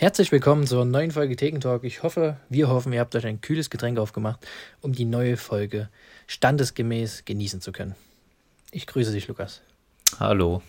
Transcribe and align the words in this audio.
Herzlich 0.00 0.30
willkommen 0.30 0.64
zur 0.64 0.84
neuen 0.84 1.10
Folge 1.10 1.34
Thekentalk. 1.34 1.82
Ich 1.82 2.04
hoffe, 2.04 2.36
wir 2.48 2.68
hoffen, 2.68 2.92
ihr 2.92 3.00
habt 3.00 3.16
euch 3.16 3.26
ein 3.26 3.40
kühles 3.40 3.68
Getränk 3.68 3.98
aufgemacht, 3.98 4.46
um 4.80 4.92
die 4.92 5.04
neue 5.04 5.36
Folge 5.36 5.88
standesgemäß 6.28 7.24
genießen 7.24 7.60
zu 7.60 7.72
können. 7.72 7.96
Ich 8.70 8.86
grüße 8.86 9.10
dich, 9.10 9.26
Lukas. 9.26 9.60
Hallo. 10.20 10.62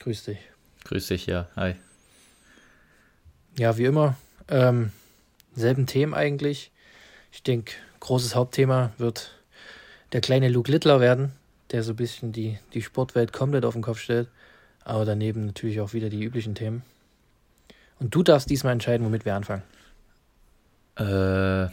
Grüß 0.00 0.24
dich. 0.24 0.38
Grüß 0.84 1.08
dich, 1.08 1.26
ja. 1.26 1.48
Hi. 1.54 1.74
Ja, 3.58 3.76
wie 3.76 3.84
immer, 3.84 4.16
ähm, 4.48 4.90
selben 5.54 5.84
Themen 5.84 6.14
eigentlich. 6.14 6.70
Ich 7.30 7.42
denke, 7.42 7.74
großes 8.00 8.36
Hauptthema 8.36 8.94
wird 8.96 9.32
der 10.14 10.22
kleine 10.22 10.48
Luke 10.48 10.72
Littler 10.72 10.98
werden, 10.98 11.32
der 11.72 11.82
so 11.82 11.92
ein 11.92 11.96
bisschen 11.96 12.32
die, 12.32 12.58
die 12.72 12.80
Sportwelt 12.80 13.34
komplett 13.34 13.66
auf 13.66 13.74
den 13.74 13.82
Kopf 13.82 13.98
stellt. 13.98 14.28
Aber 14.82 15.04
daneben 15.04 15.44
natürlich 15.44 15.82
auch 15.82 15.92
wieder 15.92 16.08
die 16.08 16.24
üblichen 16.24 16.54
Themen. 16.54 16.82
Und 18.00 18.14
du 18.14 18.22
darfst 18.22 18.48
diesmal 18.48 18.72
entscheiden, 18.72 19.04
womit 19.04 19.24
wir 19.24 19.34
anfangen. 19.34 19.62
Äh, 20.98 21.64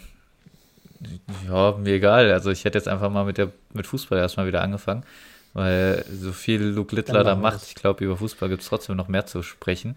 ja, 1.48 1.72
mir 1.78 1.94
egal. 1.94 2.32
Also 2.32 2.52
ich 2.52 2.66
hätte 2.66 2.78
jetzt 2.78 2.88
einfach 2.88 3.10
mal 3.10 3.26
mit 3.26 3.38
der 3.38 3.52
mit 3.74 3.88
Fußball 3.88 4.18
erstmal 4.18 4.48
wieder 4.48 4.62
angefangen, 4.62 5.04
weil 5.54 6.04
so 6.12 6.32
viel 6.32 6.62
Luke 6.64 6.96
Littler 6.96 7.24
da 7.24 7.36
macht, 7.36 7.64
ich 7.64 7.76
glaube, 7.76 8.04
über 8.04 8.18
Fußball 8.18 8.50
gibt 8.50 8.62
es 8.62 8.70
trotzdem 8.70 8.96
noch 8.96 9.08
mehr 9.08 9.26
zu 9.26 9.44
sprechen. 9.44 9.96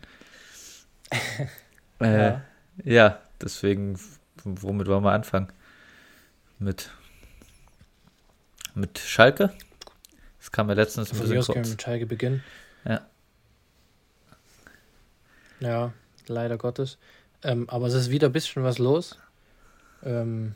äh, 2.00 2.28
ja. 2.28 2.42
ja, 2.84 3.18
deswegen, 3.40 3.98
womit 4.44 4.86
wollen 4.86 5.04
wir 5.04 5.12
anfangen? 5.12 5.48
Mit 6.58 6.90
mit 8.74 8.98
Schalke? 8.98 9.52
Das 10.38 10.52
kam 10.52 10.68
ja 10.68 10.74
letztens 10.74 11.12
ein 11.12 11.18
bisschen 11.18 11.42
kurz. 11.42 11.68
mit 11.68 11.82
Schalke 11.82 12.06
beginnen. 12.06 12.44
Ja. 12.84 13.00
Ja, 15.60 15.92
leider 16.28 16.56
Gottes. 16.58 16.98
Ähm, 17.42 17.68
aber 17.68 17.86
es 17.86 17.94
ist 17.94 18.10
wieder 18.10 18.28
ein 18.28 18.32
bisschen 18.32 18.64
was 18.64 18.78
los. 18.78 19.18
Ähm, 20.04 20.54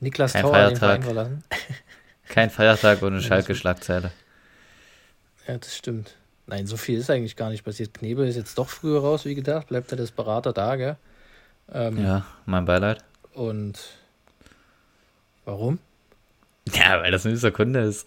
Niklas 0.00 0.32
Kein 0.32 0.42
Tauer 0.42 0.52
Feiertag. 0.52 0.70
den 0.70 0.78
Verein 0.78 1.02
verlassen. 1.02 1.44
Kein 2.28 2.50
Feiertag 2.50 3.02
ohne 3.02 3.20
Schalke-Schlagzeile. 3.22 4.10
Ja, 5.46 5.58
das 5.58 5.76
stimmt. 5.76 6.16
Nein, 6.46 6.66
so 6.66 6.76
viel 6.76 6.98
ist 6.98 7.10
eigentlich 7.10 7.36
gar 7.36 7.50
nicht 7.50 7.64
passiert. 7.64 7.94
Knebel 7.94 8.26
ist 8.26 8.36
jetzt 8.36 8.58
doch 8.58 8.68
früher 8.68 9.00
raus, 9.00 9.24
wie 9.24 9.34
gedacht. 9.34 9.68
Bleibt 9.68 9.90
er 9.92 9.96
das 9.96 10.10
Berater 10.10 10.52
da, 10.52 10.76
gell? 10.76 10.96
Ähm, 11.72 12.02
ja, 12.02 12.26
mein 12.46 12.64
Beileid. 12.64 13.04
Und 13.32 13.78
warum? 15.44 15.78
Ja, 16.72 17.00
weil 17.00 17.10
das 17.10 17.24
ein 17.26 17.52
Kunde 17.52 17.80
ist. 17.80 18.06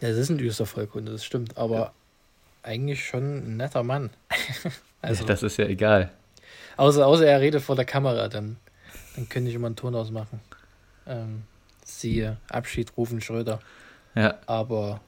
Ja, 0.00 0.08
das 0.08 0.18
ist 0.18 0.30
ein 0.30 0.38
düster 0.38 0.66
Vollkunde, 0.66 1.12
das 1.12 1.24
stimmt. 1.24 1.56
Aber 1.56 1.74
ja. 1.76 1.92
Eigentlich 2.62 3.04
schon 3.04 3.38
ein 3.38 3.56
netter 3.56 3.82
Mann. 3.82 4.10
also, 5.02 5.22
ja, 5.22 5.28
das 5.28 5.42
ist 5.42 5.56
ja 5.56 5.66
egal. 5.66 6.10
Außer, 6.76 7.06
außer 7.06 7.26
er 7.26 7.40
redet 7.40 7.62
vor 7.62 7.76
der 7.76 7.84
Kamera, 7.84 8.28
dann, 8.28 8.56
dann 9.16 9.28
könnte 9.28 9.50
ich 9.50 9.56
immer 9.56 9.66
einen 9.66 9.76
Ton 9.76 9.94
ausmachen. 9.94 10.40
Ähm, 11.06 11.42
siehe, 11.84 12.38
Abschied 12.48 12.96
rufen 12.96 13.20
Schröder. 13.20 13.60
Ja. 14.14 14.38
Aber 14.46 15.00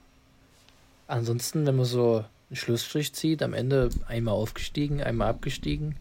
ansonsten, 1.07 1.67
wenn 1.67 1.77
man 1.77 1.85
so 1.85 2.25
einen 2.51 2.57
Schlussstrich 2.57 3.15
zieht, 3.15 3.43
am 3.43 3.55
Ende 3.55 3.91
einmal 4.07 4.35
aufgestiegen, 4.35 5.03
einmal 5.03 5.29
abgestiegen. 5.29 5.97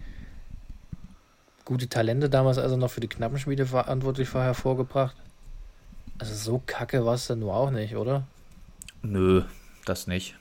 Gute 1.65 1.87
Talente 1.87 2.29
damals 2.29 2.57
also 2.57 2.75
noch 2.75 2.91
für 2.91 2.99
die 2.99 3.07
Knappenschmiede 3.07 3.65
verantwortlich 3.65 4.33
war 4.33 4.43
hervorgebracht. 4.43 5.15
Also 6.17 6.35
so 6.35 6.61
kacke 6.65 7.05
war 7.05 7.15
es 7.15 7.27
dann 7.27 7.39
nur 7.39 7.55
auch 7.55 7.71
nicht, 7.71 7.95
oder? 7.95 8.27
Nö, 9.01 9.43
das 9.85 10.07
nicht. 10.07 10.35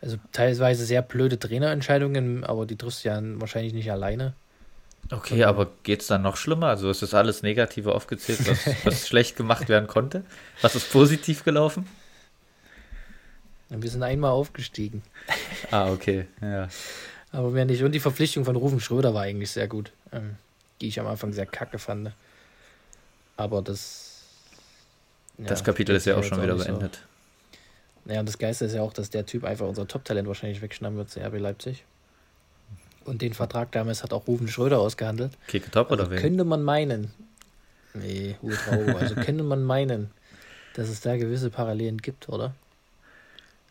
Also 0.00 0.18
teilweise 0.32 0.84
sehr 0.84 1.02
blöde 1.02 1.38
Trainerentscheidungen, 1.38 2.44
aber 2.44 2.66
die 2.66 2.76
triffst 2.76 3.04
du 3.04 3.08
ja 3.08 3.20
wahrscheinlich 3.40 3.72
nicht 3.72 3.90
alleine. 3.90 4.34
Okay, 5.10 5.44
aber, 5.44 5.70
geht 5.84 6.00
es 6.00 6.08
dann 6.08 6.22
noch 6.22 6.36
schlimmer? 6.36 6.66
Also 6.68 6.90
ist 6.90 7.02
das 7.02 7.14
alles 7.14 7.42
Negative 7.42 7.94
aufgezählt, 7.94 8.48
was, 8.48 8.66
was 8.84 9.08
schlecht 9.08 9.36
gemacht 9.36 9.68
werden 9.68 9.86
konnte? 9.86 10.24
Was 10.62 10.74
ist 10.74 10.90
positiv 10.90 11.44
gelaufen? 11.44 11.86
Wir 13.68 13.90
sind 13.90 14.02
einmal 14.02 14.30
aufgestiegen. 14.30 15.02
Ah, 15.70 15.90
okay, 15.90 16.26
ja. 16.40 16.68
Aber 17.32 17.50
mehr 17.50 17.64
nicht. 17.64 17.82
Und 17.82 17.90
die 17.90 17.98
Verpflichtung 17.98 18.44
von 18.44 18.54
Rufen 18.54 18.78
Schröder 18.78 19.14
war 19.14 19.22
eigentlich 19.22 19.50
sehr 19.50 19.66
gut, 19.66 19.90
ähm, 20.12 20.36
die 20.80 20.86
ich 20.86 21.00
am 21.00 21.06
Anfang 21.08 21.32
sehr 21.32 21.46
kacke 21.46 21.78
fand. 21.78 22.12
Aber 23.36 23.62
das. 23.62 24.22
Ja, 25.38 25.46
das 25.46 25.64
Kapitel 25.64 25.96
ist 25.96 26.04
ja 26.04 26.16
auch 26.16 26.22
schon 26.22 26.40
wieder 26.40 26.54
beendet. 26.54 26.94
So. 26.94 27.00
Naja, 28.06 28.20
und 28.20 28.26
das 28.26 28.38
Geiste 28.38 28.64
ist 28.64 28.74
ja 28.74 28.82
auch, 28.82 28.92
dass 28.92 29.10
der 29.10 29.26
Typ 29.26 29.44
einfach 29.44 29.66
unser 29.66 29.86
Top-Talent 29.86 30.28
wahrscheinlich 30.28 30.62
wegschnappen 30.62 30.96
wird 30.96 31.10
zu 31.10 31.20
RB 31.20 31.38
Leipzig. 31.38 31.84
Und 33.04 33.20
den 33.20 33.34
Vertrag 33.34 33.72
damals 33.72 34.02
hat 34.02 34.12
auch 34.12 34.26
Rufen 34.28 34.48
Schröder 34.48 34.78
ausgehandelt. 34.78 35.32
Kicke 35.48 35.70
Top 35.70 35.90
also 35.90 36.04
oder 36.04 36.12
wen? 36.12 36.18
Könnte 36.18 36.44
man 36.44 36.62
meinen. 36.62 37.12
Nee, 37.94 38.36
Uwe 38.42 38.96
Also 38.98 39.14
könnte 39.24 39.42
man 39.42 39.64
meinen, 39.64 40.10
dass 40.74 40.88
es 40.88 41.00
da 41.00 41.16
gewisse 41.16 41.50
Parallelen 41.50 41.98
gibt, 41.98 42.28
oder? 42.28 42.54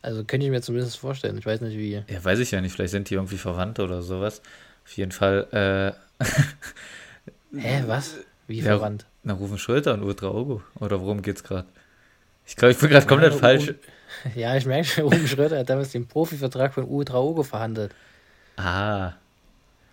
Also 0.02 0.24
könnte 0.24 0.46
ich 0.46 0.52
mir 0.52 0.62
zumindest 0.62 0.98
vorstellen. 0.98 1.38
Ich 1.38 1.46
weiß 1.46 1.62
nicht 1.62 1.78
wie. 1.78 2.04
Ja, 2.08 2.24
weiß 2.24 2.40
ich 2.40 2.52
ja 2.52 2.62
nicht. 2.62 2.74
Vielleicht 2.74 2.92
sind 2.92 3.10
die 3.10 3.16
irgendwie 3.16 3.38
verwandt 3.38 3.80
oder 3.80 4.02
sowas. 4.02 4.42
Auf 4.86 4.92
jeden 4.98 5.12
Fall. 5.12 5.96
Äh 6.22 7.56
Hä, 7.58 7.84
was? 7.88 8.18
Wie 8.48 8.60
ja, 8.60 8.66
verwandt? 8.66 9.06
Na, 9.24 9.34
Rufen 9.34 9.58
Schröder 9.58 9.94
und 9.94 10.04
Ultra 10.04 10.28
Ogo. 10.28 10.62
Oder 10.80 11.02
worum 11.02 11.22
geht's 11.22 11.44
gerade? 11.44 11.66
Ich 12.46 12.56
glaube, 12.56 12.74
ich 12.74 12.78
bin 12.78 12.90
gerade 12.90 13.08
komplett 13.08 13.34
falsch. 13.34 13.74
Ja, 14.36 14.56
ich 14.56 14.66
merke 14.66 14.88
schon, 14.88 15.04
Ruben 15.14 15.28
Schröder 15.28 15.60
hat 15.60 15.70
damals 15.70 15.92
den 15.92 16.08
Profivertrag 16.08 16.74
von 16.74 16.86
Ultra 16.86 17.20
Ogo 17.20 17.44
verhandelt. 17.44 17.94
Ah. 18.58 19.14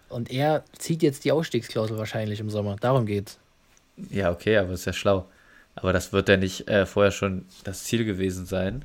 Und 0.09 0.31
er 0.31 0.65
zieht 0.78 1.03
jetzt 1.03 1.25
die 1.25 1.32
Ausstiegsklausel 1.32 1.97
wahrscheinlich 1.98 2.41
im 2.41 2.50
Sommer. 2.50 2.76
Darum 2.81 3.06
geht's. 3.06 3.38
Ja, 4.10 4.31
okay, 4.31 4.56
aber 4.56 4.72
ist 4.72 4.84
ja 4.84 4.92
schlau. 4.92 5.26
Aber 5.75 5.92
das 5.92 6.12
wird 6.12 6.28
ja 6.28 6.37
nicht 6.37 6.69
äh, 6.69 6.87
vorher 6.87 7.12
schon 7.12 7.47
das 7.65 7.84
Ziel 7.84 8.04
gewesen 8.04 8.47
sein. 8.47 8.84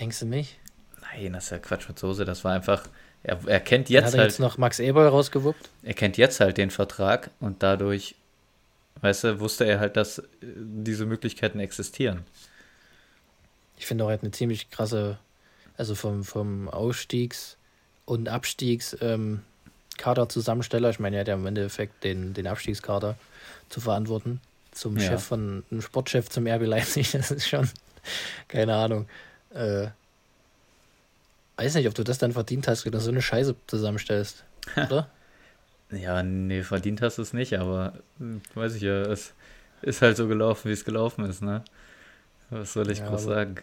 Denkst 0.00 0.20
du 0.20 0.26
nicht? 0.26 0.58
Nein, 1.00 1.34
das 1.34 1.44
ist 1.44 1.50
ja 1.50 1.58
Quatsch 1.58 1.88
mit 1.88 1.98
Soße. 1.98 2.24
Das 2.24 2.44
war 2.44 2.54
einfach. 2.54 2.88
Er, 3.22 3.38
er 3.46 3.60
kennt 3.60 3.88
jetzt 3.88 4.06
hat 4.06 4.14
er 4.14 4.20
halt. 4.20 4.30
jetzt 4.30 4.40
noch 4.40 4.58
Max 4.58 4.78
Eberl 4.80 5.08
rausgewuppt? 5.08 5.68
Er 5.82 5.94
kennt 5.94 6.16
jetzt 6.16 6.40
halt 6.40 6.56
den 6.56 6.70
Vertrag 6.70 7.30
und 7.38 7.62
dadurch, 7.62 8.16
weißt 9.00 9.24
du, 9.24 9.40
wusste 9.40 9.64
er 9.64 9.78
halt, 9.78 9.96
dass 9.96 10.18
äh, 10.18 10.24
diese 10.40 11.04
Möglichkeiten 11.04 11.60
existieren. 11.60 12.24
Ich 13.82 13.86
finde 13.86 14.04
auch, 14.04 14.10
er 14.10 14.14
hat 14.14 14.22
eine 14.22 14.30
ziemlich 14.30 14.70
krasse, 14.70 15.18
also 15.76 15.96
vom, 15.96 16.22
vom 16.22 16.68
Ausstiegs- 16.68 17.56
und 18.04 18.28
Abstiegs- 18.28 18.96
ähm, 19.00 19.42
Kaderzusammensteller. 19.98 20.88
Ich 20.90 21.00
meine, 21.00 21.16
er 21.16 21.20
hat 21.22 21.28
ja 21.28 21.34
im 21.34 21.44
Endeffekt 21.46 22.04
den, 22.04 22.32
den 22.32 22.46
Abstiegskader 22.46 23.16
zu 23.70 23.80
verantworten. 23.80 24.40
Zum 24.70 24.96
ja. 24.98 25.08
Chef 25.08 25.24
von, 25.24 25.64
einem 25.68 25.82
Sportchef 25.82 26.28
zum 26.28 26.46
RB 26.46 26.62
Leipzig. 26.62 27.10
Das 27.12 27.32
ist 27.32 27.48
schon, 27.48 27.68
keine 28.46 28.76
Ahnung. 28.76 29.08
Äh, 29.52 29.88
weiß 31.56 31.74
nicht, 31.74 31.88
ob 31.88 31.94
du 31.94 32.04
das 32.04 32.18
dann 32.18 32.30
verdient 32.30 32.68
hast, 32.68 32.84
wenn 32.84 32.92
du 32.92 33.00
so 33.00 33.10
eine 33.10 33.20
Scheiße 33.20 33.56
zusammenstellst, 33.66 34.44
oder? 34.76 35.10
Ja, 35.90 36.22
nee, 36.22 36.62
verdient 36.62 37.02
hast 37.02 37.18
du 37.18 37.22
es 37.22 37.32
nicht, 37.32 37.58
aber 37.58 37.94
hm, 38.20 38.42
weiß 38.54 38.76
ich 38.76 38.82
ja, 38.82 39.02
es 39.02 39.34
ist 39.82 40.02
halt 40.02 40.16
so 40.16 40.28
gelaufen, 40.28 40.68
wie 40.68 40.72
es 40.72 40.84
gelaufen 40.84 41.24
ist, 41.24 41.42
ne? 41.42 41.64
Was 42.52 42.74
soll 42.74 42.90
ich 42.90 42.98
ja, 42.98 43.08
groß 43.08 43.24
sagen? 43.24 43.56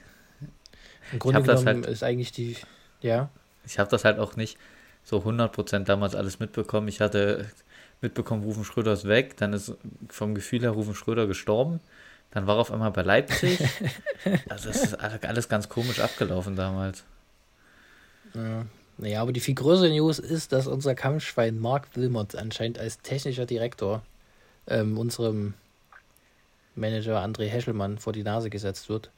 Im 1.12 1.20
Grunde 1.20 1.44
genommen 1.44 1.66
halt, 1.66 1.86
ist 1.86 2.04
eigentlich 2.04 2.32
die, 2.32 2.58
ja. 3.02 3.30
Ich 3.66 3.78
habe 3.78 3.90
das 3.90 4.04
halt 4.04 4.20
auch 4.20 4.36
nicht 4.36 4.58
so 5.04 5.20
100% 5.20 5.84
damals 5.86 6.16
alles 6.16 6.40
mitbekommen. 6.40 6.88
Ich 6.88 7.00
hatte 7.00 7.46
mitbekommen, 8.02 8.44
Rufen 8.44 8.64
Schröder 8.64 8.94
ist 8.94 9.08
weg, 9.08 9.38
dann 9.38 9.54
ist 9.54 9.74
vom 10.08 10.34
Gefühl 10.34 10.62
her 10.62 10.72
Rufen 10.72 10.96
Schröder 10.96 11.28
gestorben, 11.28 11.80
dann 12.32 12.48
war 12.48 12.58
er 12.58 12.62
auf 12.62 12.72
einmal 12.72 12.92
bei 12.92 13.04
Leipzig. 13.04 13.60
also 14.50 14.70
das 14.70 14.84
ist 14.84 14.96
alles 14.96 15.50
ganz 15.50 15.70
komisch 15.70 16.00
abgelaufen 16.00 16.56
damals. 16.56 17.04
Ja. 18.34 18.66
Naja, 18.98 19.22
aber 19.22 19.32
die 19.32 19.40
viel 19.40 19.56
größere 19.56 19.90
News 19.90 20.20
ist, 20.20 20.52
dass 20.52 20.68
unser 20.68 20.94
Kampfschwein 20.94 21.58
Mark 21.58 21.88
Wilmot 21.96 22.36
anscheinend 22.36 22.80
als 22.80 23.00
technischer 23.00 23.46
Direktor 23.46 24.04
ähm, 24.68 24.98
unserem 24.98 25.54
Manager 26.76 27.24
André 27.24 27.48
Heschelmann 27.48 27.98
vor 27.98 28.14
die 28.14 28.24
Nase 28.24 28.50
gesetzt 28.50 28.90
wird. 28.90 29.10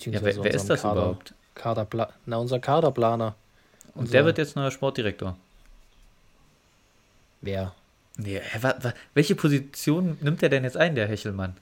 Ja, 0.00 0.22
wer, 0.22 0.42
wer 0.42 0.54
ist 0.54 0.68
das 0.68 0.82
Kader, 0.82 1.00
überhaupt? 1.00 1.34
Kaderpla 1.54 2.10
Na, 2.26 2.38
unser 2.38 2.58
Kaderplaner. 2.58 3.34
Und 3.94 4.02
unser 4.02 4.12
der 4.12 4.24
wird 4.24 4.38
jetzt 4.38 4.56
neuer 4.56 4.70
Sportdirektor. 4.70 5.36
Wer? 7.40 7.74
Nee, 8.16 8.40
welche 9.14 9.34
Position 9.34 10.18
nimmt 10.20 10.42
der 10.42 10.48
denn 10.48 10.64
jetzt 10.64 10.76
ein, 10.76 10.94
der 10.94 11.08
Hechelmann? 11.08 11.56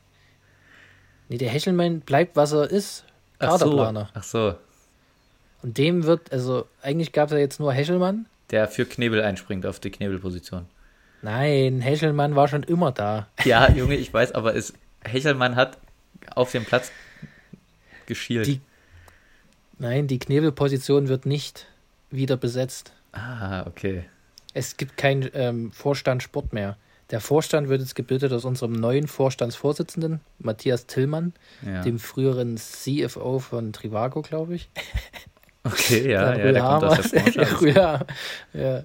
Nee, 1.29 1.39
der 1.39 1.51
Hechelmann 1.51 2.01
bleibt, 2.01 2.37
was 2.37 2.53
er 2.53 2.71
ist. 2.71 3.05
Kaderplaner. 3.39 4.11
Ach 4.15 4.23
so. 4.23 4.51
Ach 4.51 4.55
so. 4.55 4.59
Und 5.63 5.79
dem 5.79 6.05
wird, 6.05 6.33
also 6.33 6.67
eigentlich 6.83 7.13
gab 7.13 7.29
es 7.29 7.33
ja 7.33 7.39
jetzt 7.39 7.61
nur 7.61 7.73
Hechelmann. 7.73 8.27
Der 8.51 8.67
für 8.69 8.87
Knebel 8.87 9.23
einspringt 9.23 9.67
auf 9.67 9.79
die 9.79 9.91
Knebelposition. 9.91 10.67
Nein, 11.23 11.81
Hechelmann 11.81 12.35
war 12.35 12.49
schon 12.49 12.63
immer 12.63 12.93
da. 12.93 13.27
Ja, 13.45 13.71
Junge, 13.71 13.97
ich 13.97 14.13
weiß, 14.13 14.33
aber 14.33 14.57
es, 14.57 14.73
Hechelmann 15.05 15.57
hat 15.57 15.79
auf 16.35 16.53
dem 16.53 16.65
Platz 16.65 16.91
geschielt. 18.07 18.47
Die, 18.47 18.61
nein, 19.79 20.07
die 20.07 20.19
Knebelposition 20.19 21.09
wird 21.09 21.27
nicht 21.27 21.67
wieder 22.11 22.37
besetzt. 22.37 22.93
Ah, 23.13 23.67
okay. 23.67 24.05
Es 24.53 24.77
gibt 24.77 24.97
keinen 24.97 25.31
ähm, 25.35 25.73
Vorstand 25.73 26.23
Sport 26.23 26.53
mehr. 26.53 26.77
Der 27.11 27.21
Vorstand 27.21 27.69
wird 27.69 27.81
jetzt 27.81 27.97
gebildet 27.97 28.33
aus 28.33 28.45
unserem 28.45 28.73
neuen 28.73 29.09
Vorstandsvorsitzenden, 29.09 30.21
Matthias 30.39 30.87
Tillmann, 30.87 31.33
Ja. 31.67 31.83
dem 31.83 31.99
früheren 31.99 32.57
CFO 32.57 33.41
von 33.41 33.73
Trivago, 33.73 34.23
glaube 34.23 34.55
ich. 34.55 34.69
Okay, 35.63 36.11
ja, 36.11 36.33
Der 36.35 36.47
ja, 36.47 36.53
der 36.53 36.63
kommt 36.63 36.85
aus 36.85 37.11
der 37.11 37.21
Branche. 37.21 37.59
der 37.75 38.07
ja, 38.55 38.85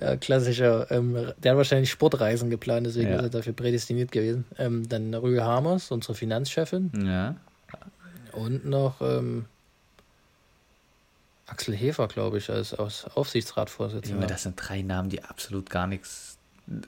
ja, 0.00 0.16
klassischer. 0.16 0.90
Ähm, 0.90 1.14
der 1.38 1.52
hat 1.52 1.56
wahrscheinlich 1.56 1.90
Sportreisen 1.90 2.50
geplant, 2.50 2.86
deswegen 2.86 3.10
Ja. 3.10 3.16
ist 3.16 3.22
er 3.22 3.30
dafür 3.30 3.52
prädestiniert 3.52 4.10
gewesen. 4.12 4.44
Ähm, 4.58 4.88
dann 4.88 5.14
Rühl 5.14 5.42
Hamers, 5.42 5.90
unsere 5.90 6.14
Finanzchefin. 6.14 6.90
Ja. 7.04 7.36
Und 8.32 8.64
noch 8.64 9.00
ähm, 9.00 9.46
Axel 11.46 11.74
Hefer, 11.74 12.08
glaube 12.08 12.38
ich, 12.38 12.50
als, 12.50 12.74
als 12.74 13.06
Aufsichtsratsvorsitzender. 13.14 14.16
Junge, 14.16 14.26
das 14.26 14.42
sind 14.42 14.56
drei 14.56 14.82
Namen, 14.82 15.08
die 15.08 15.22
absolut 15.24 15.70
gar 15.70 15.86
nichts 15.86 16.36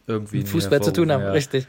irgendwie 0.06 0.38
mit 0.38 0.48
Fußball 0.48 0.82
zu 0.82 0.92
tun 0.92 1.10
haben, 1.10 1.22
hervorrufen, 1.22 1.52
richtig. 1.54 1.66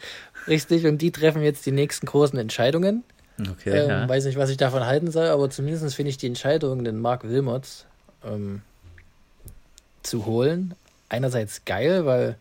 Richtig, 0.48 0.86
und 0.86 0.98
die 0.98 1.12
treffen 1.12 1.42
jetzt 1.42 1.66
die 1.66 1.72
nächsten 1.72 2.06
großen 2.08 2.38
Entscheidungen. 2.38 3.04
Okay, 3.40 3.70
ähm, 3.70 3.90
ja. 3.90 4.10
Weiß 4.10 4.26
nicht, 4.26 4.38
was 4.38 4.50
ich 4.50 4.58
davon 4.58 4.86
halten 4.86 5.10
soll, 5.12 5.28
aber 5.28 5.50
zumindest 5.50 5.96
finde 5.96 6.10
ich 6.10 6.18
die 6.18 6.28
Entscheidung, 6.28 6.84
den 6.84 7.00
Marc 7.00 7.24
Wilmots 7.24 7.86
ähm, 8.24 8.62
zu 10.04 10.26
holen, 10.26 10.74
einerseits 11.10 11.66
geil, 11.66 12.06
weil 12.06 12.38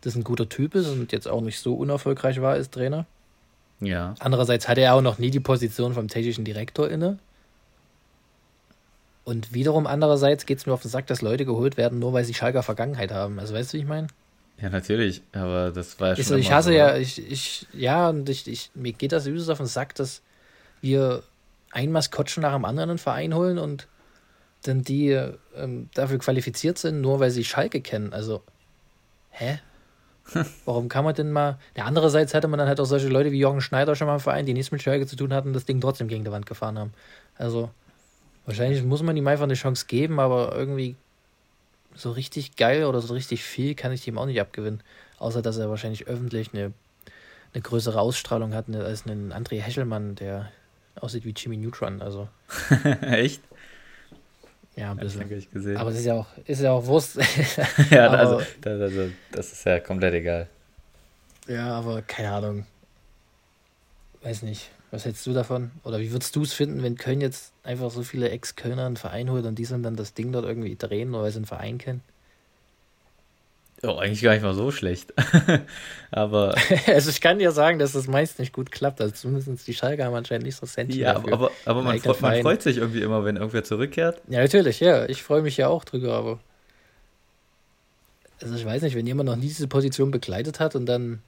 das 0.00 0.14
ein 0.14 0.24
guter 0.24 0.48
Typ 0.48 0.74
ist 0.74 0.88
und 0.88 1.12
jetzt 1.12 1.28
auch 1.28 1.40
nicht 1.40 1.60
so 1.60 1.74
unerfolgreich 1.74 2.40
war 2.40 2.52
als 2.52 2.70
Trainer. 2.70 3.06
ja. 3.80 4.14
Andererseits 4.18 4.68
hatte 4.68 4.80
er 4.80 4.94
auch 4.94 5.02
noch 5.02 5.18
nie 5.18 5.30
die 5.30 5.40
Position 5.40 5.94
vom 5.94 6.08
technischen 6.08 6.44
Direktor 6.44 6.88
inne. 6.88 7.18
Und 9.24 9.54
wiederum 9.54 9.86
andererseits 9.86 10.46
geht 10.46 10.58
es 10.58 10.66
mir 10.66 10.72
auf 10.72 10.82
den 10.82 10.90
Sack, 10.90 11.06
dass 11.06 11.22
Leute 11.22 11.44
geholt 11.44 11.76
werden, 11.76 12.00
nur 12.00 12.12
weil 12.12 12.24
sie 12.24 12.34
Schalker 12.34 12.62
Vergangenheit 12.64 13.12
haben. 13.12 13.38
Also 13.38 13.54
weißt 13.54 13.72
du, 13.72 13.76
wie 13.76 13.82
ich 13.82 13.88
meine? 13.88 14.08
Ja, 14.62 14.70
natürlich, 14.70 15.22
aber 15.32 15.72
das 15.72 15.98
war 15.98 16.10
ja 16.10 16.14
schon 16.14 16.22
Ich, 16.22 16.28
so, 16.28 16.36
ich 16.36 16.52
hasse 16.52 16.68
so, 16.68 16.74
ja, 16.74 16.96
ich, 16.96 17.30
ich, 17.30 17.66
ja, 17.72 18.08
und 18.08 18.28
ich, 18.28 18.46
ich, 18.46 18.70
mir 18.74 18.92
geht 18.92 19.10
das 19.10 19.26
übelst 19.26 19.50
auf 19.50 19.58
den 19.58 19.66
Sack, 19.66 19.96
dass 19.96 20.22
wir 20.80 21.24
ein 21.72 21.90
Maskottchen 21.90 22.42
nach 22.42 22.54
dem 22.54 22.64
anderen 22.64 22.90
in 22.90 22.94
den 22.94 23.02
Verein 23.02 23.34
holen 23.34 23.58
und 23.58 23.88
dann 24.62 24.82
die 24.82 25.18
ähm, 25.56 25.90
dafür 25.94 26.18
qualifiziert 26.18 26.78
sind, 26.78 27.00
nur 27.00 27.18
weil 27.18 27.32
sie 27.32 27.42
Schalke 27.42 27.80
kennen. 27.80 28.12
Also, 28.12 28.42
hä? 29.30 29.58
Warum 30.64 30.88
kann 30.88 31.04
man 31.04 31.16
denn 31.16 31.32
mal. 31.32 31.58
Ja, 31.76 31.86
andererseits 31.86 32.32
hatte 32.32 32.46
man 32.46 32.58
dann 32.58 32.68
halt 32.68 32.78
auch 32.78 32.84
solche 32.84 33.08
Leute 33.08 33.32
wie 33.32 33.40
Jürgen 33.40 33.60
Schneider 33.60 33.96
schon 33.96 34.06
mal 34.06 34.14
im 34.14 34.20
Verein, 34.20 34.46
die 34.46 34.54
nichts 34.54 34.70
mit 34.70 34.80
Schalke 34.80 35.08
zu 35.08 35.16
tun 35.16 35.34
hatten, 35.34 35.52
das 35.52 35.64
Ding 35.64 35.80
trotzdem 35.80 36.06
gegen 36.06 36.24
die 36.24 36.30
Wand 36.30 36.46
gefahren 36.46 36.78
haben. 36.78 36.92
Also, 37.36 37.70
wahrscheinlich 38.46 38.84
muss 38.84 39.02
man 39.02 39.16
ihm 39.16 39.26
einfach 39.26 39.42
eine 39.42 39.54
Chance 39.54 39.86
geben, 39.88 40.20
aber 40.20 40.54
irgendwie 40.54 40.94
so 41.94 42.10
richtig 42.12 42.56
geil 42.56 42.84
oder 42.84 43.00
so 43.00 43.14
richtig 43.14 43.42
viel 43.44 43.74
kann 43.74 43.92
ich 43.92 44.06
ihm 44.08 44.18
auch 44.18 44.26
nicht 44.26 44.40
abgewinnen. 44.40 44.82
Außer, 45.18 45.42
dass 45.42 45.56
er 45.58 45.68
wahrscheinlich 45.70 46.06
öffentlich 46.06 46.52
eine, 46.52 46.72
eine 47.54 47.62
größere 47.62 48.00
Ausstrahlung 48.00 48.54
hat 48.54 48.68
ne, 48.68 48.84
als 48.84 49.06
ein 49.06 49.32
André 49.32 49.60
Hechelmann, 49.60 50.14
der 50.16 50.50
aussieht 50.96 51.24
wie 51.24 51.30
Jimmy 51.36 51.56
Neutron. 51.56 52.02
Also, 52.02 52.28
Echt? 53.02 53.42
ja, 54.76 54.90
ein 54.90 54.96
bisschen. 54.96 55.28
gesehen. 55.28 55.76
Aber 55.76 55.90
es 55.90 55.98
ist 55.98 56.06
ja 56.06 56.14
auch, 56.14 56.26
ist 56.46 56.60
ja 56.62 56.72
auch 56.72 56.86
Wurst. 56.86 57.16
ja, 57.90 58.06
aber- 58.08 58.18
also, 58.18 58.42
das, 58.62 58.80
also, 58.80 59.10
das 59.30 59.52
ist 59.52 59.64
ja 59.64 59.80
komplett 59.80 60.14
egal. 60.14 60.48
ja, 61.46 61.68
aber 61.74 62.02
keine 62.02 62.32
Ahnung. 62.32 62.66
Weiß 64.22 64.42
nicht. 64.42 64.70
Was 64.92 65.06
hältst 65.06 65.26
du 65.26 65.32
davon? 65.32 65.70
Oder 65.84 66.00
wie 66.00 66.12
würdest 66.12 66.36
du 66.36 66.42
es 66.42 66.52
finden, 66.52 66.82
wenn 66.82 66.96
Köln 66.96 67.22
jetzt 67.22 67.54
einfach 67.64 67.90
so 67.90 68.02
viele 68.02 68.28
Ex-Kölner 68.28 68.84
einen 68.84 68.98
Verein 68.98 69.30
holt 69.30 69.46
und 69.46 69.58
die 69.58 69.64
sollen 69.64 69.82
dann 69.82 69.96
das 69.96 70.12
Ding 70.12 70.32
dort 70.32 70.44
irgendwie 70.44 70.76
drehen, 70.76 71.10
nur 71.10 71.22
weil 71.22 71.30
sie 71.30 71.38
einen 71.38 71.46
Verein 71.46 71.78
kennen? 71.78 72.02
Oh, 73.82 73.96
eigentlich 73.96 74.22
gar 74.22 74.34
nicht 74.34 74.42
mal 74.42 74.54
so 74.54 74.70
schlecht. 74.70 75.14
aber 76.12 76.54
also 76.86 77.08
ich 77.08 77.22
kann 77.22 77.38
dir 77.38 77.52
sagen, 77.52 77.78
dass 77.78 77.92
das 77.92 78.06
meist 78.06 78.38
nicht 78.38 78.52
gut 78.52 78.70
klappt. 78.70 79.00
Also 79.00 79.14
zumindest 79.14 79.66
die 79.66 79.74
Schalke 79.74 80.04
haben 80.04 80.14
anscheinend 80.14 80.44
nicht 80.44 80.56
so 80.56 80.66
Cent 80.66 80.94
ja, 80.94 81.16
aber, 81.16 81.32
aber, 81.32 81.50
aber 81.64 81.82
man, 81.82 81.98
freut, 81.98 82.20
man 82.20 82.42
freut 82.42 82.60
sich 82.60 82.76
irgendwie 82.76 83.00
immer, 83.00 83.24
wenn 83.24 83.36
irgendwer 83.36 83.64
zurückkehrt. 83.64 84.20
Ja, 84.28 84.40
natürlich, 84.40 84.78
ja. 84.78 85.08
Ich 85.08 85.22
freue 85.22 85.40
mich 85.40 85.56
ja 85.56 85.68
auch 85.68 85.84
drüber, 85.84 86.12
aber. 86.14 86.38
Also 88.42 88.54
ich 88.54 88.64
weiß 88.64 88.82
nicht, 88.82 88.94
wenn 88.94 89.06
jemand 89.06 89.28
noch 89.28 89.36
nie 89.36 89.48
diese 89.48 89.68
Position 89.68 90.10
begleitet 90.10 90.60
hat 90.60 90.76
und 90.76 90.84
dann. 90.84 91.22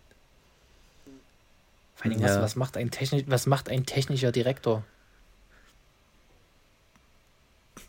Vor 2.04 2.12
allem, 2.12 2.22
was, 2.22 2.30
Ja. 2.36 2.42
was, 2.42 2.56
macht 2.56 2.76
ein 2.76 2.90
technisch, 2.90 3.24
was 3.26 3.46
macht 3.46 3.68
ein 3.68 3.86
technischer 3.86 4.30
Direktor? 4.30 4.84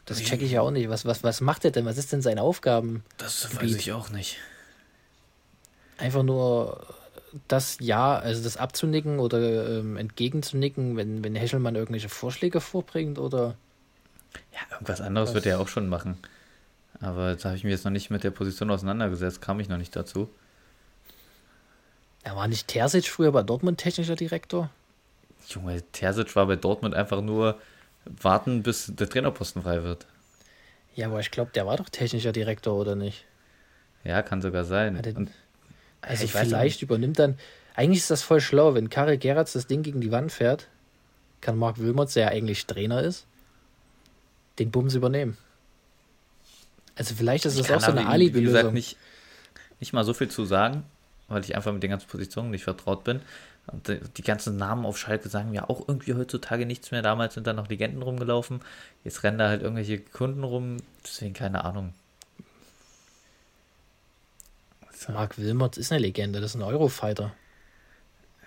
Das 0.05 0.21
checke 0.21 0.45
ich 0.45 0.51
ja 0.51 0.61
auch 0.61 0.71
nicht. 0.71 0.87
Was, 0.89 1.05
was, 1.05 1.23
was 1.23 1.41
macht 1.41 1.65
er 1.65 1.71
denn? 1.71 1.85
Was 1.85 1.97
ist 1.97 2.13
denn 2.13 2.21
seine 2.21 2.41
Aufgaben? 2.41 3.03
Das 3.17 3.55
weiß 3.59 3.75
ich 3.75 3.91
auch 3.91 4.09
nicht. 4.11 4.37
Einfach 5.97 6.23
nur 6.23 6.85
das 7.47 7.77
Ja, 7.81 8.15
also 8.17 8.43
das 8.43 8.55
abzunicken 8.55 9.19
oder 9.19 9.79
ähm, 9.79 9.97
entgegenzunicken, 9.97 10.95
wenn, 10.95 11.23
wenn 11.23 11.35
Hechelmann 11.35 11.75
irgendwelche 11.75 12.09
Vorschläge 12.09 12.61
vorbringt 12.61 13.19
oder. 13.19 13.55
Ja, 14.53 14.59
irgendwas 14.71 15.01
anderes 15.01 15.29
Was? 15.29 15.35
wird 15.35 15.45
er 15.47 15.59
auch 15.59 15.67
schon 15.67 15.89
machen. 15.89 16.17
Aber 17.01 17.35
da 17.35 17.49
habe 17.49 17.57
ich 17.57 17.63
mich 17.63 17.71
jetzt 17.71 17.83
noch 17.83 17.91
nicht 17.91 18.09
mit 18.09 18.23
der 18.23 18.31
Position 18.31 18.69
auseinandergesetzt, 18.71 19.41
kam 19.41 19.59
ich 19.59 19.67
noch 19.67 19.77
nicht 19.77 19.95
dazu. 19.95 20.29
Er 22.25 22.35
war 22.35 22.47
nicht 22.47 22.67
Terzic 22.67 23.05
früher 23.05 23.31
bei 23.31 23.43
Dortmund 23.43 23.77
technischer 23.79 24.15
Direktor? 24.15 24.71
Junge, 25.47 25.83
Terzic 25.91 26.35
war 26.35 26.47
bei 26.47 26.55
Dortmund 26.55 26.95
einfach 26.95 27.21
nur 27.21 27.59
warten, 28.05 28.63
bis 28.63 28.91
der 28.95 29.07
Trainerposten 29.07 29.61
frei 29.61 29.83
wird. 29.83 30.07
Ja, 30.95 31.05
aber 31.07 31.19
ich 31.19 31.29
glaube, 31.29 31.51
der 31.53 31.67
war 31.67 31.77
doch 31.77 31.87
technischer 31.87 32.31
Direktor, 32.31 32.73
oder 32.75 32.95
nicht? 32.95 33.25
Ja, 34.03 34.23
kann 34.23 34.41
sogar 34.41 34.65
sein. 34.65 34.95
Er- 34.95 35.15
Und, 35.15 35.29
Also 36.01 36.25
auch 36.25 36.29
vielleicht 36.29 36.81
übernimmt 36.81 37.19
dann. 37.19 37.37
Eigentlich 37.75 37.99
ist 37.99 38.09
das 38.09 38.23
voll 38.23 38.41
schlau, 38.41 38.73
wenn 38.73 38.89
Karel 38.89 39.19
Geratz 39.19 39.53
das 39.53 39.67
Ding 39.67 39.83
gegen 39.83 40.01
die 40.01 40.11
Wand 40.11 40.31
fährt, 40.31 40.67
kann 41.41 41.57
Marc 41.57 41.77
Wilmots, 41.77 42.13
der 42.13 42.23
ja 42.23 42.29
eigentlich 42.31 42.65
Trainer 42.65 43.03
ist, 43.03 43.27
den 44.57 44.71
Bums 44.71 44.95
übernehmen. 44.95 45.37
Also 46.95 47.13
vielleicht 47.13 47.45
ist 47.45 47.59
das 47.59 47.69
auch 47.69 47.81
so 47.81 47.91
eine 47.91 48.07
aber, 48.07 48.19
wie 48.19 48.41
gesagt, 48.41 48.73
nicht, 48.73 48.97
nicht 49.79 49.93
mal 49.93 50.03
so 50.03 50.13
viel 50.15 50.29
zu 50.29 50.45
sagen, 50.45 50.85
weil 51.27 51.43
ich 51.43 51.55
einfach 51.55 51.73
mit 51.73 51.83
den 51.83 51.89
ganzen 51.89 52.07
Positionen 52.07 52.51
nicht 52.51 52.63
vertraut 52.63 53.03
bin. 53.03 53.21
Und 53.67 53.87
die, 54.17 54.21
ganzen 54.21 54.57
Namen 54.57 54.85
auf 54.85 54.97
Schalke 54.97 55.27
sagen 55.27 55.49
mir 55.49 55.71
auch 55.71 55.87
irgendwie 55.87 56.13
heutzutage 56.13 56.67
nichts 56.67 56.91
mehr. 56.91 57.01
Damals 57.01 57.33
sind 57.33 57.47
da 57.47 57.53
noch 57.53 57.67
Legenden 57.67 58.03
rumgelaufen. 58.03 58.61
Jetzt 59.03 59.23
rennen 59.23 59.39
da 59.39 59.47
halt 59.47 59.63
irgendwelche 59.63 59.99
Kunden 59.99 60.43
rum. 60.43 60.77
Deswegen 61.03 61.33
keine 61.33 61.65
Ahnung. 61.65 61.93
Marc 65.09 65.37
Wilmots 65.37 65.77
ist 65.77 65.91
eine 65.91 66.01
Legende, 66.01 66.41
das 66.41 66.51
ist 66.51 66.55
ein 66.55 66.63
Eurofighter. 66.63 67.33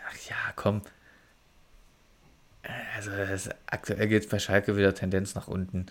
Ach 0.08 0.28
ja, 0.28 0.37
komm. 0.56 0.82
Also 2.97 3.11
das, 3.11 3.50
aktuell 3.66 4.08
geht 4.08 4.25
es 4.25 4.28
bei 4.28 4.38
Schalke 4.38 4.76
wieder 4.76 4.94
Tendenz 4.94 5.35
nach 5.35 5.49
unten. 5.49 5.87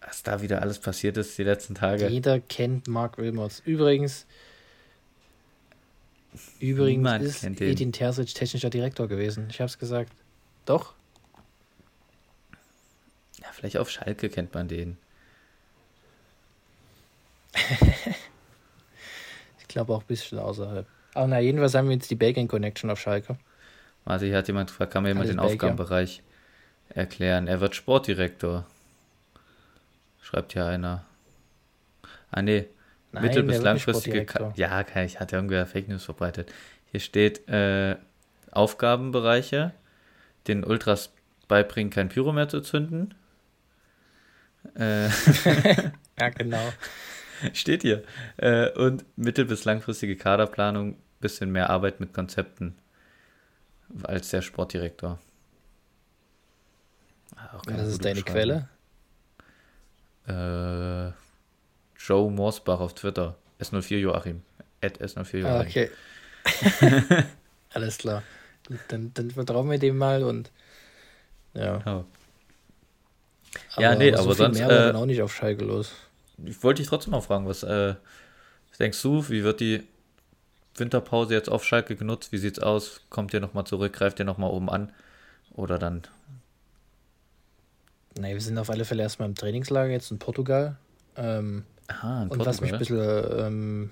Was 0.00 0.22
da 0.22 0.42
wieder 0.42 0.62
alles 0.62 0.78
passiert 0.78 1.16
ist 1.16 1.38
die 1.38 1.44
letzten 1.44 1.74
Tage. 1.74 2.08
Jeder 2.08 2.40
kennt 2.40 2.88
Marc 2.88 3.18
Wilmots. 3.18 3.62
Übrigens, 3.64 4.26
übrigens 6.60 6.98
Niemand 6.98 7.24
ist 7.24 7.40
kennt 7.40 7.60
den. 7.60 7.68
Edin 7.70 7.92
Terzic 7.92 8.34
technischer 8.34 8.70
Direktor 8.70 9.08
gewesen. 9.08 9.48
Ich 9.50 9.60
habe 9.60 9.68
es 9.68 9.78
gesagt. 9.78 10.12
Doch? 10.64 10.94
Ja, 13.40 13.46
vielleicht 13.52 13.76
auf 13.78 13.90
Schalke 13.90 14.28
kennt 14.28 14.54
man 14.54 14.68
den. 14.68 14.96
Ich 19.58 19.68
glaube 19.74 19.94
auch 19.94 20.02
ein 20.02 20.06
bisschen 20.06 20.38
außerhalb. 20.38 20.86
Aber 21.14 21.26
na, 21.26 21.40
jedenfalls 21.40 21.74
haben 21.74 21.88
wir 21.88 21.94
jetzt 21.94 22.10
die 22.10 22.14
Bacon 22.14 22.46
Connection 22.46 22.90
auf 22.90 23.00
Schalke. 23.00 23.38
Warte, 24.04 24.26
hier 24.26 24.36
hat 24.36 24.46
jemand 24.46 24.68
gefragt, 24.68 24.92
kann 24.92 25.02
mir 25.02 25.08
jemand 25.10 25.28
Alles 25.28 25.36
den 25.36 25.38
Belgier. 25.38 25.54
Aufgabenbereich 25.54 26.22
erklären? 26.90 27.46
Er 27.46 27.62
wird 27.62 27.74
Sportdirektor. 27.74 28.66
Schreibt 30.20 30.52
hier 30.52 30.66
einer. 30.66 31.06
Ah, 32.30 32.42
nee. 32.42 32.66
Nein, 33.12 33.22
Mittel- 33.24 33.42
bis 33.42 33.60
langfristige. 33.62 34.24
Ka 34.24 34.52
ja, 34.56 34.84
ich 35.04 35.20
hatte 35.20 35.36
irgendwer 35.36 35.66
Fake 35.66 35.88
News 35.88 36.04
verbreitet. 36.04 36.52
Hier 36.90 37.00
steht 37.00 37.46
äh, 37.48 37.96
Aufgabenbereiche, 38.50 39.72
den 40.46 40.64
Ultras 40.64 41.12
beibringen, 41.48 41.90
kein 41.90 42.08
Pyro 42.08 42.32
mehr 42.32 42.48
zu 42.48 42.60
zünden. 42.60 43.14
Äh, 44.74 45.08
Ja, 46.20 46.28
genau. 46.28 46.72
steht 47.52 47.82
hier. 47.82 48.04
Äh, 48.36 48.70
und 48.78 49.04
mittel- 49.16 49.46
bis 49.46 49.64
langfristige 49.64 50.16
Kaderplanung, 50.16 50.96
bisschen 51.20 51.50
mehr 51.50 51.70
Arbeit 51.70 52.00
mit 52.00 52.12
Konzepten 52.12 52.76
als 54.04 54.30
der 54.30 54.42
Sportdirektor. 54.42 55.18
Ah, 57.36 57.60
das 57.66 57.88
ist 57.88 58.04
deine. 58.04 58.22
Quelle? 58.22 58.68
Äh, 60.26 61.12
Joe 62.06 62.30
Morsbach 62.30 62.80
auf 62.80 62.94
Twitter. 62.94 63.36
S04 63.60 63.98
Joachim. 63.98 64.42
At 64.80 65.00
S04 65.00 65.44
Ah, 65.44 65.62
Joachim. 65.62 65.68
okay. 65.70 65.90
Alles 67.74 67.98
klar. 67.98 68.22
Gut, 68.66 68.78
dann, 68.88 69.12
dann 69.14 69.30
vertrauen 69.30 69.70
wir 69.70 69.78
dem 69.78 69.96
mal 69.98 70.22
und 70.24 70.50
ja. 71.54 71.78
Genau. 71.78 72.04
Ja, 73.76 73.94
nee, 73.94 74.12
aber 74.12 74.22
so 74.22 74.28
viel 74.30 74.36
sonst, 74.36 74.58
mehr 74.58 74.68
war 74.68 74.94
äh, 74.94 74.96
auch 74.96 75.06
nicht 75.06 75.20
auf 75.22 75.34
Schalke 75.34 75.64
los. 75.64 75.92
ich 76.44 76.62
wollte 76.62 76.80
dich 76.80 76.88
trotzdem 76.88 77.10
mal 77.10 77.20
fragen, 77.20 77.46
was 77.46 77.62
äh, 77.62 77.94
denkst 78.78 79.00
du, 79.02 79.28
wie 79.28 79.44
wird 79.44 79.60
die 79.60 79.82
Winterpause 80.76 81.34
jetzt 81.34 81.50
auf 81.50 81.64
Schalke 81.64 81.94
genutzt? 81.96 82.32
Wie 82.32 82.38
sieht's 82.38 82.58
aus? 82.58 83.02
Kommt 83.10 83.34
ihr 83.34 83.40
nochmal 83.40 83.64
zurück? 83.64 83.92
Greift 83.92 84.18
ihr 84.18 84.24
nochmal 84.24 84.50
oben 84.50 84.70
an? 84.70 84.90
Oder 85.54 85.78
dann? 85.78 86.02
Nein, 88.18 88.34
wir 88.34 88.40
sind 88.40 88.58
auf 88.58 88.70
alle 88.70 88.84
Fälle 88.86 89.02
erstmal 89.02 89.28
im 89.28 89.34
Trainingslager 89.34 89.90
jetzt 89.92 90.10
in 90.10 90.18
Portugal. 90.18 90.76
Ähm, 91.16 91.64
Aha, 91.88 92.26
und 92.28 92.44
was 92.44 92.60
mich 92.60 92.72
ein 92.72 92.78
bisschen, 92.78 92.98
ähm, 93.38 93.90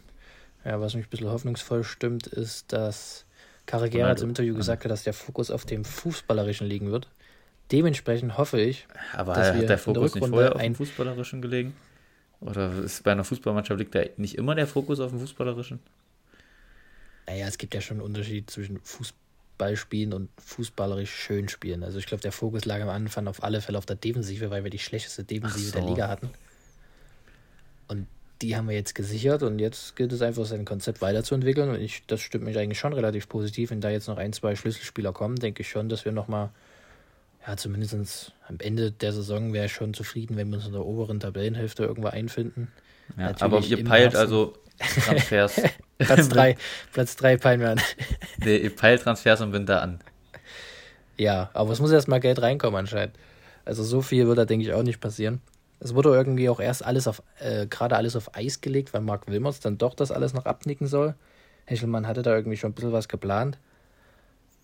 ja, 0.65 0.81
was 0.81 0.95
mich 0.95 1.07
ein 1.07 1.11
bisschen 1.11 1.29
hoffnungsvoll 1.29 1.85
stimmt, 1.85 2.27
ist, 2.27 2.73
dass 2.73 3.25
Carragher 3.67 4.09
hat 4.09 4.21
im 4.21 4.31
Interview 4.31 4.55
gesagt 4.55 4.85
hat, 4.85 4.91
dass 4.91 5.05
der 5.05 5.13
Fokus 5.13 5.51
auf 5.51 5.65
dem 5.65 5.85
Fußballerischen 5.85 6.67
liegen 6.67 6.91
wird. 6.91 7.09
Dementsprechend 7.73 8.37
hoffe 8.37 8.61
ich, 8.61 8.87
aber 9.13 9.35
dass 9.35 9.55
hat 9.55 9.69
der 9.69 9.79
Fokus 9.79 10.15
nicht 10.15 10.27
vorher 10.27 10.55
auf 10.55 10.61
dem 10.61 10.75
Fußballerischen 10.75 11.41
gelegen? 11.41 11.75
Oder 12.41 12.73
ist 12.83 13.05
bei 13.05 13.13
einer 13.13 13.23
Fußballmannschaft 13.23 13.79
liegt 13.79 13.95
da 13.95 14.03
nicht 14.17 14.37
immer 14.37 14.55
der 14.55 14.67
Fokus 14.67 14.99
auf 14.99 15.11
dem 15.11 15.21
Fußballerischen? 15.21 15.79
Naja, 17.27 17.47
es 17.47 17.59
gibt 17.59 17.75
ja 17.75 17.81
schon 17.81 17.99
einen 17.99 18.07
Unterschied 18.07 18.51
zwischen 18.51 18.81
Fußballspielen 18.81 20.13
und 20.15 20.31
fußballerisch 20.41 21.15
schön 21.15 21.49
spielen. 21.49 21.85
Also 21.85 21.99
ich 21.99 22.07
glaube, 22.07 22.23
der 22.23 22.33
Fokus 22.33 22.65
lag 22.65 22.81
am 22.81 22.89
Anfang 22.89 23.29
auf 23.29 23.45
alle 23.45 23.61
Fälle 23.61 23.79
auf 23.79 23.87
der 23.87 23.97
Defensive, 23.97 24.51
weil 24.51 24.65
wir 24.65 24.71
die 24.71 24.79
schlechteste 24.79 25.23
Defensive 25.23 25.67
so. 25.67 25.79
der 25.79 25.87
Liga 25.87 26.09
hatten. 26.09 26.31
Und 27.91 28.07
die 28.41 28.57
haben 28.57 28.69
wir 28.69 28.77
jetzt 28.77 28.95
gesichert 28.95 29.43
und 29.43 29.59
jetzt 29.59 29.97
gilt 29.97 30.13
es 30.13 30.23
einfach, 30.23 30.47
sein 30.47 30.65
Konzept 30.65 31.03
weiterzuentwickeln. 31.03 31.71
Und 31.71 31.81
ich, 31.81 32.07
das 32.07 32.21
stimmt 32.21 32.45
mich 32.45 32.57
eigentlich 32.57 32.79
schon 32.79 32.93
relativ 32.93 33.29
positiv. 33.29 33.71
Wenn 33.71 33.81
da 33.81 33.91
jetzt 33.91 34.07
noch 34.07 34.17
ein, 34.17 34.33
zwei 34.33 34.55
Schlüsselspieler 34.55 35.13
kommen, 35.13 35.37
denke 35.37 35.63
ich 35.63 35.69
schon, 35.69 35.89
dass 35.89 36.05
wir 36.05 36.13
nochmal, 36.13 36.51
ja, 37.47 37.57
zumindest 37.57 38.33
am 38.49 38.57
Ende 38.61 38.93
der 38.93 39.13
Saison 39.13 39.53
wäre 39.53 39.67
ich 39.67 39.73
schon 39.73 39.93
zufrieden, 39.93 40.37
wenn 40.37 40.49
wir 40.49 40.57
uns 40.57 40.67
in 40.67 40.73
der 40.73 40.87
oberen 40.87 41.19
Tabellenhälfte 41.19 41.83
irgendwo 41.85 42.09
einfinden. 42.09 42.69
Ja, 43.19 43.35
aber 43.41 43.59
ihr 43.61 43.85
peilt 43.85 44.13
Herzen. 44.13 44.19
also 44.19 44.55
Transfers. 44.79 45.61
Platz 45.99 46.29
3. 46.29 46.57
Platz 46.93 47.17
3 47.17 47.37
peilen 47.37 47.61
wir 47.61 47.71
an. 47.71 47.81
Nee, 48.39 48.57
ihr 48.57 48.75
peilt 48.75 49.03
Transfers 49.03 49.41
im 49.41 49.53
Winter 49.53 49.83
an. 49.83 49.99
Ja, 51.19 51.51
aber 51.53 51.73
es 51.73 51.81
muss 51.81 51.91
erstmal 51.91 52.21
Geld 52.21 52.41
reinkommen 52.41 52.79
anscheinend. 52.79 53.15
Also 53.67 53.83
so 53.83 54.01
viel 54.01 54.27
wird 54.27 54.39
da, 54.39 54.47
denke 54.47 54.65
ich, 54.65 54.73
auch 54.73 54.83
nicht 54.83 55.01
passieren. 55.01 55.43
Es 55.81 55.95
wurde 55.95 56.11
irgendwie 56.11 56.49
auch 56.49 56.61
erst 56.61 56.85
alles 56.85 57.09
auf, 57.09 57.23
äh, 57.39 57.67
gerade 57.67 57.97
alles 57.97 58.15
auf 58.15 58.35
Eis 58.37 58.61
gelegt, 58.61 58.93
weil 58.93 59.01
Mark 59.01 59.27
Wilmots 59.27 59.61
dann 59.61 59.79
doch 59.79 59.95
das 59.95 60.11
alles 60.11 60.35
noch 60.35 60.45
abnicken 60.45 60.87
soll. 60.87 61.15
Hechelmann 61.65 62.07
hatte 62.07 62.23
da 62.23 62.35
irgendwie 62.35 62.57
schon 62.57 62.71
ein 62.71 62.75
bisschen 62.75 62.93
was 62.93 63.09
geplant. 63.09 63.59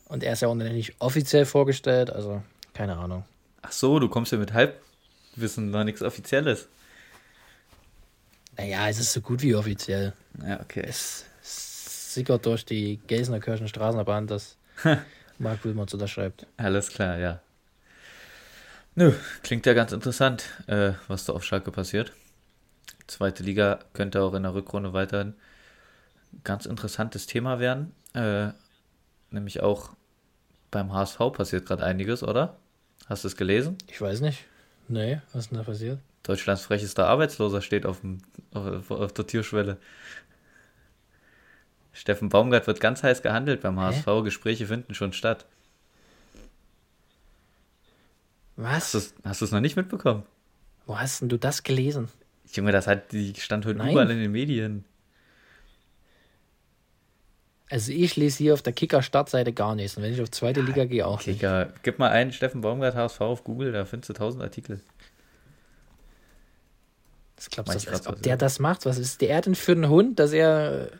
Und 0.09 0.23
er 0.23 0.35
ist 0.35 0.43
ja 0.43 0.49
auch 0.49 0.55
nicht 0.55 0.95
offiziell 0.99 1.47
vorgestellt, 1.47 2.11
also 2.11 2.43
keine 2.75 2.97
Ahnung. 2.97 3.25
Ach 3.63 3.73
so, 3.73 3.99
du 3.99 4.09
kommst 4.09 4.31
ja 4.31 4.39
mit 4.39 4.53
Halbwissen, 4.53 5.71
noch 5.71 5.83
nichts 5.85 6.03
Offizielles. 6.03 6.69
Naja, 8.57 8.89
es 8.89 8.99
ist 8.99 9.13
so 9.13 9.21
gut 9.21 9.43
wie 9.43 9.55
offiziell. 9.55 10.13
Ja, 10.47 10.61
okay. 10.61 10.85
Es 10.87 11.25
sickert 12.15 12.47
durch 12.47 12.65
die 12.65 12.99
Gelsener 13.07 13.41
Kirchen 13.41 13.69
Straßenbahn, 13.69 14.27
dass 14.27 14.57
Mark 15.39 15.65
Wilmots 15.65 15.95
unterschreibt. 15.95 16.47
Alles 16.57 16.89
klar, 16.89 17.19
ja. 17.19 17.41
Nö, 18.99 19.13
klingt 19.43 19.67
ja 19.67 19.75
ganz 19.75 19.93
interessant, 19.93 20.47
äh, 20.69 20.93
was 21.07 21.27
da 21.27 21.35
auf 21.35 21.45
Schalke 21.45 21.71
passiert. 21.71 22.13
Zweite 23.07 23.43
Liga 23.43 23.81
könnte 23.93 24.23
auch 24.23 24.33
in 24.33 24.43
der 24.43 24.55
Rückrunde 24.55 24.95
weiterhin 24.95 25.35
ganz 26.45 26.65
interessantes 26.65 27.27
Thema 27.27 27.61
werden. 27.61 27.93
Äh, 28.15 28.49
nämlich 29.31 29.63
auch 29.63 29.91
beim 30.71 30.95
HSV 30.95 31.19
passiert 31.35 31.67
gerade 31.67 31.85
einiges, 31.85 32.23
oder? 32.23 32.57
Hast 33.07 33.25
du 33.25 33.29
es 33.29 33.37
gelesen? 33.37 33.77
Ich 33.87 34.01
weiß 34.01 34.23
nicht. 34.23 34.45
Nee, 34.89 35.21
was 35.33 35.45
ist 35.45 35.51
denn 35.51 35.59
da 35.59 35.65
passiert? 35.65 35.99
Deutschlands 36.23 36.63
frechester 36.63 37.07
Arbeitsloser 37.07 37.61
steht 37.61 37.85
auf, 37.85 38.01
dem, 38.01 38.23
auf, 38.55 38.91
auf 38.91 39.13
der 39.13 39.27
Türschwelle. 39.27 39.77
Steffen 41.93 42.31
Baumgart 42.31 42.67
wird 42.67 42.81
ganz 42.81 43.03
heiß 43.03 43.23
gehandelt 43.23 43.61
beim 43.61 43.79
HSV. 43.79 44.07
Hä? 44.07 44.23
Gespräche 44.23 44.67
finden 44.67 44.95
schon 44.95 45.13
statt. 45.13 45.47
Was? 48.57 49.13
Hast 49.25 49.41
du 49.41 49.45
es 49.45 49.53
noch 49.53 49.61
nicht 49.61 49.77
mitbekommen? 49.77 50.25
Wo 50.87 50.99
hast 50.99 51.21
denn 51.21 51.29
du 51.29 51.39
das 51.39 51.63
gelesen? 51.63 52.09
Junge, 52.53 52.73
das 52.73 52.87
hat 52.87 53.13
die 53.13 53.35
stand 53.35 53.67
heute 53.67 53.79
Nein. 53.79 53.91
überall 53.91 54.11
in 54.11 54.19
den 54.19 54.33
Medien. 54.33 54.85
Also 57.69 57.91
ich 57.91 58.15
lese 58.17 58.39
hier 58.39 58.55
auf 58.55 58.63
der 58.63 58.73
Kicker-Startseite 58.73 59.53
gar 59.53 59.75
nichts. 59.75 59.97
Und 59.97 60.05
wenn 60.05 60.13
ich 60.13 60.23
auf 60.23 60.31
zweite 60.31 60.61
Liga 60.61 60.85
gehe, 60.85 61.05
auch 61.05 61.21
Kicker. 61.21 61.67
Nicht. 61.67 61.83
Gib 61.83 61.99
mal 61.99 62.11
einen 62.11 62.33
Steffen 62.33 62.61
Baumgart 62.61 62.95
HSV 62.95 63.21
auf 63.21 63.45
Google, 63.45 63.73
da 63.73 63.85
findest 63.85 64.11
du 64.11 64.13
tausend 64.15 64.43
Artikel. 64.43 64.81
Das 67.35 67.51
glaubst 67.51 67.87
du, 67.87 68.09
ob 68.09 68.23
der 68.23 68.37
das 68.37 68.61
macht? 68.61 68.87
Was 68.87 68.99
ist 68.99 69.21
der 69.21 69.41
denn 69.43 69.57
für 69.57 69.73
ein 69.73 69.89
Hund, 69.89 70.19
dass 70.21 70.33
er 70.33 70.91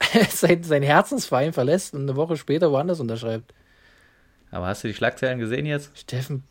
sein, 0.28 0.62
sein 0.62 0.82
Herzensverein 0.82 1.54
verlässt 1.54 1.94
und 1.94 2.02
eine 2.02 2.14
Woche 2.14 2.36
später 2.36 2.70
woanders 2.70 3.00
unterschreibt? 3.00 3.54
Aber 4.50 4.66
hast 4.66 4.84
du 4.84 4.88
die 4.88 4.94
Schlagzeilen 4.94 5.38
gesehen 5.38 5.64
jetzt? 5.64 5.98
Steffen 5.98 6.44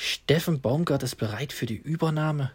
Steffen 0.00 0.60
Baumgart 0.60 1.02
ist 1.02 1.16
bereit 1.16 1.52
für 1.52 1.66
die 1.66 1.74
Übernahme. 1.76 2.52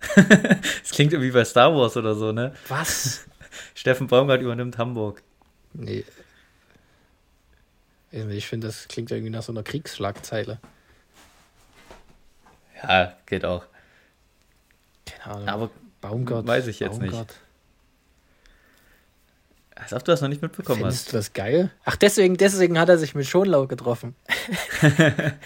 das 0.16 0.90
klingt 0.90 1.12
irgendwie 1.12 1.30
bei 1.30 1.44
Star 1.44 1.74
Wars 1.76 1.98
oder 1.98 2.14
so, 2.14 2.32
ne? 2.32 2.54
Was? 2.68 3.26
Steffen 3.74 4.06
Baumgart 4.06 4.40
übernimmt 4.40 4.78
Hamburg. 4.78 5.22
Nee. 5.74 6.02
Ich 8.10 8.46
finde, 8.46 8.68
das 8.68 8.88
klingt 8.88 9.10
irgendwie 9.10 9.28
nach 9.28 9.42
so 9.42 9.52
einer 9.52 9.62
Kriegsschlagzeile. 9.62 10.60
Ja, 12.82 13.18
geht 13.26 13.44
auch. 13.44 13.66
Keine 15.04 15.34
Ahnung. 15.34 15.48
Aber 15.48 15.70
Baumgart. 16.00 16.46
Weiß 16.46 16.68
ich 16.68 16.80
jetzt 16.80 17.00
Baumgart. 17.00 17.28
nicht. 17.28 17.40
Als 19.74 19.92
ob 19.92 20.04
du 20.04 20.12
das 20.12 20.22
noch 20.22 20.28
nicht 20.28 20.40
mitbekommen 20.40 20.80
Findest 20.80 21.06
hast. 21.06 21.12
du 21.12 21.16
das 21.18 21.32
geil? 21.34 21.70
Ach, 21.84 21.96
deswegen, 21.96 22.38
deswegen 22.38 22.78
hat 22.78 22.88
er 22.88 22.96
sich 22.96 23.14
mit 23.14 23.26
Schonlau 23.26 23.66
getroffen. 23.66 24.16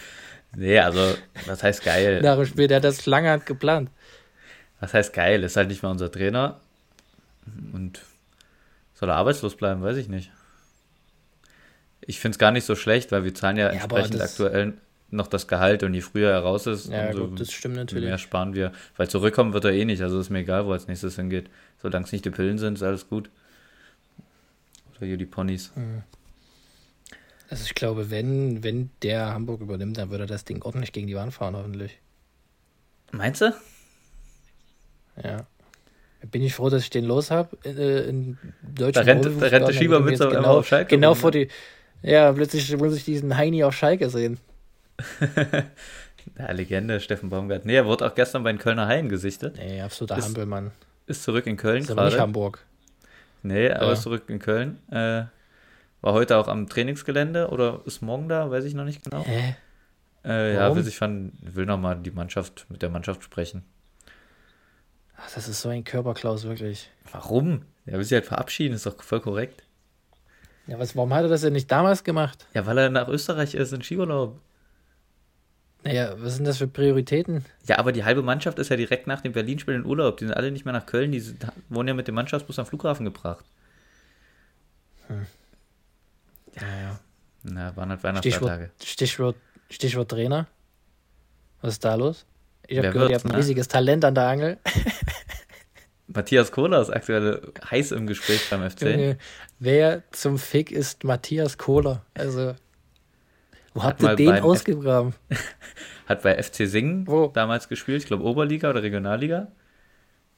Nee, 0.57 0.79
also, 0.79 1.17
was 1.47 1.63
heißt 1.63 1.85
geil? 1.85 2.21
Jahre 2.25 2.47
später 2.47 2.77
hat 2.77 2.85
das 2.85 3.05
lange 3.05 3.39
geplant. 3.41 3.91
Was 4.81 4.95
heißt 4.95 5.13
geil? 5.13 5.45
Ist 5.45 5.57
halt 5.57 5.69
nicht 5.69 5.83
mehr 5.83 5.91
unser 5.91 6.11
Trainer. 6.11 6.61
Und 7.73 8.01
soll 8.95 9.11
er 9.11 9.17
arbeitslos 9.17 9.55
bleiben, 9.57 9.83
weiß 9.83 9.99
ich 9.99 10.09
nicht. 10.09 10.33
Ich 12.01 12.21
finde 12.21 12.35
es 12.35 12.39
gar 12.39 12.53
nicht 12.53 12.65
so 12.65 12.75
schlecht, 12.75 13.13
weil 13.13 13.25
wir 13.25 13.35
zahlen 13.35 13.57
ja, 13.59 13.67
ja 13.67 13.73
entsprechend 13.73 14.21
aktuell 14.21 14.75
noch 15.11 15.27
das 15.27 15.47
Gehalt 15.47 15.83
und 15.83 15.95
je 15.95 16.01
früher 16.01 16.31
er 16.31 16.41
raus 16.41 16.67
ist, 16.67 16.91
ja, 16.91 17.09
umso 17.09 17.29
gut, 17.29 17.41
das 17.41 17.53
stimmt 17.53 17.77
natürlich. 17.77 18.05
mehr 18.05 18.19
sparen 18.19 18.55
wir. 18.55 18.73
Weil 18.97 19.09
zurückkommen 19.09 19.53
wird 19.53 19.65
er 19.65 19.73
eh 19.73 19.85
nicht, 19.85 20.03
also 20.03 20.19
ist 20.19 20.31
mir 20.31 20.41
egal, 20.41 20.67
wo 20.67 20.73
als 20.73 20.89
nächstes 20.89 21.17
hingeht. 21.17 21.51
Solange 21.81 22.07
es 22.07 22.13
nicht 22.13 22.25
die 22.25 22.31
Pillen 22.31 22.59
sind, 22.59 22.75
ist 22.75 22.83
alles 22.83 23.09
gut. 23.09 23.31
Oder 24.97 25.07
hier 25.07 25.17
die 25.17 25.27
Ponys. 25.27 25.73
Mhm. 25.77 26.03
Also 27.49 27.65
ich 27.65 27.75
glaube, 27.75 28.11
wenn, 28.11 28.65
wenn 28.65 28.91
der 29.03 29.33
Hamburg 29.33 29.61
übernimmt, 29.61 29.99
dann 29.99 30.11
würde 30.11 30.25
er 30.25 30.29
das 30.29 30.45
Ding 30.45 30.63
ordentlich 30.63 30.93
gegen 30.93 31.07
die 31.07 31.15
Wand 31.15 31.33
fahren, 31.33 31.55
hoffentlich. 31.57 31.99
Meinst 33.13 33.41
du? 33.41 33.55
Ja. 35.23 35.47
Bin 36.31 36.43
ich 36.43 36.55
froh, 36.55 36.71
dass 36.71 36.83
ich 36.83 36.91
den 36.91 37.05
los 37.05 37.31
habe 37.31 37.57
äh, 37.65 38.09
in 38.09 38.39
Deutschland. 38.63 39.07
Da 39.07 39.13
rennt, 39.13 39.43
da 39.43 39.47
rennt 39.47 39.69
der 39.69 39.73
Schieber 39.73 40.01
mit 40.01 40.19
so 40.19 40.29
genau, 40.29 40.59
auf 40.59 40.67
Schalke. 40.67 40.97
Genau 40.97 41.11
rum, 41.11 41.19
vor 41.19 41.31
die. 41.31 41.49
Ja, 42.03 42.33
plötzlich 42.33 42.77
muss 42.77 42.97
ich 42.97 43.05
diesen 43.05 43.37
Heini 43.37 43.63
auf 43.63 43.75
Schalke 43.75 44.11
sehen. 44.11 44.39
ja, 46.39 46.53
Legende, 46.53 47.01
Steffen 47.01 47.31
Baumgart. 47.31 47.65
Nee, 47.65 47.77
er 47.77 47.87
wurde 47.87 48.07
auch 48.07 48.15
gestern 48.15 48.43
bei 48.43 48.53
den 48.53 48.59
Kölner 48.59 48.89
Haien 48.89 49.09
gesichtet. 49.09 49.57
Nee, 49.57 49.81
absoluter 49.81 50.17
Hampelmann. 50.17 50.73
Ist 51.07 51.23
zurück 51.23 51.47
in 51.47 51.57
Köln 51.57 51.83
ist 51.83 51.91
aber 51.91 52.07
nicht 52.07 52.19
Hamburg. 52.19 52.65
Nee, 53.43 53.71
aber 53.71 53.87
ja. 53.87 53.93
ist 53.93 54.03
zurück 54.03 54.25
in 54.29 54.41
Köln. 54.41 54.79
Äh, 54.91 55.25
war 56.01 56.13
heute 56.13 56.37
auch 56.37 56.49
am 56.49 56.69
Trainingsgelände 56.69 57.49
oder 57.49 57.81
ist 57.85 58.03
morgen 58.03 58.29
da, 58.29 58.51
weiß 58.51 58.65
ich 58.65 58.75
noch 58.75 58.85
nicht 58.85 59.05
genau. 59.05 59.25
Hä? 59.25 59.57
Äh, 60.25 60.55
ja, 60.55 60.75
will 60.75 60.83
sich 60.83 60.99
von, 60.99 61.33
will 61.41 61.67
nochmal 61.67 61.97
die 61.97 62.11
Mannschaft, 62.11 62.67
mit 62.69 62.83
der 62.83 62.91
Mannschaft 62.91 63.23
sprechen. 63.23 63.65
Ach, 65.17 65.33
das 65.35 65.49
ist 65.49 65.63
so 65.63 65.69
ein 65.69 65.85
Körperklaus, 65.85 66.45
wirklich. 66.45 66.91
Warum? 67.11 67.63
Er 67.87 67.99
will 67.99 68.05
sich 68.05 68.15
halt 68.15 68.27
verabschieden, 68.27 68.75
ist 68.75 68.87
doch 68.87 69.01
voll 69.03 69.21
korrekt. 69.21 69.63
Ja, 70.67 70.79
was, 70.79 70.97
warum 70.97 71.15
hat 71.15 71.23
er 71.23 71.29
das 71.29 71.43
denn 71.43 71.53
nicht 71.53 71.71
damals 71.71 72.03
gemacht? 72.03 72.47
Ja, 72.55 72.67
weil 72.67 72.77
er 72.79 72.91
nach 72.91 73.09
Österreich 73.09 73.55
ist 73.55 73.73
in 73.73 73.83
Skiurlaub. 73.83 74.41
Naja, 75.85 76.17
was 76.19 76.35
sind 76.35 76.45
das 76.45 76.59
für 76.59 76.67
Prioritäten? 76.67 77.45
Ja, 77.67 77.79
aber 77.79 77.93
die 77.93 78.03
halbe 78.03 78.23
Mannschaft 78.23 78.59
ist 78.59 78.71
ja 78.71 78.77
direkt 78.77 79.07
nach 79.07 79.21
dem 79.21 79.33
Berlin-Spiel 79.33 79.75
in 79.75 79.85
Urlaub. 79.85 80.17
Die 80.17 80.25
sind 80.27 80.35
alle 80.35 80.51
nicht 80.51 80.65
mehr 80.65 80.75
nach 80.75 80.87
Köln, 80.87 81.13
die 81.13 81.21
sind, 81.21 81.47
wurden 81.69 81.87
ja 81.87 81.95
mit 81.95 82.09
dem 82.09 82.17
Mannschaftsbus 82.17 82.59
am 82.59 82.67
Flughafen 82.67 83.05
gebracht. 83.05 83.45
Hm. 85.07 85.27
Ja, 86.61 86.81
ja. 86.81 87.01
Na, 87.43 87.77
waren 87.77 87.91
halt 87.91 88.03
Weihnachtstage. 88.03 88.71
Stichwort, 88.79 88.83
Stichwort, 88.83 89.37
Stichwort 89.71 90.11
Trainer. 90.11 90.47
Was 91.61 91.75
ist 91.75 91.85
da 91.85 91.95
los? 91.95 92.27
Ich 92.67 92.79
habe 92.79 92.91
gehört, 92.91 93.11
ihr 93.11 93.17
habt 93.17 93.27
ein 93.27 93.33
ne? 93.33 93.39
riesiges 93.39 93.69
Talent 93.69 94.05
an 94.05 94.15
der 94.15 94.27
Angel. 94.27 94.59
Matthias 96.09 96.53
Kohler 96.53 96.81
ist 96.81 96.91
aktuell 96.91 97.53
heiß 97.71 97.93
im 97.93 98.07
Gespräch 98.07 98.49
beim 98.51 98.69
FC. 98.69 98.83
Junge, 98.83 99.19
wer 99.59 100.03
zum 100.13 100.39
Fick 100.39 100.71
ist 100.71 101.05
Matthias 101.05 101.59
Kohler? 101.59 102.05
Also, 102.15 102.55
wo 103.75 103.83
habt 103.83 104.03
ihr 104.03 104.17
den 104.17 104.41
ausgegraben? 104.41 105.15
Hat 106.07 106.23
bei 106.23 106.41
FC 106.41 106.69
Singen 106.69 107.07
Wo? 107.07 107.29
damals 107.29 107.69
gespielt, 107.69 108.03
ich 108.03 108.07
glaube 108.07 108.25
Oberliga 108.25 108.71
oder 108.71 108.83
Regionalliga. 108.83 109.49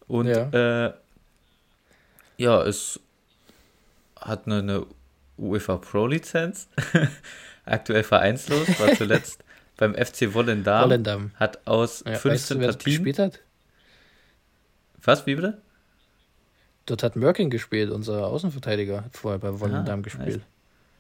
Und 0.07 0.27
ja, 0.27 0.87
äh, 0.87 0.93
ja 2.39 2.63
es 2.63 2.99
hat 4.19 4.47
eine, 4.47 4.59
eine 4.59 4.87
UEFA 5.39 5.77
Pro-Lizenz, 5.79 6.69
aktuell 7.65 8.03
vereinslos, 8.03 8.69
war 8.81 8.95
zuletzt 8.95 9.43
beim 9.77 9.95
FC 9.95 10.35
Wollendam, 10.35 10.85
Wollendam. 10.85 11.31
hat 11.37 11.67
aus 11.67 12.03
Ja, 12.07 12.15
15 12.15 12.59
weißt 12.59 12.65
du, 12.65 12.73
Partien. 12.73 12.93
gespielt 13.05 13.19
hat? 13.19 13.41
Was, 15.03 15.27
wie 15.27 15.35
bitte? 15.37 15.59
Dort 16.87 17.03
hat 17.03 17.17
Merkin 17.17 17.51
gespielt, 17.51 17.91
unser 17.91 18.27
Außenverteidiger, 18.27 19.05
hat 19.05 19.17
vorher 19.17 19.39
bei 19.39 19.61
Wollendam 19.61 20.01
Ah, 20.01 20.03
gespielt. 20.03 20.41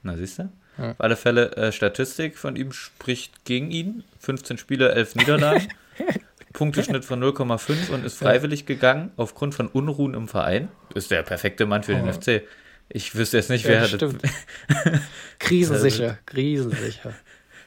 Na, 0.03 0.17
siehst 0.17 0.39
du? 0.39 0.49
Ja. 0.79 0.91
Auf 0.93 1.01
alle 1.01 1.17
Fälle, 1.17 1.57
äh, 1.57 1.73
Statistik 1.73 2.39
von 2.39 2.55
ihm 2.57 2.73
spricht 2.73 3.45
gegen 3.45 3.71
ihn. 3.71 4.05
15 4.21 4.59
Spiele, 4.59 4.93
11 4.93 5.17
Niederlagen. 5.17 5.69
Punkteschnitt 6.53 7.05
von 7.05 7.23
0,5 7.23 7.91
und 7.91 8.05
ist 8.05 8.19
freiwillig 8.19 8.65
gegangen 8.67 9.11
aufgrund 9.17 9.55
von 9.55 9.67
Unruhen 9.69 10.15
im 10.15 10.29
Verein. 10.29 10.69
Ist 10.95 11.11
der 11.11 11.23
perfekte 11.23 11.67
Mann 11.67 11.83
für 11.83 11.95
den 11.95 12.09
Oh. 12.09 12.13
FC. 12.13 12.43
Ich 12.91 13.15
wüsste 13.15 13.37
jetzt 13.37 13.51
nicht, 13.51 13.65
Ja, 13.65 13.71
wer. 13.71 13.81
das- 13.83 13.91
stimmt. 13.91 14.23
Krisensicher, 15.39 16.19
krisensicher. 16.27 17.15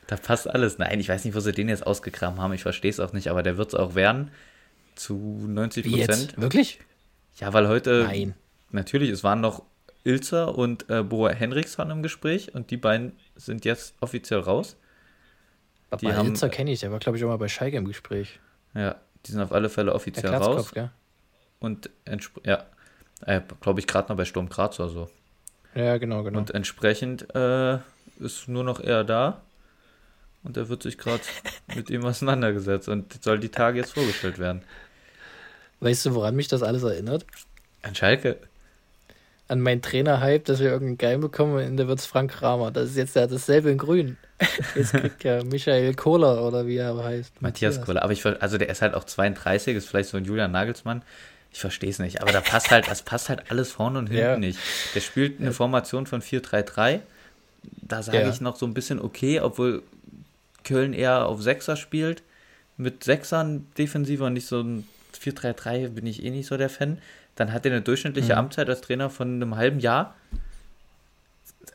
Da 0.07 0.17
passt 0.17 0.49
alles. 0.49 0.77
Nein, 0.77 0.99
ich 0.99 1.07
weiß 1.09 1.23
nicht, 1.25 1.35
wo 1.35 1.39
sie 1.39 1.51
den 1.51 1.69
jetzt 1.69 1.85
ausgegraben 1.85 2.39
haben. 2.41 2.53
Ich 2.53 2.63
verstehe 2.63 2.89
es 2.91 2.99
auch 2.99 3.13
nicht, 3.13 3.27
aber 3.29 3.43
der 3.43 3.57
wird 3.57 3.69
es 3.69 3.75
auch 3.75 3.95
werden. 3.95 4.31
Zu 4.95 5.13
90 5.47 5.85
Wie 5.85 5.91
Prozent. 5.91 6.31
jetzt? 6.31 6.41
Wirklich? 6.41 6.79
Ja, 7.37 7.53
weil 7.53 7.67
heute, 7.67 8.03
Nein. 8.07 8.33
natürlich, 8.71 9.09
es 9.09 9.23
waren 9.23 9.39
noch 9.41 9.63
Ilzer 10.03 10.57
und 10.57 10.89
äh, 10.89 11.03
Boa 11.03 11.29
Henriksson 11.31 11.89
im 11.91 12.03
Gespräch 12.03 12.53
und 12.53 12.71
die 12.71 12.77
beiden 12.77 13.13
sind 13.35 13.63
jetzt 13.63 13.93
offiziell 14.01 14.39
raus. 14.39 14.75
Die 16.01 16.07
Aber 16.07 16.15
haben- 16.17 16.27
Ilzer 16.29 16.49
kenne 16.49 16.71
ich, 16.71 16.81
der 16.81 16.91
war, 16.91 16.99
glaube 16.99 17.17
ich, 17.17 17.23
auch 17.23 17.29
mal 17.29 17.37
bei 17.37 17.47
Schalke 17.47 17.77
im 17.77 17.85
Gespräch. 17.85 18.39
Ja, 18.73 18.95
die 19.25 19.31
sind 19.31 19.41
auf 19.41 19.51
alle 19.51 19.69
Fälle 19.69 19.93
offiziell 19.93 20.33
raus. 20.33 20.73
Gell? 20.73 20.89
Und 21.59 21.89
ja, 22.43 22.65
äh, 23.25 23.41
glaube 23.61 23.79
ich, 23.79 23.87
gerade 23.87 24.09
noch 24.09 24.17
bei 24.17 24.25
Sturm 24.25 24.49
Graz 24.49 24.79
oder 24.79 24.89
so. 24.89 25.09
Ja, 25.75 25.97
genau, 25.97 26.23
genau. 26.23 26.37
Und 26.37 26.51
entsprechend 26.51 27.33
äh, 27.33 27.77
ist 28.19 28.47
nur 28.47 28.63
noch 28.63 28.79
er 28.79 29.03
da. 29.03 29.41
Und 30.43 30.57
er 30.57 30.69
wird 30.69 30.83
sich 30.83 30.97
gerade 30.97 31.21
mit 31.75 31.89
ihm 31.89 32.05
auseinandergesetzt 32.05 32.89
und 32.89 33.23
soll 33.23 33.39
die 33.39 33.49
Tage 33.49 33.77
jetzt 33.77 33.93
vorgestellt 33.93 34.39
werden. 34.39 34.63
Weißt 35.79 36.05
du, 36.05 36.15
woran 36.15 36.35
mich 36.35 36.47
das 36.47 36.63
alles 36.63 36.83
erinnert? 36.83 37.25
An 37.81 37.95
Schalke. 37.95 38.37
An 39.47 39.61
meinen 39.61 39.81
Trainer-Hype, 39.81 40.45
dass 40.45 40.59
wir 40.59 40.69
irgendeinen 40.69 40.97
Geil 40.97 41.17
bekommen 41.17 41.55
und 41.55 41.77
der 41.77 41.87
wird's 41.87 42.05
Frank 42.05 42.31
Kramer. 42.31 42.71
Das 42.71 42.89
ist 42.89 42.97
jetzt 42.97 43.15
ja 43.15 43.27
dasselbe 43.27 43.69
in 43.69 43.77
Grün. 43.77 44.17
Jetzt 44.75 44.93
kriegt 44.93 45.23
ja 45.23 45.43
Michael 45.43 45.93
Kohler 45.95 46.45
oder 46.45 46.67
wie 46.67 46.77
er 46.77 47.03
heißt. 47.03 47.41
Matthias 47.41 47.81
Koller. 47.81 48.03
Aber 48.03 48.13
ich, 48.13 48.25
also 48.25 48.57
der 48.57 48.69
ist 48.69 48.81
halt 48.81 48.93
auch 48.93 49.03
32, 49.03 49.75
ist 49.75 49.89
vielleicht 49.89 50.09
so 50.09 50.17
ein 50.17 50.25
Julian 50.25 50.51
Nagelsmann. 50.51 51.03
Ich 51.53 51.59
verstehe 51.59 51.89
es 51.89 51.99
nicht. 51.99 52.21
Aber 52.21 52.31
da 52.31 52.41
passt 52.41 52.71
halt, 52.71 52.87
das 52.87 53.01
passt 53.03 53.29
halt 53.29 53.51
alles 53.51 53.71
vorne 53.71 53.99
und 53.99 54.07
hinten 54.09 54.21
Ja. 54.23 54.37
nicht. 54.37 54.59
Der 54.95 55.01
spielt 55.01 55.39
eine 55.41 55.51
Formation 55.53 56.05
von 56.07 56.21
4-3-3. 56.21 56.99
Da 57.81 58.01
sage 58.03 58.21
Ja. 58.21 58.29
ich 58.29 58.41
noch 58.41 58.55
so 58.55 58.65
ein 58.65 58.73
bisschen 58.73 58.99
okay, 59.01 59.39
obwohl 59.41 59.83
Köln 60.63 60.93
eher 60.93 61.25
auf 61.25 61.41
Sechser 61.41 61.75
spielt. 61.75 62.23
Mit 62.77 63.03
Sechsern 63.03 63.67
defensiver 63.77 64.25
und 64.27 64.33
nicht 64.33 64.47
so 64.47 64.61
ein 64.61 64.87
4-3-3 65.21 65.89
bin 65.89 66.05
ich 66.07 66.23
eh 66.23 66.29
nicht 66.31 66.47
so 66.47 66.57
der 66.57 66.69
Fan. 66.69 66.99
Dann 67.35 67.51
hat 67.53 67.65
er 67.65 67.71
eine 67.73 67.81
durchschnittliche 67.81 68.33
Mhm. 68.33 68.39
Amtszeit 68.39 68.69
als 68.69 68.81
Trainer 68.81 69.09
von 69.09 69.35
einem 69.35 69.55
halben 69.55 69.79
Jahr. 69.79 70.15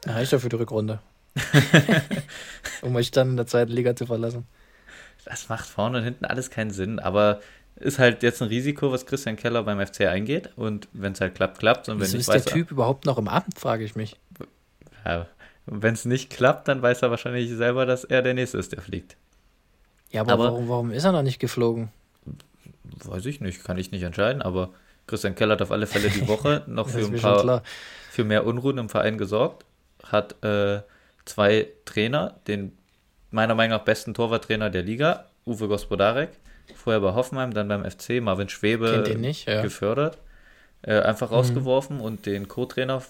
Reicht 0.06 0.32
doch 0.32 0.40
für 0.40 0.48
die 0.48 0.56
Rückrunde. 0.56 1.00
um 2.82 2.96
euch 2.96 3.10
dann 3.10 3.30
in 3.30 3.36
der 3.36 3.46
zweiten 3.46 3.72
Liga 3.72 3.94
zu 3.94 4.06
verlassen. 4.06 4.46
Das 5.24 5.48
macht 5.48 5.66
vorne 5.68 5.98
und 5.98 6.04
hinten 6.04 6.24
alles 6.24 6.50
keinen 6.50 6.70
Sinn, 6.70 6.98
aber 6.98 7.40
ist 7.76 7.98
halt 7.98 8.22
jetzt 8.22 8.42
ein 8.42 8.48
Risiko, 8.48 8.90
was 8.90 9.06
Christian 9.06 9.36
Keller 9.36 9.62
beim 9.62 9.84
FC 9.84 10.02
eingeht. 10.02 10.50
Und 10.56 10.88
wenn 10.92 11.12
es 11.12 11.20
halt 11.20 11.34
klappt, 11.34 11.58
klappt. 11.58 11.88
Und 11.88 11.96
wenn 11.96 12.06
Wieso 12.06 12.18
ist 12.18 12.28
der 12.28 12.36
weiß 12.36 12.46
er. 12.46 12.52
Typ 12.52 12.70
überhaupt 12.70 13.04
noch 13.04 13.18
im 13.18 13.28
Amt, 13.28 13.58
frage 13.58 13.84
ich 13.84 13.96
mich. 13.96 14.16
Ja, 15.04 15.26
wenn 15.66 15.94
es 15.94 16.04
nicht 16.04 16.30
klappt, 16.30 16.68
dann 16.68 16.80
weiß 16.82 17.02
er 17.02 17.10
wahrscheinlich 17.10 17.50
selber, 17.50 17.86
dass 17.86 18.04
er 18.04 18.22
der 18.22 18.34
Nächste 18.34 18.58
ist, 18.58 18.72
der 18.72 18.80
fliegt. 18.80 19.16
Ja, 20.10 20.22
aber, 20.22 20.32
Aber- 20.32 20.44
warum, 20.44 20.68
warum 20.68 20.90
ist 20.90 21.04
er 21.04 21.12
noch 21.12 21.22
nicht 21.22 21.38
geflogen? 21.38 21.90
Weiß 23.04 23.26
ich 23.26 23.40
nicht, 23.40 23.64
kann 23.64 23.76
ich 23.78 23.90
nicht 23.90 24.02
entscheiden, 24.02 24.42
aber 24.42 24.70
Christian 25.06 25.34
Keller 25.34 25.54
hat 25.54 25.62
auf 25.62 25.72
alle 25.72 25.86
Fälle 25.86 26.08
die 26.08 26.26
Woche 26.28 26.62
noch 26.66 26.88
für 26.88 26.98
ein 27.04 27.16
paar 27.20 27.62
für 28.10 28.24
mehr 28.24 28.46
Unruhen 28.46 28.78
im 28.78 28.88
Verein 28.88 29.18
gesorgt, 29.18 29.64
hat 30.04 30.42
äh, 30.42 30.80
zwei 31.24 31.68
Trainer, 31.84 32.36
den 32.46 32.72
meiner 33.30 33.54
Meinung 33.54 33.76
nach 33.78 33.84
besten 33.84 34.14
Torwarttrainer 34.14 34.70
der 34.70 34.82
Liga, 34.82 35.26
Uwe 35.46 35.68
Gospodarek, 35.68 36.30
vorher 36.74 37.00
bei 37.00 37.14
Hoffenheim, 37.14 37.54
dann 37.54 37.68
beim 37.68 37.88
FC, 37.88 38.20
Marvin 38.20 38.48
Schwebe 38.48 39.04
nicht, 39.16 39.48
ja. 39.48 39.58
Mhm. 39.58 39.62
gefördert, 39.62 40.18
äh, 40.82 41.00
einfach 41.00 41.30
rausgeworfen 41.30 42.00
und 42.00 42.26
den 42.26 42.48
Co-Trainer 42.48 43.02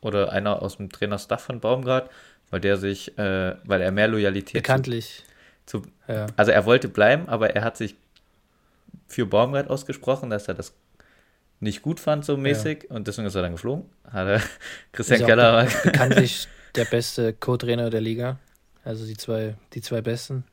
oder 0.00 0.32
einer 0.32 0.62
aus 0.62 0.78
dem 0.78 0.90
Trainerstaff 0.90 1.42
von 1.42 1.60
Baumgart, 1.60 2.10
weil 2.50 2.60
der 2.60 2.78
sich, 2.78 3.18
äh, 3.18 3.56
weil 3.64 3.82
er 3.82 3.92
mehr 3.92 4.08
Loyalität 4.08 4.48
zu, 4.48 4.62
Bekanntlich. 4.62 5.24
zu 5.66 5.82
Ja. 6.06 6.26
also 6.36 6.50
er 6.52 6.64
wollte 6.64 6.88
bleiben, 6.88 7.28
aber 7.28 7.50
er 7.50 7.62
hat 7.64 7.76
sich 7.76 7.94
für 9.06 9.26
Baumgart 9.26 9.68
ausgesprochen, 9.68 10.30
dass 10.30 10.48
er 10.48 10.54
das 10.54 10.72
nicht 11.60 11.82
gut 11.82 12.00
fand, 12.00 12.24
so 12.24 12.36
mäßig, 12.36 12.90
und 12.90 13.08
deswegen 13.08 13.26
ist 13.26 13.34
er 13.34 13.42
dann 13.42 13.52
geflogen. 13.52 13.84
Hat 14.10 14.28
er 14.28 14.42
Christian 14.92 15.26
Keller. 15.26 15.64
be 15.64 15.70
bekanntlich 15.90 16.46
der 16.76 16.84
beste 16.84 17.32
Co-Trainer 17.32 17.90
der 17.90 18.00
Liga. 18.00 18.38
Also 18.84 19.04
die 19.04 19.16
zwei, 19.16 19.56
die 19.74 19.82
zwei 19.82 20.00
besten 20.00 20.44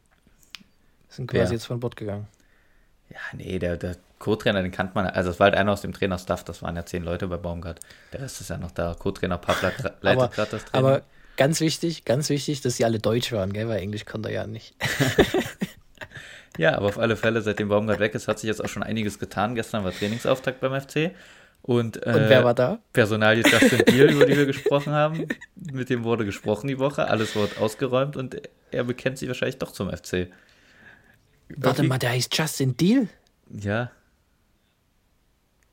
sind 1.15 1.27
quasi 1.29 1.45
Ja. 1.45 1.51
jetzt 1.53 1.65
von 1.65 1.79
Bord 1.79 1.95
gegangen. 1.95 2.27
Ja, 3.09 3.17
nee, 3.33 3.59
der, 3.59 3.77
der 3.77 3.97
Co-Trainer, 4.19 4.61
den 4.63 4.71
kannte 4.71 4.93
man. 4.95 5.05
Also, 5.07 5.29
es 5.29 5.39
war 5.39 5.45
halt 5.45 5.55
einer 5.55 5.71
aus 5.71 5.81
dem 5.81 5.93
Trainerstaff, 5.93 6.43
das 6.43 6.61
waren 6.63 6.75
ja 6.75 6.85
zehn 6.85 7.03
Leute 7.03 7.27
bei 7.27 7.37
Baumgart. 7.37 7.79
Der 8.13 8.21
Rest 8.21 8.41
ist 8.41 8.49
ja 8.49 8.57
noch 8.57 8.71
da. 8.71 8.95
Co-Trainer 8.97 9.37
Pavla 9.37 9.71
leitet 10.01 10.31
gerade 10.31 10.51
das 10.51 10.65
Training. 10.65 10.85
Aber 10.87 11.01
ganz 11.37 11.59
wichtig, 11.61 12.05
ganz 12.05 12.29
wichtig, 12.29 12.61
dass 12.61 12.77
sie 12.77 12.85
alle 12.85 12.99
Deutsch 12.99 13.31
waren, 13.31 13.53
gell? 13.53 13.67
weil 13.67 13.79
Englisch 13.79 14.05
konnte 14.05 14.29
er 14.29 14.35
ja 14.35 14.47
nicht. 14.47 14.75
Ja, 16.57 16.77
aber 16.77 16.85
auf 16.85 16.97
alle 16.97 17.17
Fälle, 17.17 17.41
seitdem 17.41 17.67
Baumgart 17.67 17.99
weg 17.99 18.15
ist, 18.15 18.29
hat 18.29 18.39
sich 18.39 18.47
jetzt 18.47 18.63
auch 18.63 18.69
schon 18.69 18.81
einiges 18.81 19.19
getan. 19.19 19.55
Gestern 19.55 19.83
war 19.83 19.91
Trainingsauftakt 19.91 20.61
beim 20.61 20.79
FC. 20.79 21.11
Und, 21.61 21.97
äh, 22.05 22.09
Und 22.13 22.29
wer 22.29 22.45
war 22.45 22.53
da? 22.53 22.79
Personalie 22.93 23.43
Justin 23.43 23.79
Deal, 23.89 24.09
über 24.11 24.25
die 24.25 24.37
wir 24.37 24.45
gesprochen 24.45 24.93
haben. 24.93 25.27
Mit 25.55 25.89
dem 25.89 26.05
wurde 26.05 26.23
gesprochen 26.23 26.67
die 26.67 26.79
Woche. 26.79 27.09
Alles 27.09 27.35
wurde 27.35 27.59
ausgeräumt 27.59 28.15
und 28.15 28.41
er 28.71 28.83
bekennt 28.85 29.17
sich 29.17 29.27
wahrscheinlich 29.27 29.57
doch 29.57 29.71
zum 29.71 29.89
FC. 29.89 30.27
Warte 31.49 31.83
mal, 31.83 31.97
der 31.99 32.11
heißt 32.11 32.35
Justin 32.37 32.75
Deal? 32.77 33.07
Ja, 33.49 33.91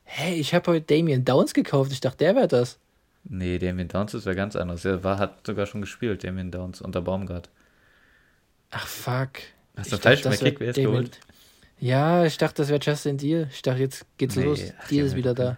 Hey, 0.05 0.35
ich 0.35 0.53
habe 0.53 0.71
heute 0.71 0.95
Damien 0.95 1.25
Downs 1.25 1.53
gekauft. 1.53 1.91
Ich 1.91 1.99
dachte, 2.01 2.17
der 2.19 2.35
wäre 2.35 2.47
das. 2.47 2.77
nee, 3.23 3.57
Damien 3.57 3.87
Downs 3.87 4.13
ist 4.13 4.25
wer 4.25 4.35
ganz 4.35 4.55
anderes. 4.55 4.85
Er 4.85 5.03
war, 5.03 5.17
hat 5.17 5.45
sogar 5.47 5.65
schon 5.65 5.81
gespielt, 5.81 6.23
Damien 6.23 6.51
Downs, 6.51 6.81
unter 6.81 7.01
Baumgart. 7.01 7.49
Ach, 8.71 8.85
fuck. 8.85 9.29
Hast 9.75 9.91
du 9.91 9.97
falsch 9.97 10.21
bei 10.23 10.35
Damien- 10.35 10.73
geholt? 10.75 11.19
Ja, 11.79 12.25
ich 12.25 12.37
dachte, 12.37 12.61
das 12.61 12.69
wäre 12.69 12.79
Justin 12.81 13.17
Deal. 13.17 13.47
Ich 13.51 13.61
dachte, 13.63 13.79
jetzt 13.79 14.05
geht's 14.17 14.35
Nee, 14.35 14.43
los. 14.43 14.61
ach, 14.79 14.87
Deal 14.87 15.05
ist 15.05 15.15
wieder 15.15 15.33
da. 15.33 15.57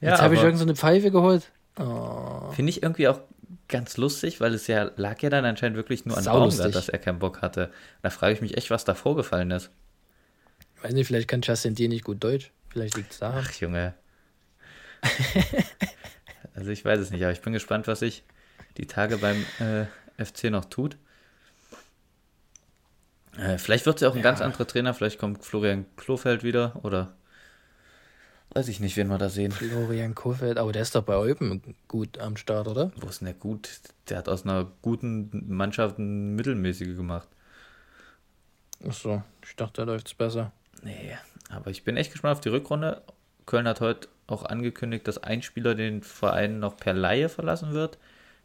Ja, 0.00 0.10
Jetzt 0.10 0.22
habe 0.22 0.34
ich 0.34 0.40
aber- 0.40 0.48
irgend 0.48 0.58
so 0.58 0.64
eine 0.64 0.74
Pfeife 0.74 1.10
geholt. 1.12 1.50
Oh. 1.78 2.50
Finde 2.52 2.70
ich 2.70 2.82
irgendwie 2.82 3.06
auch 3.08 3.20
ganz 3.68 3.96
lustig, 3.96 4.40
weil 4.40 4.54
es 4.54 4.66
ja 4.66 4.90
lag 4.96 5.20
ja 5.22 5.30
dann 5.30 5.44
anscheinend 5.44 5.76
wirklich 5.76 6.04
nur 6.06 6.16
an. 6.16 6.24
Baumgart, 6.24 6.74
dass 6.74 6.88
er 6.88 6.98
keinen 6.98 7.18
Bock 7.18 7.42
hatte. 7.42 7.70
Da 8.02 8.10
frage 8.10 8.34
ich 8.34 8.40
mich 8.40 8.56
echt, 8.56 8.70
was 8.70 8.84
da 8.84 8.94
vorgefallen 8.94 9.50
ist. 9.50 9.70
Weiß 10.82 10.92
nicht, 10.92 11.06
vielleicht 11.06 11.28
kann 11.28 11.40
Justin 11.42 11.74
Deal 11.74 11.88
nicht 11.88 12.04
gut 12.04 12.22
Deutsch. 12.22 12.50
Vielleicht 12.68 12.96
liegt 12.96 13.12
es 13.12 13.18
daran. 13.18 13.44
Ach, 13.46 13.52
Junge. 13.60 13.94
also 16.54 16.70
ich 16.70 16.84
weiß 16.84 17.00
es 17.00 17.10
nicht, 17.10 17.22
aber 17.22 17.32
ich 17.32 17.40
bin 17.40 17.52
gespannt, 17.52 17.86
was 17.86 18.00
sich 18.00 18.24
die 18.76 18.86
Tage 18.86 19.18
beim 19.18 19.44
äh, 19.60 19.86
FC 20.24 20.44
noch 20.44 20.66
tut. 20.66 20.96
Äh, 23.38 23.58
vielleicht 23.58 23.86
wird 23.86 23.96
es 23.96 24.02
ja 24.02 24.08
auch 24.08 24.12
ein 24.14 24.18
Ja. 24.18 24.22
ganz 24.24 24.40
anderer 24.40 24.66
Trainer, 24.66 24.94
vielleicht 24.94 25.18
kommt 25.18 25.44
Florian 25.44 25.84
Klofeld 25.96 26.42
wieder 26.42 26.78
oder 26.84 27.14
weiß 28.56 28.68
ich 28.68 28.80
nicht, 28.80 28.96
wen 28.96 29.08
wir 29.08 29.18
da 29.18 29.28
sehen. 29.28 29.52
Florian 29.52 30.14
Kofeld, 30.14 30.56
aber 30.56 30.72
der 30.72 30.80
ist 30.80 30.94
doch 30.94 31.02
bei 31.02 31.16
Eupen 31.16 31.74
gut 31.88 32.18
am 32.18 32.38
Start, 32.38 32.66
oder? 32.68 32.90
Wo 32.96 33.06
ist 33.06 33.20
denn 33.20 33.26
der 33.26 33.34
gut? 33.34 33.68
Der 34.08 34.16
hat 34.16 34.30
aus 34.30 34.44
einer 34.44 34.66
guten 34.80 35.44
Mannschaft 35.46 35.98
eine 35.98 36.08
mittelmäßige 36.08 36.96
gemacht. 36.96 37.28
Ach 38.88 38.94
so, 38.94 39.22
ich 39.44 39.54
dachte, 39.56 39.84
da 39.84 39.92
läuft's 39.92 40.14
besser. 40.14 40.52
Nee, 40.82 41.18
aber 41.50 41.70
ich 41.70 41.84
bin 41.84 41.98
echt 41.98 42.12
gespannt 42.12 42.32
auf 42.32 42.40
die 42.40 42.48
Rückrunde. 42.48 43.02
Köln 43.44 43.68
hat 43.68 43.82
heute 43.82 44.08
auch 44.26 44.44
angekündigt, 44.46 45.06
dass 45.06 45.22
ein 45.22 45.42
Spieler 45.42 45.74
den 45.74 46.02
Verein 46.02 46.58
noch 46.58 46.78
per 46.78 46.94
Laie 46.94 47.28
verlassen 47.28 47.74
wird. 47.74 47.98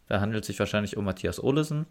Da 0.09 0.19
handelt 0.19 0.43
es 0.43 0.47
sich 0.47 0.59
wahrscheinlich 0.59 0.97
um 0.97 1.05
Matthias 1.05 1.41
Olesen, 1.41 1.85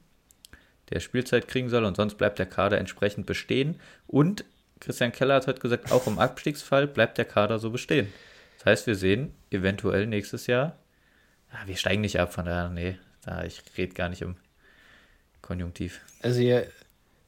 der 0.91 1.01
Spielzeit 1.01 1.49
kriegen 1.49 1.71
soll 1.71 1.85
und 1.85 1.97
sonst 1.97 2.19
bleibt 2.19 2.39
der 2.39 2.47
Kader 2.47 2.77
entsprechend 2.77 3.25
bestehen. 3.25 3.81
Und 4.07 4.45
Christian 4.81 5.13
Keller 5.13 5.35
hat 5.35 5.47
heute 5.47 5.61
gesagt, 5.61 5.93
auch 5.93 6.07
im 6.07 6.19
Abstiegsfall 6.19 6.87
bleibt 6.87 7.19
der 7.19 7.27
Kader 7.27 7.59
so 7.59 7.71
bestehen. 7.71 8.13
Das 8.59 8.67
heißt, 8.67 8.87
wir 8.87 8.95
sehen 8.95 9.35
eventuell 9.51 10.07
nächstes 10.07 10.47
Jahr, 10.47 10.77
ah, 11.53 11.67
wir 11.67 11.77
steigen 11.77 12.01
nicht 12.01 12.19
ab, 12.19 12.33
von 12.33 12.47
daher, 12.47 12.69
nee, 12.71 12.99
da, 13.25 13.45
ich 13.45 13.63
rede 13.77 13.95
gar 13.95 14.09
nicht 14.09 14.23
im 14.23 14.37
Konjunktiv. 15.43 16.01
Also 16.23 16.41
ihr, 16.41 16.67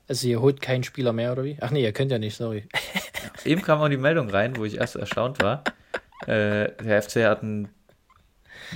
also 0.08 0.26
ihr 0.28 0.40
holt 0.40 0.60
keinen 0.60 0.82
Spieler 0.82 1.12
mehr, 1.12 1.32
oder 1.32 1.44
wie? 1.44 1.58
Ach 1.60 1.70
nee, 1.70 1.82
ihr 1.82 1.92
könnt 1.92 2.10
ja 2.10 2.18
nicht, 2.18 2.36
sorry. 2.36 2.68
eben 3.44 3.62
kam 3.62 3.80
auch 3.80 3.88
die 3.88 3.96
Meldung 3.96 4.30
rein, 4.30 4.56
wo 4.56 4.64
ich 4.64 4.78
erst 4.78 4.96
erstaunt 4.96 5.42
war. 5.42 5.64
Äh, 6.26 6.72
der 6.82 7.02
FC 7.02 7.24
hat 7.24 7.42
einen 7.42 7.68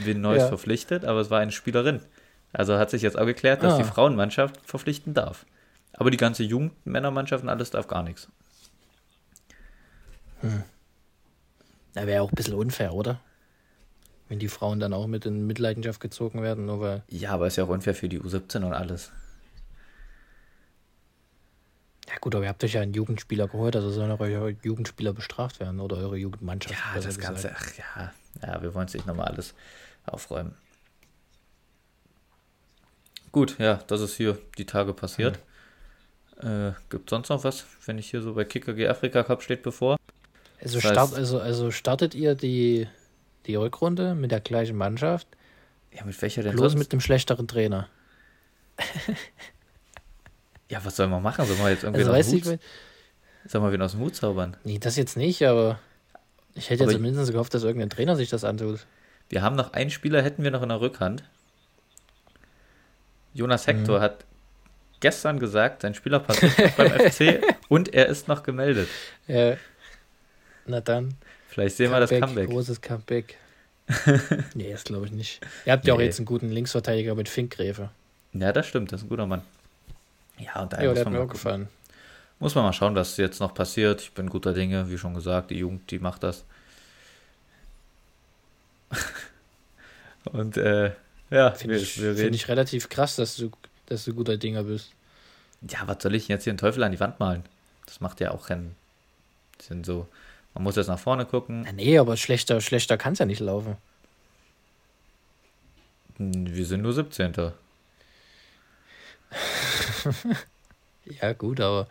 Win 0.04 0.20
Neues 0.20 0.42
ja. 0.42 0.48
verpflichtet, 0.48 1.04
aber 1.04 1.20
es 1.20 1.30
war 1.30 1.40
eine 1.40 1.52
Spielerin. 1.52 2.00
Also 2.52 2.78
hat 2.78 2.90
sich 2.90 3.02
jetzt 3.02 3.18
auch 3.18 3.26
geklärt, 3.26 3.62
dass 3.62 3.74
ah. 3.74 3.78
die 3.78 3.84
Frauenmannschaft 3.84 4.58
verpflichten 4.64 5.14
darf. 5.14 5.46
Aber 5.92 6.10
die 6.10 6.16
ganze 6.16 6.42
Jugendmännermannschaft 6.42 7.42
und 7.42 7.48
alles 7.48 7.70
darf 7.70 7.86
gar 7.86 8.02
nichts. 8.02 8.28
Hm. 10.40 10.62
Da 11.94 12.06
wäre 12.06 12.22
auch 12.22 12.30
ein 12.30 12.34
bisschen 12.34 12.54
unfair, 12.54 12.92
oder? 12.92 13.20
Wenn 14.28 14.38
die 14.38 14.48
Frauen 14.48 14.80
dann 14.80 14.92
auch 14.92 15.06
mit 15.06 15.24
in 15.24 15.46
Mitleidenschaft 15.46 16.00
gezogen 16.00 16.42
werden, 16.42 16.66
nur 16.66 16.80
weil. 16.80 17.02
Ja, 17.08 17.30
aber 17.30 17.46
ist 17.46 17.56
ja 17.56 17.64
auch 17.64 17.68
unfair 17.68 17.94
für 17.94 18.08
die 18.08 18.20
U17 18.20 18.64
und 18.64 18.72
alles. 18.72 19.12
Ja 22.08 22.14
gut, 22.20 22.34
aber 22.34 22.44
ihr 22.44 22.50
habt 22.50 22.62
euch 22.62 22.74
ja 22.74 22.80
einen 22.80 22.94
Jugendspieler 22.94 23.48
geholt, 23.48 23.76
also 23.76 23.90
sollen 23.90 24.10
auch 24.10 24.20
eure 24.20 24.56
Jugendspieler 24.62 25.12
bestraft 25.12 25.60
werden 25.60 25.80
oder 25.80 25.96
eure 25.96 26.16
Jugendmannschaft. 26.16 26.76
Ja, 26.94 27.00
das 27.00 27.18
Ganze, 27.18 27.52
ach 27.54 27.72
ja, 27.76 28.12
ja, 28.42 28.62
wir 28.62 28.74
wollen 28.74 28.86
es 28.86 28.94
nicht 28.94 29.06
nochmal 29.06 29.28
alles 29.28 29.54
aufräumen. 30.04 30.54
Gut, 33.32 33.58
ja, 33.58 33.80
das 33.86 34.00
ist 34.00 34.16
hier 34.16 34.38
die 34.56 34.66
Tage 34.66 34.92
passiert. 34.92 35.40
Mhm. 36.42 36.48
Äh, 36.48 36.72
gibt 36.90 37.10
sonst 37.10 37.28
noch 37.28 37.44
was, 37.44 37.66
wenn 37.86 37.98
ich 37.98 38.10
hier 38.10 38.22
so 38.22 38.34
bei 38.34 38.44
Kicker 38.44 38.74
G 38.74 38.88
Afrika 38.88 39.22
Cup 39.22 39.42
steht 39.42 39.62
bevor? 39.62 39.95
Also, 40.62 40.78
das 40.78 40.84
heißt, 40.84 40.92
start, 40.92 41.14
also, 41.14 41.40
also 41.40 41.70
startet 41.70 42.14
ihr 42.14 42.34
die, 42.34 42.88
die 43.46 43.54
Rückrunde 43.56 44.14
mit 44.14 44.30
der 44.30 44.40
gleichen 44.40 44.76
Mannschaft? 44.76 45.26
Ja, 45.92 46.04
mit 46.04 46.20
welcher 46.20 46.42
denn 46.42 46.52
Bloß 46.52 46.72
sonst? 46.72 46.78
mit 46.78 46.92
dem 46.92 47.00
schlechteren 47.00 47.48
Trainer. 47.48 47.88
ja, 50.68 50.84
was 50.84 50.96
soll 50.96 51.06
man 51.08 51.22
machen? 51.22 51.46
Soll 51.46 51.56
man 51.56 51.70
jetzt 51.70 51.84
irgendwie 51.84 52.00
also, 52.02 52.12
weiß 52.12 52.32
Hut, 52.32 52.46
ich, 52.46 52.60
soll 53.50 53.60
man 53.60 53.72
wieder 53.72 53.84
aus 53.84 53.92
dem 53.92 54.00
Hut 54.00 54.16
zaubern? 54.16 54.56
Nee, 54.64 54.78
das 54.78 54.96
jetzt 54.96 55.16
nicht, 55.16 55.46
aber 55.46 55.78
ich 56.54 56.70
hätte 56.70 56.84
ja 56.84 56.90
zumindest 56.90 57.32
gehofft, 57.32 57.54
dass 57.54 57.62
irgendein 57.62 57.90
Trainer 57.90 58.16
sich 58.16 58.28
das 58.28 58.44
antut. 58.44 58.86
Wir 59.28 59.42
haben 59.42 59.56
noch 59.56 59.72
einen 59.72 59.90
Spieler, 59.90 60.22
hätten 60.22 60.42
wir 60.42 60.50
noch 60.50 60.62
in 60.62 60.68
der 60.68 60.80
Rückhand. 60.80 61.24
Jonas 63.34 63.66
Hector 63.66 63.98
mhm. 63.98 64.02
hat 64.02 64.24
gestern 65.00 65.38
gesagt, 65.38 65.82
sein 65.82 65.94
Spielerpass 65.94 66.42
ist 66.42 66.76
beim 66.76 66.90
FC 67.10 67.42
und 67.68 67.92
er 67.92 68.06
ist 68.06 68.28
noch 68.28 68.42
gemeldet. 68.42 68.88
Ja. 69.26 69.56
Na 70.66 70.80
dann. 70.80 71.14
Vielleicht 71.48 71.76
sehen 71.76 71.90
Comeback, 71.90 72.10
wir 72.10 72.18
das 72.18 72.28
Comeback. 72.28 72.50
Großes 72.50 72.80
Comeback. 72.80 73.36
nee, 74.54 74.72
das 74.72 74.84
glaube 74.84 75.06
ich 75.06 75.12
nicht. 75.12 75.40
Ihr 75.64 75.72
habt 75.72 75.86
ja 75.86 75.94
auch 75.94 76.00
jetzt 76.00 76.18
einen 76.18 76.26
guten 76.26 76.50
Linksverteidiger 76.50 77.14
mit 77.14 77.28
Finkgräfe. 77.28 77.90
Ja, 78.32 78.52
das 78.52 78.66
stimmt, 78.66 78.92
das 78.92 79.00
ist 79.00 79.06
ein 79.06 79.08
guter 79.08 79.26
Mann. 79.26 79.42
Ja, 80.38 80.62
und 80.62 80.72
da 80.72 80.82
ja, 80.82 80.92
der 80.92 81.04
hat 81.04 81.12
mir 81.12 81.20
auch 81.20 81.28
gefallen. 81.28 81.68
Muss 82.38 82.54
man 82.54 82.64
mal 82.64 82.72
schauen, 82.72 82.94
was 82.94 83.16
jetzt 83.16 83.40
noch 83.40 83.54
passiert. 83.54 84.02
Ich 84.02 84.12
bin 84.12 84.28
guter 84.28 84.52
Dinge, 84.52 84.90
wie 84.90 84.98
schon 84.98 85.14
gesagt, 85.14 85.50
die 85.50 85.58
Jugend, 85.58 85.90
die 85.90 85.98
macht 85.98 86.22
das. 86.22 86.44
und 90.24 90.56
äh, 90.56 90.92
ja, 91.30 91.52
finde 91.52 91.76
ich, 91.76 91.94
find 91.94 92.34
ich 92.34 92.48
relativ 92.48 92.88
krass, 92.88 93.16
dass 93.16 93.36
du, 93.36 93.50
dass 93.86 94.04
du 94.04 94.14
guter 94.14 94.36
Dinger 94.36 94.64
bist. 94.64 94.92
Ja, 95.62 95.78
was 95.86 96.02
soll 96.02 96.14
ich 96.14 96.28
jetzt 96.28 96.44
hier 96.44 96.50
einen 96.50 96.58
Teufel 96.58 96.82
an 96.82 96.92
die 96.92 97.00
Wand 97.00 97.18
malen? 97.18 97.44
Das 97.86 98.00
macht 98.00 98.20
ja 98.20 98.32
auch 98.32 98.48
keinen 98.48 98.76
Sinn 99.60 99.82
so. 99.82 100.06
Man 100.56 100.62
muss 100.62 100.76
jetzt 100.76 100.86
nach 100.86 100.98
vorne 100.98 101.26
gucken. 101.26 101.64
Ja, 101.66 101.72
nee, 101.72 101.98
aber 101.98 102.16
schlechter, 102.16 102.62
schlechter 102.62 102.96
kann 102.96 103.12
es 103.12 103.18
ja 103.18 103.26
nicht 103.26 103.40
laufen. 103.40 103.76
Wir 106.16 106.64
sind 106.64 106.80
nur 106.80 106.94
17. 106.94 107.34
ja, 111.20 111.32
gut, 111.34 111.60
aber 111.60 111.88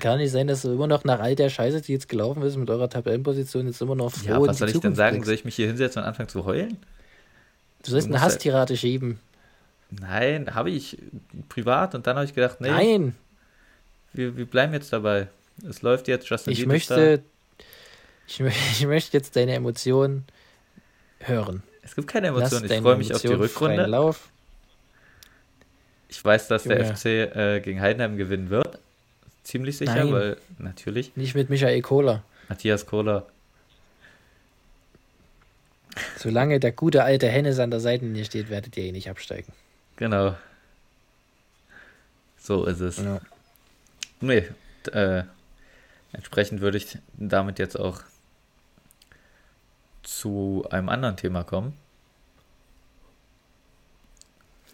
kann 0.00 0.18
nicht 0.18 0.32
sein, 0.32 0.48
dass 0.48 0.62
du 0.62 0.72
immer 0.72 0.88
noch 0.88 1.04
nach 1.04 1.20
all 1.20 1.36
der 1.36 1.50
Scheiße, 1.50 1.82
die 1.82 1.92
jetzt 1.92 2.08
gelaufen 2.08 2.42
ist, 2.42 2.56
mit 2.56 2.68
eurer 2.68 2.90
Tabellenposition 2.90 3.68
jetzt 3.68 3.80
immer 3.80 3.94
noch 3.94 4.10
froh 4.10 4.28
Ja, 4.28 4.40
was 4.40 4.58
soll 4.58 4.70
ich 4.70 4.80
denn 4.80 4.96
sagen? 4.96 5.18
Kriegst. 5.18 5.26
Soll 5.26 5.34
ich 5.36 5.44
mich 5.44 5.54
hier 5.54 5.68
hinsetzen 5.68 6.02
und 6.02 6.08
anfangen 6.08 6.28
zu 6.28 6.44
heulen? 6.44 6.78
Du 7.84 7.92
sollst 7.92 8.08
eine 8.08 8.20
Hasstirade 8.20 8.76
schieben. 8.76 9.20
Nein, 9.90 10.52
habe 10.56 10.70
ich 10.70 10.98
privat 11.48 11.94
und 11.94 12.08
dann 12.08 12.16
habe 12.16 12.24
ich 12.24 12.34
gedacht, 12.34 12.60
nee. 12.60 12.70
Nein. 12.70 13.14
Wir, 14.12 14.36
wir 14.36 14.46
bleiben 14.46 14.72
jetzt 14.72 14.92
dabei. 14.92 15.28
Es 15.64 15.82
läuft 15.82 16.08
jetzt 16.08 16.28
Justin 16.28 16.52
Ich 16.52 16.66
möchte 16.66 17.22
ich, 18.30 18.40
ich 18.72 18.86
möchte 18.86 19.16
jetzt 19.16 19.36
deine 19.36 19.54
Emotionen 19.54 20.24
hören. 21.20 21.62
Es 21.82 21.94
gibt 21.94 22.08
keine 22.08 22.28
Emotionen. 22.28 22.70
Ich 22.70 22.80
freue 22.80 22.96
mich 22.96 23.14
auf 23.14 23.22
die 23.22 23.28
Rückrunde. 23.28 23.86
Lauf. 23.86 24.28
Ich 26.08 26.24
weiß, 26.24 26.48
dass 26.48 26.64
Junge. 26.64 26.76
der 26.76 26.96
FC 26.96 27.06
äh, 27.06 27.60
gegen 27.60 27.80
Heidenheim 27.80 28.16
gewinnen 28.16 28.50
wird. 28.50 28.78
Ziemlich 29.44 29.78
sicher, 29.78 29.94
Nein. 29.94 30.12
weil 30.12 30.36
natürlich. 30.58 31.16
Nicht 31.16 31.34
mit 31.34 31.50
Michael 31.50 31.80
Kohler. 31.82 32.22
Matthias 32.48 32.86
Kohler. 32.86 33.26
Solange 36.16 36.60
der 36.60 36.72
gute 36.72 37.02
alte 37.04 37.28
Hennes 37.28 37.58
an 37.58 37.70
der 37.70 37.80
Seite 37.80 38.24
steht, 38.24 38.50
werdet 38.50 38.76
ihr 38.76 38.84
ihn 38.84 38.94
nicht 38.94 39.08
absteigen. 39.08 39.52
Genau. 39.96 40.36
So 42.38 42.64
ist 42.64 42.80
es. 42.80 42.98
Ja. 42.98 43.20
Nee, 44.20 44.44
äh, 44.92 45.24
entsprechend 46.12 46.60
würde 46.60 46.78
ich 46.78 46.98
damit 47.16 47.58
jetzt 47.58 47.78
auch 47.78 48.02
zu 50.20 50.66
einem 50.70 50.90
anderen 50.90 51.16
Thema 51.16 51.44
kommen. 51.44 51.72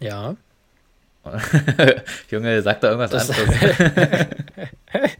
Ja. 0.00 0.36
Junge, 2.30 2.62
sag 2.62 2.80
da 2.80 2.90
irgendwas 2.90 3.10
das 3.10 3.30
anderes. 3.30 4.26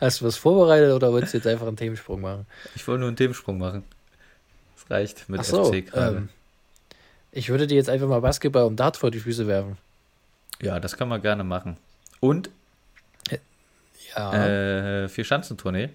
Hast 0.00 0.20
du 0.20 0.26
was 0.26 0.36
vorbereitet 0.36 0.92
oder 0.92 1.12
wolltest 1.12 1.34
du 1.34 1.38
jetzt 1.38 1.46
einfach 1.46 1.66
einen 1.66 1.76
Themensprung 1.76 2.20
machen? 2.20 2.46
Ich 2.76 2.86
wollte 2.86 3.00
nur 3.00 3.08
einen 3.08 3.16
Themensprung 3.16 3.58
machen. 3.58 3.84
Das 4.76 4.90
reicht 4.90 5.28
mit 5.28 5.44
so, 5.44 5.64
FC 5.64 5.86
gerade. 5.86 6.16
Ähm, 6.16 6.28
ich 7.32 7.48
würde 7.48 7.66
dir 7.66 7.74
jetzt 7.74 7.90
einfach 7.90 8.06
mal 8.06 8.20
Basketball 8.20 8.64
und 8.64 8.76
Dart 8.76 8.96
vor 8.96 9.10
die 9.10 9.20
Füße 9.20 9.48
werfen. 9.48 9.78
Ja, 10.60 10.78
das 10.78 10.96
kann 10.96 11.08
man 11.08 11.20
gerne 11.20 11.42
machen. 11.42 11.76
Und 12.20 12.50
ja. 14.16 15.04
Äh, 15.04 15.08
vier 15.08 15.24
Schanzentournee. 15.24 15.90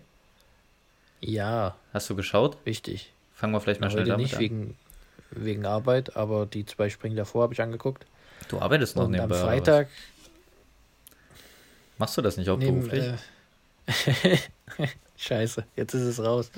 Ja. 1.21 1.77
Hast 1.93 2.09
du 2.09 2.15
geschaut? 2.15 2.57
Richtig. 2.65 3.13
Fangen 3.39 3.53
wir 3.53 3.61
vielleicht 3.61 3.79
mal 3.79 3.89
schnell 3.89 4.03
damit 4.03 4.23
nicht 4.23 4.33
an. 4.33 4.41
Wegen, 4.41 4.77
wegen 5.31 5.65
Arbeit, 5.65 6.17
aber 6.17 6.45
die 6.45 6.65
zwei 6.65 6.89
Springen 6.89 7.15
davor 7.15 7.43
habe 7.43 7.53
ich 7.53 7.61
angeguckt. 7.61 8.05
Du 8.49 8.59
arbeitest 8.59 8.97
noch 8.97 9.05
Und 9.05 9.11
nebenbei. 9.11 9.39
Am 9.39 9.41
Freitag. 9.47 9.87
Machst 11.97 12.17
du 12.17 12.21
das 12.21 12.35
nicht 12.35 12.49
auch 12.49 12.57
neben, 12.57 12.81
beruflich? 12.81 13.13
Äh, 13.87 14.37
Scheiße, 15.17 15.63
jetzt 15.77 15.93
ist 15.93 16.01
es 16.01 16.21
raus. 16.21 16.51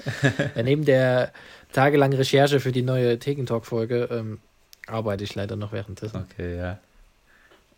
ja, 0.55 0.63
neben 0.63 0.83
der 0.83 1.31
tagelangen 1.71 2.17
Recherche 2.17 2.59
für 2.59 2.71
die 2.71 2.81
neue 2.81 3.19
Thekentalk-Folge 3.19 4.07
ähm, 4.11 4.39
arbeite 4.87 5.23
ich 5.23 5.35
leider 5.35 5.55
noch 5.55 5.73
währenddessen. 5.73 6.25
Okay, 6.31 6.57
ja. 6.57 6.79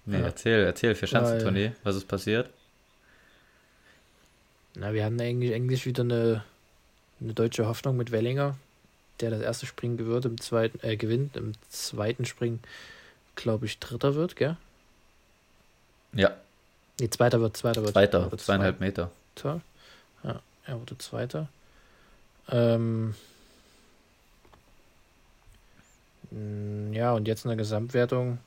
Nee, 0.06 0.20
ja. 0.20 0.26
erzähl, 0.26 0.64
erzähl, 0.64 0.96
für 0.96 1.08
Schanzentournee, 1.08 1.74
was 1.84 1.98
ist 1.98 2.08
passiert? 2.08 2.50
Na, 4.76 4.94
wir 4.94 5.04
haben 5.04 5.20
eigentlich, 5.20 5.54
eigentlich 5.54 5.86
wieder 5.86 6.04
eine, 6.04 6.44
eine 7.20 7.34
deutsche 7.34 7.68
Hoffnung 7.68 7.98
mit 7.98 8.12
Wellinger, 8.12 8.56
der 9.20 9.30
das 9.30 9.42
erste 9.42 9.66
Springen 9.66 9.98
gewinnt, 9.98 10.26
im 10.26 10.40
zweiten, 10.40 10.80
äh, 10.86 10.98
gewinnt, 10.98 11.38
im 11.38 11.54
zweiten 11.70 12.26
Springen, 12.26 12.60
glaube 13.36 13.66
ich, 13.66 13.80
Dritter 13.80 14.16
wird, 14.16 14.36
gell? 14.36 14.58
Ja. 16.14 16.36
Nee, 17.00 17.10
Zweiter 17.10 17.42
wird, 17.42 17.58
Zweiter 17.58 17.82
wird. 17.82 17.94
Zweiter, 17.94 18.32
wird 18.32 18.42
zweieinhalb 18.42 18.78
zwei. 18.78 18.86
Meter. 18.86 19.12
Ja, 20.24 20.42
er 20.66 20.80
wurde 20.80 20.98
Zweiter. 20.98 21.48
Ähm, 22.50 23.16
ja, 26.92 27.14
und 27.14 27.28
jetzt 27.28 27.46
in 27.46 27.50
der 27.50 27.58
Gesamtwertung 27.58 28.40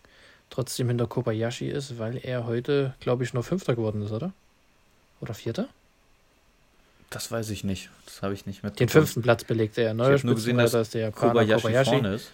trotzdem 0.51 0.89
hinter 0.89 1.07
Kobayashi 1.07 1.69
ist, 1.69 1.99
weil 1.99 2.19
er 2.23 2.47
heute, 2.47 2.95
glaube 3.01 3.25
ich, 3.25 3.35
nur 3.35 3.43
Fünfter 3.43 3.75
geworden 3.75 4.03
ist, 4.03 4.13
oder? 4.13 4.33
Oder 5.21 5.35
Vierter? 5.35 5.69
Das 7.11 7.31
weiß 7.31 7.51
ich 7.51 7.65
nicht. 7.65 7.91
Das 8.05 8.23
habe 8.23 8.35
ich 8.35 8.47
nicht 8.47 8.63
mit. 8.63 8.81
Den 8.81 8.89
fünften 8.89 9.23
Platz 9.23 9.45
belegt 9.45 9.79
er. 9.79 9.95
Neuer 9.95 10.15
ich 10.15 10.25
nur 10.25 10.35
gesehen, 10.35 10.59
dass 10.59 10.75
ist 10.75 10.95
der 10.95 11.03
Japaner 11.03 11.33
Kobayashi, 11.33 11.63
Kobayashi. 11.63 11.91
vorne 11.91 12.15
ist. 12.15 12.31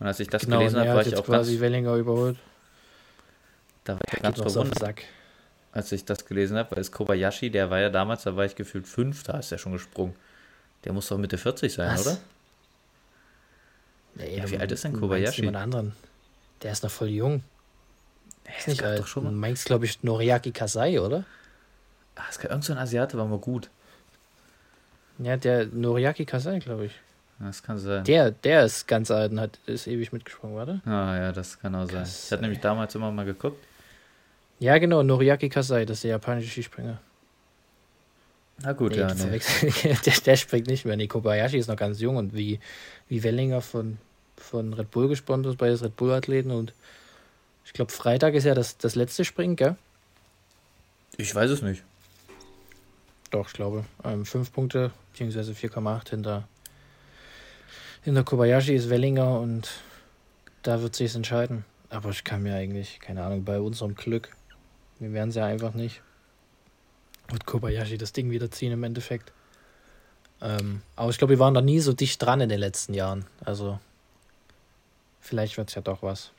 Und 0.00 0.06
als 0.06 0.20
ich 0.20 0.28
das 0.28 0.42
genau, 0.42 0.58
gelesen 0.58 0.80
habe, 0.80 0.90
war 0.90 1.06
ich 1.06 1.16
auch 1.16 1.24
quasi 1.24 1.52
ganz, 1.52 1.60
Wellinger 1.60 1.94
überholt. 1.94 2.36
Da 3.84 3.94
war 3.94 4.00
ich 4.12 4.22
ganz 4.22 4.40
verwundert. 4.40 4.96
Als 5.72 5.92
ich 5.92 6.04
das 6.04 6.24
gelesen 6.26 6.56
habe, 6.56 6.72
weil 6.72 6.80
es 6.80 6.90
Kobayashi, 6.90 7.50
der 7.50 7.70
war 7.70 7.80
ja 7.80 7.90
damals, 7.90 8.24
da 8.24 8.36
war 8.36 8.44
ich 8.44 8.54
gefühlt 8.54 8.86
fünf, 8.86 9.22
da 9.24 9.38
ist 9.38 9.52
er 9.52 9.58
schon 9.58 9.72
gesprungen. 9.72 10.14
Der 10.84 10.92
muss 10.92 11.08
doch 11.08 11.18
Mitte 11.18 11.38
40 11.38 11.72
sein, 11.72 11.92
Was? 11.92 12.06
oder? 12.06 12.18
Nee, 14.16 14.36
ja, 14.36 14.50
wie 14.50 14.58
alt 14.58 14.70
ist 14.70 14.84
denn 14.84 14.92
Kobayashi? 14.92 15.42
Jemand 15.42 15.56
anderen. 15.56 15.92
Der 16.62 16.72
ist 16.72 16.82
noch 16.82 16.90
voll 16.90 17.08
jung. 17.08 17.42
Der 18.46 18.58
ist 18.58 18.68
nicht 18.68 18.82
alt. 18.82 19.00
Doch 19.00 19.06
schon 19.06 19.24
mal. 19.24 19.30
Du 19.30 19.36
meinst, 19.36 19.64
glaube 19.64 19.84
ich, 19.86 20.02
Noriaki 20.02 20.52
Kasai, 20.52 21.00
oder? 21.00 21.24
Ah, 22.16 22.22
es 22.30 22.38
gab 22.38 22.50
irgend 22.50 22.64
so 22.64 22.72
ein 22.72 22.78
Asiate, 22.78 23.18
war 23.18 23.26
mal 23.26 23.38
gut. 23.38 23.70
Ja, 25.18 25.36
der 25.36 25.66
Noriaki 25.66 26.24
Kasai, 26.24 26.58
glaube 26.58 26.86
ich. 26.86 26.92
Das 27.40 27.62
kann 27.62 27.78
sein. 27.78 28.04
Der, 28.04 28.30
der 28.30 28.64
ist 28.64 28.86
ganz 28.86 29.10
alt 29.10 29.32
und 29.32 29.40
hat, 29.40 29.58
ist 29.66 29.86
ewig 29.86 30.12
mitgesprungen, 30.12 30.56
warte. 30.56 30.80
Ah 30.86 31.16
ja, 31.16 31.32
das 31.32 31.58
kann 31.58 31.74
auch 31.74 31.90
sein. 31.90 32.04
ich 32.04 32.30
hatte 32.30 32.42
nämlich 32.42 32.60
damals 32.60 32.94
immer 32.94 33.10
mal 33.10 33.24
geguckt. 33.24 33.62
Ja, 34.60 34.78
genau, 34.78 35.02
Noriaki 35.02 35.48
Kasai, 35.48 35.84
das 35.84 35.98
ist 35.98 36.04
der 36.04 36.12
japanische 36.12 36.48
Skispringer. 36.48 36.98
Na 38.62 38.72
gut, 38.72 38.92
Nee, 38.92 38.98
ja. 38.98 39.12
Nee. 39.14 39.40
der, 40.06 40.14
der 40.14 40.36
springt 40.36 40.68
nicht 40.68 40.84
mehr. 40.84 40.96
Nee, 40.96 41.08
Kobayashi 41.08 41.58
ist 41.58 41.66
noch 41.66 41.76
ganz 41.76 42.00
jung 42.00 42.16
und 42.16 42.34
wie, 42.34 42.60
wie 43.08 43.22
Wellinger 43.24 43.60
von, 43.60 43.98
von 44.36 44.72
Red 44.72 44.92
Bull 44.92 45.08
gesponsert 45.08 45.54
ist, 45.54 45.58
beides 45.58 45.82
Red 45.82 45.96
Bull-Athleten. 45.96 46.52
Und 46.52 46.72
ich 47.64 47.72
glaube, 47.72 47.90
Freitag 47.90 48.34
ist 48.34 48.44
ja 48.44 48.54
das, 48.54 48.78
das 48.78 48.94
letzte 48.94 49.24
Springen, 49.24 49.56
gell? 49.56 49.76
Ich 51.16 51.34
weiß 51.34 51.50
es 51.50 51.62
nicht. 51.62 51.82
Doch, 53.34 53.48
ich 53.48 53.52
glaube. 53.52 53.84
Ähm, 54.04 54.24
fünf 54.24 54.52
Punkte, 54.52 54.92
beziehungsweise 55.10 55.54
4,8 55.54 56.10
hinter, 56.10 56.46
hinter 58.04 58.22
Kobayashi 58.22 58.76
ist 58.76 58.90
Wellinger 58.90 59.40
und 59.40 59.68
da 60.62 60.80
wird 60.82 60.94
sich 60.94 61.16
entscheiden. 61.16 61.64
Aber 61.90 62.10
ich 62.10 62.22
kann 62.22 62.44
mir 62.44 62.54
eigentlich, 62.54 63.00
keine 63.00 63.24
Ahnung, 63.24 63.44
bei 63.44 63.58
unserem 63.58 63.96
Glück, 63.96 64.30
wir 65.00 65.12
werden 65.12 65.30
es 65.30 65.34
ja 65.34 65.46
einfach 65.46 65.74
nicht, 65.74 66.00
wird 67.28 67.44
Kobayashi 67.44 67.98
das 67.98 68.12
Ding 68.12 68.30
wieder 68.30 68.52
ziehen 68.52 68.70
im 68.70 68.84
Endeffekt. 68.84 69.32
Ähm, 70.40 70.82
aber 70.94 71.10
ich 71.10 71.18
glaube, 71.18 71.32
wir 71.32 71.40
waren 71.40 71.54
da 71.54 71.60
nie 71.60 71.80
so 71.80 71.92
dicht 71.92 72.22
dran 72.22 72.40
in 72.40 72.48
den 72.48 72.60
letzten 72.60 72.94
Jahren. 72.94 73.24
Also, 73.44 73.80
vielleicht 75.20 75.56
wird 75.56 75.70
es 75.70 75.74
ja 75.74 75.82
doch 75.82 76.04
was. 76.04 76.30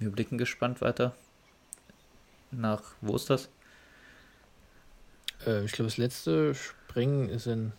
Wir 0.00 0.10
blicken 0.10 0.36
gespannt 0.36 0.82
weiter. 0.82 1.14
Nach, 2.50 2.82
wo 3.00 3.16
ist 3.16 3.30
das? 3.30 3.48
Äh, 5.46 5.64
ich 5.64 5.72
glaube, 5.72 5.88
das 5.88 5.96
letzte 5.98 6.54
Springen 6.54 7.28
ist 7.28 7.46
in, 7.46 7.72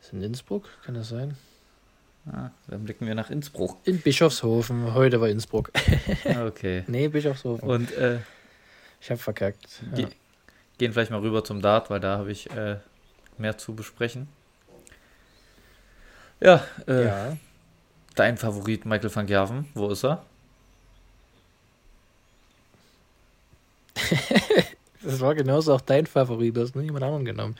ist 0.00 0.12
in 0.12 0.22
Innsbruck, 0.22 0.68
kann 0.84 0.94
das 0.94 1.08
sein? 1.08 1.36
Ah, 2.30 2.50
dann 2.68 2.84
blicken 2.84 3.06
wir 3.06 3.14
nach 3.14 3.30
Innsbruck. 3.30 3.78
In 3.84 4.00
Bischofshofen. 4.00 4.92
Heute 4.94 5.20
war 5.20 5.28
Innsbruck. 5.28 5.70
Okay. 6.46 6.84
nee, 6.86 7.08
Bischofshofen. 7.08 7.68
Und 7.68 7.92
äh, 7.92 8.18
Ich 9.00 9.10
habe 9.10 9.18
verkackt. 9.18 9.80
ge 9.94 10.04
Ja. 10.04 10.10
gehen 10.78 10.92
vielleicht 10.92 11.10
mal 11.10 11.20
rüber 11.20 11.42
zum 11.44 11.62
Dart, 11.62 11.88
weil 11.90 12.00
da 12.00 12.18
habe 12.18 12.30
ich 12.30 12.50
äh, 12.50 12.76
mehr 13.38 13.56
zu 13.58 13.74
besprechen. 13.74 14.28
Ja, 16.40 16.64
äh, 16.86 17.04
ja. 17.06 17.36
dein 18.14 18.36
Favorit 18.38 18.84
Michael 18.86 19.14
van 19.14 19.26
Gerven, 19.26 19.68
wo 19.74 19.90
ist 19.90 20.04
er? 20.04 20.24
Das 25.10 25.20
war 25.20 25.34
genauso 25.34 25.74
auch 25.74 25.80
dein 25.80 26.06
Favorit. 26.06 26.56
Du 26.56 26.62
hast 26.62 26.74
nur 26.74 26.84
jemand 26.84 27.04
anderen 27.04 27.24
genommen. 27.24 27.56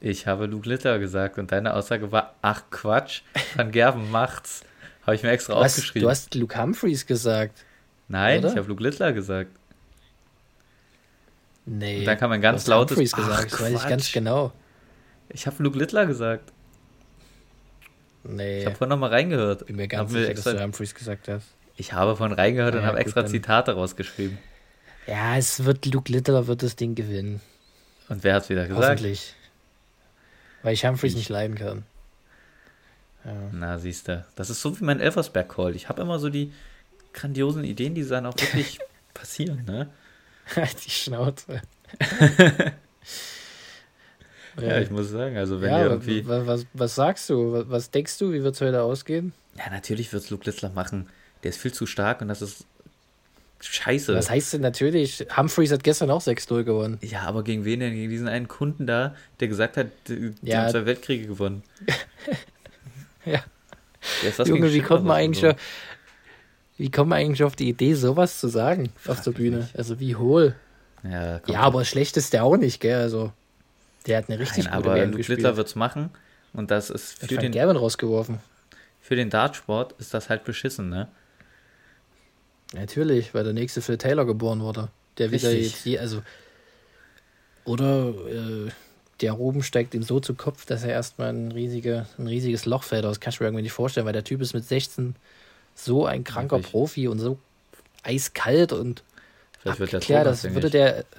Ich 0.00 0.26
habe 0.26 0.46
Luke 0.46 0.68
Litter 0.68 0.98
gesagt 0.98 1.38
und 1.38 1.52
deine 1.52 1.74
Aussage 1.74 2.10
war, 2.10 2.34
ach 2.42 2.64
Quatsch, 2.70 3.22
Van 3.54 3.70
Gerven 3.70 4.10
macht's. 4.10 4.64
Habe 5.02 5.14
ich 5.16 5.22
mir 5.22 5.30
extra 5.30 5.54
hast, 5.54 5.78
aufgeschrieben. 5.78 6.02
du 6.06 6.10
hast 6.10 6.34
Luke 6.34 6.60
Humphreys 6.60 7.06
gesagt. 7.06 7.64
Nein, 8.08 8.40
oder? 8.40 8.50
ich 8.50 8.56
habe 8.56 8.68
Luke 8.68 8.82
Littler 8.82 9.12
gesagt. 9.12 9.50
Nee. 11.64 12.00
Und 12.00 12.04
dann 12.06 12.18
kam 12.18 12.32
ein 12.32 12.40
ganz 12.40 12.66
lautes 12.66 12.96
Humphreys 12.96 13.14
Ach, 13.14 13.18
gesagt. 13.18 13.52
Das 13.52 13.60
weiß 13.60 13.82
ich 13.82 13.88
ganz 13.88 14.12
genau. 14.12 14.52
Ich 15.28 15.46
habe 15.46 15.62
Luke 15.62 15.78
Littler 15.78 16.06
gesagt. 16.06 16.52
Nee. 18.24 18.60
Ich 18.60 18.66
habe 18.66 18.76
vorhin 18.76 18.90
nochmal 18.90 19.10
reingehört. 19.10 19.66
bin 19.66 19.76
mir 19.76 19.88
ganz 19.88 20.10
sicher, 20.10 20.22
dass 20.22 20.30
extra, 20.30 20.52
du 20.52 20.62
Humphreys 20.62 20.94
gesagt 20.94 21.28
hast. 21.28 21.46
ich 21.76 21.92
habe 21.92 22.16
vorhin 22.16 22.36
reingehört 22.36 22.74
und 22.74 22.82
Ja, 22.82 22.86
habe 22.88 22.98
extra 22.98 23.24
Zitate 23.26 23.72
rausgeschrieben. 23.72 24.38
Ja, 25.06 25.36
es 25.36 25.64
wird 25.64 25.86
Luke 25.86 26.10
Litter 26.12 26.46
wird 26.46 26.62
das 26.62 26.76
Ding 26.76 26.94
gewinnen. 26.94 27.40
Und 28.08 28.22
wer 28.24 28.34
hat's 28.34 28.48
wieder 28.48 28.66
gesagt? 28.66 28.84
Hoffentlich. 28.84 29.34
Weil 30.62 30.74
ich 30.74 30.84
Humphreys 30.84 31.12
Ich. 31.12 31.16
nicht 31.18 31.28
leiden 31.28 31.56
kann. 31.56 31.84
Ja. 33.24 33.32
Na, 33.52 33.78
siehst 33.78 34.08
du. 34.08 34.24
Das 34.36 34.50
ist 34.50 34.60
so 34.62 34.78
wie 34.78 34.84
mein 34.84 35.00
Elversberg-Call. 35.00 35.74
Ich 35.76 35.88
habe 35.88 36.02
immer 36.02 36.18
so 36.18 36.28
die 36.28 36.52
grandiosen 37.12 37.64
Ideen, 37.64 37.94
die 37.94 38.06
dann 38.06 38.26
auch 38.26 38.36
wirklich 38.36 38.78
passieren, 39.14 39.64
ne? 39.64 39.88
Die 40.84 40.90
Schnauze. 40.90 41.60
Ja, 44.60 44.78
ich 44.80 44.90
muss 44.90 45.08
sagen, 45.08 45.38
also 45.38 45.62
wenn 45.62 45.70
ja, 45.70 45.84
irgendwie. 45.84 46.26
wa- 46.28 46.46
was, 46.46 46.66
was 46.74 46.94
sagst 46.94 47.30
du? 47.30 47.64
Was, 47.70 47.90
denkst 47.90 48.18
du? 48.18 48.32
Wie 48.32 48.42
wird 48.42 48.54
es 48.54 48.60
heute 48.60 48.82
ausgehen? 48.82 49.32
Ja, 49.56 49.70
natürlich 49.70 50.12
wird's 50.12 50.28
Luke 50.28 50.44
Littler 50.44 50.68
machen. 50.68 51.08
Der 51.42 51.48
ist 51.50 51.58
viel 51.58 51.72
zu 51.72 51.86
stark 51.86 52.20
und 52.20 52.28
das 52.28 52.42
ist 52.42 52.66
scheiße. 53.64 54.14
Was 54.14 54.30
heißt 54.30 54.54
denn 54.54 54.60
natürlich? 54.60 55.26
Humphreys 55.36 55.70
hat 55.72 55.84
gestern 55.84 56.10
auch 56.10 56.20
6-0 56.22 56.64
gewonnen. 56.64 56.98
Ja, 57.02 57.22
aber 57.22 57.44
gegen 57.44 57.64
wen 57.64 57.80
denn? 57.80 57.94
Gegen 57.94 58.10
diesen 58.10 58.28
einen 58.28 58.48
Kunden 58.48 58.86
da, 58.86 59.14
der 59.40 59.48
gesagt 59.48 59.76
hat, 59.76 59.86
die, 60.08 60.32
Ja. 60.42 60.62
haben 60.62 60.70
zwei 60.70 60.86
Weltkriege 60.86 61.26
gewonnen. 61.26 61.62
Ja. 63.24 63.40
Der 64.36 64.46
Junge, 64.46 64.72
wie 64.72 64.80
kommt 64.80 65.04
man 65.04 65.16
eigentlich 65.16 65.44
und 65.44 65.50
auf, 65.50 65.56
wie 66.76 66.90
kommt 66.90 67.10
man 67.10 67.18
eigentlich 67.20 67.44
auf 67.44 67.54
die 67.54 67.68
Idee, 67.68 67.94
sowas 67.94 68.40
zu 68.40 68.48
sagen 68.48 68.90
auf 69.06 69.14
Frag 69.16 69.22
der 69.22 69.30
mich 69.32 69.36
Bühne? 69.38 69.56
nicht. 69.58 69.76
Also 69.78 70.00
wie 70.00 70.16
hohl. 70.16 70.56
so. 71.04 71.08
Ja. 71.08 71.40
Ja, 71.46 71.60
aber 71.60 71.84
schlecht 71.84 72.16
ist 72.16 72.32
der 72.32 72.42
auch 72.44 72.56
nicht, 72.56 72.80
gell? 72.80 73.00
Also 73.00 73.32
der 74.08 74.18
hat 74.18 74.28
eine 74.28 74.40
richtig 74.40 74.64
Nein, 74.64 74.74
gute 74.78 74.90
aber 74.90 74.98
WM 75.00 75.12
gespielt. 75.16 75.38
Littler 75.38 75.56
wird's 75.56 75.76
machen 75.76 76.10
und 76.52 76.72
das 76.72 76.90
ist 76.90 77.20
für 77.20 77.36
den, 77.36 77.52
Gerwen 77.52 77.76
rausgeworfen. 77.76 78.40
für 79.00 79.14
den 79.14 79.30
Dartsport 79.30 79.94
ist 80.00 80.12
das 80.14 80.28
halt 80.28 80.42
beschissen, 80.42 80.88
ne? 80.88 81.06
Natürlich, 82.74 83.34
weil 83.34 83.44
der 83.44 83.52
nächste 83.52 83.82
Phil 83.82 83.98
Taylor 83.98 84.24
geboren 84.26 84.60
wurde. 84.60 84.88
Der 85.18 85.30
wieder 85.30 85.50
Richtig. 85.50 85.72
jetzt, 85.72 85.84
je- 85.84 85.98
also 85.98 86.22
oder 87.64 88.08
äh, 88.08 88.70
der 89.20 89.38
oben 89.38 89.62
steigt 89.62 89.94
ihm 89.94 90.02
so 90.02 90.18
zu 90.20 90.34
Kopf, 90.34 90.64
dass 90.66 90.82
er 90.82 90.90
erstmal 90.90 91.28
ein, 91.32 91.52
riesige, 91.52 92.06
ein 92.18 92.26
riesiges 92.26 92.64
Loch 92.64 92.82
fällt. 92.82 93.04
Das 93.04 93.20
kann 93.20 93.32
ich 93.32 93.40
mir 93.40 93.46
irgendwie 93.46 93.62
nicht 93.62 93.72
vorstellen, 93.72 94.06
weil 94.06 94.12
der 94.12 94.24
Typ 94.24 94.40
ist 94.40 94.52
mit 94.54 94.64
16 94.64 95.14
so 95.74 96.06
ein 96.06 96.24
kranker 96.24 96.56
Wirklich. 96.56 96.72
Profi 96.72 97.08
und 97.08 97.18
so 97.18 97.38
eiskalt 98.02 98.72
und 98.72 99.02
Vielleicht 99.60 99.78
wird 99.78 99.92
der 99.92 100.00
klar, 100.00 100.24
das 100.24 100.42
würde 100.52 100.70
der. 100.70 101.04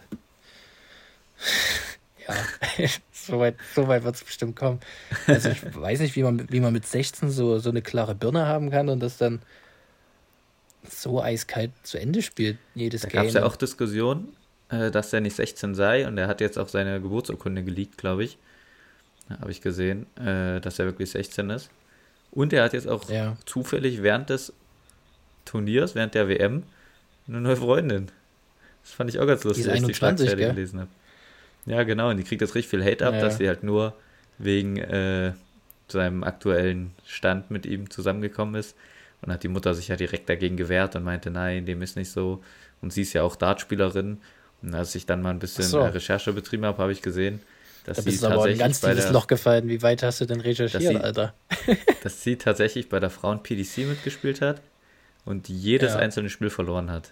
Ja, 2.28 2.36
so 3.12 3.40
weit, 3.40 3.56
so 3.76 3.88
weit 3.90 4.06
wird 4.06 4.16
es 4.16 4.24
bestimmt 4.24 4.56
kommen. 4.56 4.80
Also 5.28 5.50
ich 5.50 5.76
weiß 5.76 6.00
nicht, 6.00 6.16
wie 6.16 6.24
man, 6.24 6.50
wie 6.50 6.62
man 6.62 6.72
mit 6.72 6.86
16 6.88 7.30
so, 7.30 7.60
so 7.60 7.70
eine 7.70 7.82
klare 7.82 8.16
Birne 8.16 8.46
haben 8.48 8.70
kann 8.72 8.88
und 8.88 9.02
das 9.02 9.18
dann 9.18 9.42
so 10.90 11.22
eiskalt 11.22 11.72
zu 11.84 11.98
Ende 12.00 12.22
spielt, 12.22 12.58
jedes 12.76 13.02
Da 13.02 13.08
Game. 13.10 13.20
gab 13.22 13.28
es 13.28 13.34
ja 13.34 13.44
auch 13.44 13.56
Diskussionen, 13.56 14.36
äh, 14.70 14.92
dass 14.92 15.14
er 15.14 15.22
nicht 15.22 15.36
16 15.36 15.76
sei 15.76 16.08
und 16.08 16.18
er 16.18 16.28
hat 16.28 16.42
jetzt 16.42 16.58
auch 16.60 16.68
seine 16.70 17.02
Geburtsurkunde 17.02 17.64
geleakt, 17.64 17.98
glaube 17.98 18.24
ich. 18.24 18.38
Habe 19.30 19.52
ich 19.52 19.62
gesehen, 19.62 20.06
äh, 20.18 20.60
dass 20.60 20.80
er 20.80 20.86
wirklich 20.86 21.12
16 21.12 21.50
ist. 21.50 21.70
Und 22.32 22.52
er 22.54 22.64
hat 22.64 22.74
jetzt 22.74 22.88
auch 22.88 23.10
Ja. 23.10 23.38
zufällig 23.46 24.04
während 24.04 24.30
des 24.30 24.52
Turniers, 25.46 25.96
während 25.96 26.14
der 26.16 26.28
WM, 26.28 26.64
eine 27.28 27.42
neue 27.42 27.56
Freundin. 27.56 28.08
Das 28.84 28.92
fand 28.92 29.10
ich 29.10 29.20
auch 29.20 29.28
ganz 29.28 29.44
lustig, 29.44 29.66
als 29.70 29.76
ich 29.76 29.80
die 29.82 29.86
21, 29.86 29.98
Schlagzeile 30.28 30.36
gell? 30.42 30.54
gelesen 30.56 30.80
habe. 30.82 30.90
Ja, 31.66 31.84
genau, 31.84 32.10
und 32.10 32.18
die 32.18 32.24
kriegt 32.24 32.42
jetzt 32.42 32.56
richtig 32.56 32.70
viel 32.70 32.84
Hate 32.84 33.06
ab, 33.08 33.14
Ja. 33.14 33.22
dass 33.22 33.38
sie 33.38 33.48
halt 33.48 33.64
nur 33.64 33.94
wegen 34.38 34.78
äh, 34.78 35.34
seinem 35.88 36.24
aktuellen 36.24 36.92
Stand 37.06 37.50
mit 37.52 37.66
ihm 37.66 37.90
zusammengekommen 37.90 38.56
ist. 38.56 38.76
Und 39.26 39.32
hat 39.32 39.44
die 39.44 39.48
Mutter 39.48 39.74
sich 39.74 39.88
ja 39.88 39.96
direkt 39.96 40.28
dagegen 40.30 40.58
gewehrt 40.58 40.96
und 40.96 41.04
meinte, 41.04 41.30
nein, 41.32 41.66
dem 41.66 41.82
ist 41.82 41.96
nicht 41.96 42.12
so. 42.12 42.44
Und 42.82 42.92
sie 42.92 43.04
ist 43.04 43.14
ja 43.14 43.24
auch 43.24 43.36
Dartspielerin. 43.38 44.22
Und 44.62 44.76
als 44.76 44.94
ich 44.96 45.06
dann 45.06 45.22
mal 45.22 45.30
ein 45.32 45.40
bisschen 45.40 45.64
so. 45.66 45.80
äh, 45.80 45.88
Recherche 45.88 46.34
betrieben 46.34 46.66
habe, 46.66 46.78
habe 46.82 46.92
ich 46.92 47.02
gesehen, 47.02 47.42
dass 47.86 47.98
Da 47.98 48.04
sie 48.04 48.10
bist 48.12 48.24
du 48.24 48.28
aber 48.28 48.36
in 48.36 48.40
ein 48.40 48.58
tatsächlich 48.58 48.60
ganz 48.60 48.80
bei 48.82 48.90
tiefes 48.90 49.04
der, 49.06 49.14
Loch 49.14 49.28
gefallen. 49.28 49.68
Wie 49.70 49.82
weit 49.82 50.04
hast 50.04 50.20
du 50.22 50.26
denn 50.26 50.42
recherchiert, 50.42 50.84
sie- 50.84 50.96
Alter? 50.98 51.34
dass 52.04 52.22
sie 52.24 52.36
tatsächlich 52.38 52.90
bei 52.90 53.00
der 53.00 53.10
Frauen-PDC 53.10 53.88
mitgespielt 53.88 54.42
hat 54.42 54.62
und 55.26 55.48
jedes 55.48 55.94
Ja. 55.94 56.00
einzelne 56.00 56.30
Spiel 56.30 56.50
verloren 56.50 56.92
hat. 56.92 57.12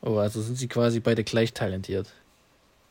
Oh, 0.00 0.16
also 0.16 0.40
sind 0.40 0.56
sie 0.56 0.68
quasi 0.68 1.00
beide 1.00 1.24
gleich 1.24 1.52
talentiert. 1.52 2.08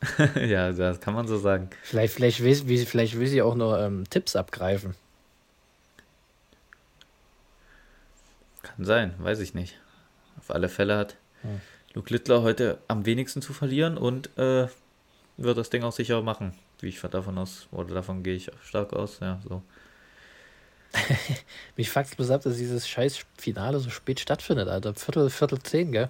ja, 0.36 0.70
das 0.70 1.00
kann 1.00 1.14
man 1.14 1.26
so 1.26 1.36
sagen. 1.38 1.70
Vielleicht, 1.82 2.14
vielleicht, 2.14 2.42
will, 2.44 2.54
vielleicht 2.86 3.18
will 3.18 3.26
sie 3.26 3.42
auch 3.42 3.56
nur 3.56 3.80
ähm, 3.80 4.04
Tipps 4.08 4.36
abgreifen. 4.36 4.94
Kann 8.78 8.84
sein, 8.84 9.14
weiß 9.18 9.40
ich 9.40 9.54
nicht. 9.54 9.74
Auf 10.38 10.52
alle 10.52 10.68
Fälle 10.68 10.96
hat 10.96 11.16
Hm. 11.42 11.60
Luke 11.94 12.12
Littler 12.12 12.42
heute 12.42 12.78
am 12.86 13.06
wenigsten 13.06 13.42
zu 13.42 13.52
verlieren 13.52 13.98
und 13.98 14.30
äh, 14.38 14.68
wird 15.36 15.58
das 15.58 15.68
Ding 15.70 15.82
auch 15.82 15.92
sicher 15.92 16.22
machen. 16.22 16.54
Wie 16.80 16.88
ich 16.88 17.00
davon 17.00 17.36
aus, 17.38 17.66
oder 17.72 17.92
davon 17.92 18.22
gehe 18.22 18.36
ich 18.36 18.52
stark 18.64 18.92
aus, 18.92 19.18
ja, 19.20 19.40
so. 19.48 19.62
Mich 21.76 21.90
fuckt 21.90 22.16
bloß 22.16 22.30
ab, 22.30 22.42
dass 22.42 22.56
dieses 22.56 22.88
scheiß 22.88 23.24
Finale 23.36 23.80
so 23.80 23.90
spät 23.90 24.20
stattfindet, 24.20 24.68
Alter. 24.68 24.94
Viertel, 24.94 25.28
Viertel 25.28 25.60
zehn, 25.60 25.90
gell? 25.90 26.08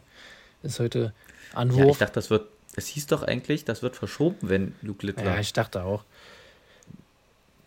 Ist 0.62 0.78
heute 0.78 0.98
Ja, 0.98 1.12
ich 1.50 1.54
Anwurf. 1.56 1.98
dachte, 1.98 2.12
das 2.14 2.28
wird, 2.28 2.48
es 2.76 2.86
hieß 2.88 3.06
doch 3.06 3.22
eigentlich, 3.22 3.64
das 3.64 3.82
wird 3.82 3.96
verschoben, 3.96 4.36
wenn 4.42 4.74
Luke 4.82 5.06
Ja, 5.06 5.12
Littler, 5.14 5.40
ich 5.40 5.54
dachte 5.54 5.84
auch. 5.84 6.04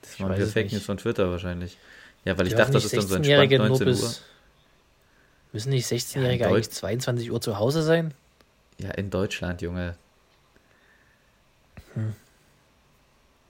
das 0.03 0.13
ich 0.13 0.19
waren 0.21 0.47
Fake. 0.47 0.71
News 0.71 0.83
von 0.83 0.97
Twitter 0.97 1.31
wahrscheinlich. 1.31 1.77
Ja, 2.23 2.37
weil 2.37 2.45
ich 2.45 2.53
Dürfen 2.53 2.73
dachte, 2.73 2.73
das 2.73 2.85
ist 2.85 2.97
dann 2.97 3.07
so 3.07 3.15
16-Jährige 3.15 3.55
entspannt 3.55 3.79
nur 3.79 3.93
19 3.95 4.03
Uhr. 4.05 4.15
Müssen 5.53 5.69
nicht 5.69 5.85
16-Jährige 5.87 6.43
Ja, 6.45 6.49
eigentlich 6.49 6.69
22 6.69 7.31
Uhr 7.31 7.41
zu 7.41 7.59
Hause 7.59 7.81
sein? 7.83 8.13
Ja, 8.77 8.91
in 8.91 9.09
Deutschland, 9.09 9.61
Junge. 9.61 9.95
Hm. 11.93 12.13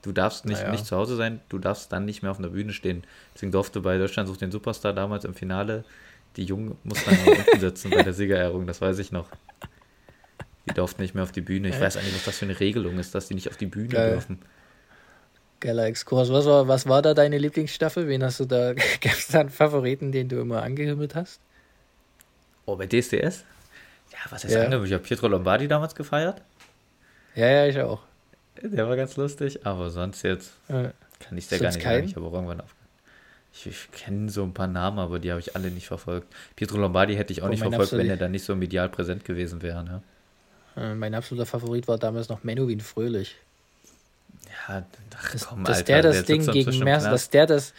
Du 0.02 0.10
darfst 0.10 0.44
nicht, 0.46 0.58
Naja. 0.60 0.72
nicht 0.72 0.84
zu 0.84 0.96
Hause 0.96 1.14
sein, 1.16 1.40
du 1.48 1.58
darfst 1.58 1.92
dann 1.92 2.04
nicht 2.04 2.22
mehr 2.22 2.32
auf 2.32 2.38
einer 2.40 2.48
Bühne 2.48 2.72
stehen. 2.72 3.04
Deswegen 3.34 3.52
durfte 3.52 3.80
bei 3.80 3.98
Deutschland 3.98 4.28
sucht 4.28 4.40
den 4.40 4.50
Superstar 4.50 4.92
damals 4.92 5.24
im 5.24 5.34
Finale, 5.34 5.84
die 6.36 6.44
Jungen 6.44 6.76
mussten 6.82 7.10
dann 7.10 7.24
noch 7.24 7.38
unten 7.46 7.60
sitzen 7.60 7.90
bei 7.90 8.02
der 8.02 8.12
Siegerehrung, 8.12 8.66
das 8.66 8.80
weiß 8.80 8.98
ich 8.98 9.12
noch. 9.12 9.28
Die 10.68 10.74
durften 10.74 11.02
nicht 11.02 11.14
mehr 11.14 11.22
auf 11.24 11.32
die 11.32 11.40
Bühne. 11.40 11.68
Ich 11.68 11.80
weiß 11.80 11.96
eigentlich, 11.96 12.14
was 12.14 12.24
das 12.24 12.38
für 12.38 12.46
eine 12.46 12.58
Regelung 12.58 12.98
ist, 12.98 13.14
dass 13.14 13.28
die 13.28 13.34
nicht 13.34 13.48
auf 13.48 13.56
die 13.56 13.66
Bühne 13.66 13.88
Geil. 13.88 14.10
dürfen. 14.12 14.38
Geiler 15.60 15.84
Exkurs. 15.86 16.32
Was 16.32 16.46
war, 16.46 16.66
was 16.66 16.88
war 16.88 17.02
da 17.02 17.14
deine 17.14 17.38
Lieblingsstaffel? 17.38 18.08
Wen 18.08 18.24
hast 18.24 18.40
du 18.40 18.44
da? 18.46 18.72
Gab 19.00 19.12
es 19.12 19.28
da 19.28 19.40
einen 19.40 19.50
Favoriten, 19.50 20.10
den 20.10 20.28
du 20.28 20.40
immer 20.40 20.62
angehimmelt 20.62 21.14
hast? 21.14 21.40
Oh, 22.66 22.76
bei 22.76 22.86
DSDS? 22.86 23.44
Ja, 24.12 24.18
was 24.30 24.44
heißt 24.44 24.54
Ja. 24.54 24.68
ja. 24.70 24.82
Ich 24.84 24.92
habe 24.92 25.02
Pietro 25.02 25.28
Lombardi 25.28 25.68
damals 25.68 25.94
gefeiert. 25.94 26.42
Ja, 27.34 27.48
ja, 27.48 27.66
ich 27.66 27.80
auch. 27.80 28.00
Der 28.62 28.88
war 28.88 28.96
ganz 28.96 29.16
lustig, 29.16 29.66
aber 29.66 29.90
sonst 29.90 30.22
jetzt 30.22 30.52
Äh, 30.68 30.90
kann 31.18 31.38
ich 31.38 31.46
Sonst 31.46 31.60
gar 31.62 31.70
nicht 31.70 31.82
sagen. 31.82 32.04
Ich 32.04 32.16
habe 32.16 32.26
auch 32.26 32.32
irgendwann 32.34 32.60
aufgehört. 32.60 32.78
Ich, 33.54 33.66
ich 33.66 33.90
kenne 33.92 34.30
so 34.30 34.42
ein 34.44 34.54
paar 34.54 34.66
Namen, 34.66 34.98
aber 34.98 35.18
die 35.18 35.30
habe 35.30 35.40
ich 35.40 35.56
alle 35.56 35.70
nicht 35.70 35.86
verfolgt. 35.86 36.26
Pietro 36.56 36.78
Lombardi 36.78 37.16
hätte 37.16 37.32
ich 37.32 37.42
auch 37.42 37.46
Oh, 37.46 37.50
nicht 37.50 37.60
verfolgt, 37.60 37.92
wenn 37.92 38.08
er 38.08 38.16
dann 38.16 38.30
nicht 38.30 38.44
so 38.44 38.54
medial 38.54 38.88
präsent 38.88 39.24
gewesen 39.24 39.62
wäre. 39.62 39.82
Ne? 39.84 40.02
äh, 40.76 40.94
mein 40.94 41.14
absoluter 41.14 41.46
Favorit 41.46 41.88
war 41.88 41.98
damals 41.98 42.28
noch 42.28 42.44
Menowin 42.44 42.80
Fröhlich. 42.80 43.36
Ja, 44.68 44.84
ach, 45.16 45.34
komm, 45.48 45.64
dass 45.64 45.78
Alter, 45.78 45.92
der 45.92 46.02
das 46.02 46.24
Ding 46.24 46.46
gegen 46.46 46.72
im 46.72 46.84
Mers, 46.84 47.02
Knast. 47.04 47.12
dass 47.14 47.30
der 47.30 47.46
das, 47.46 47.74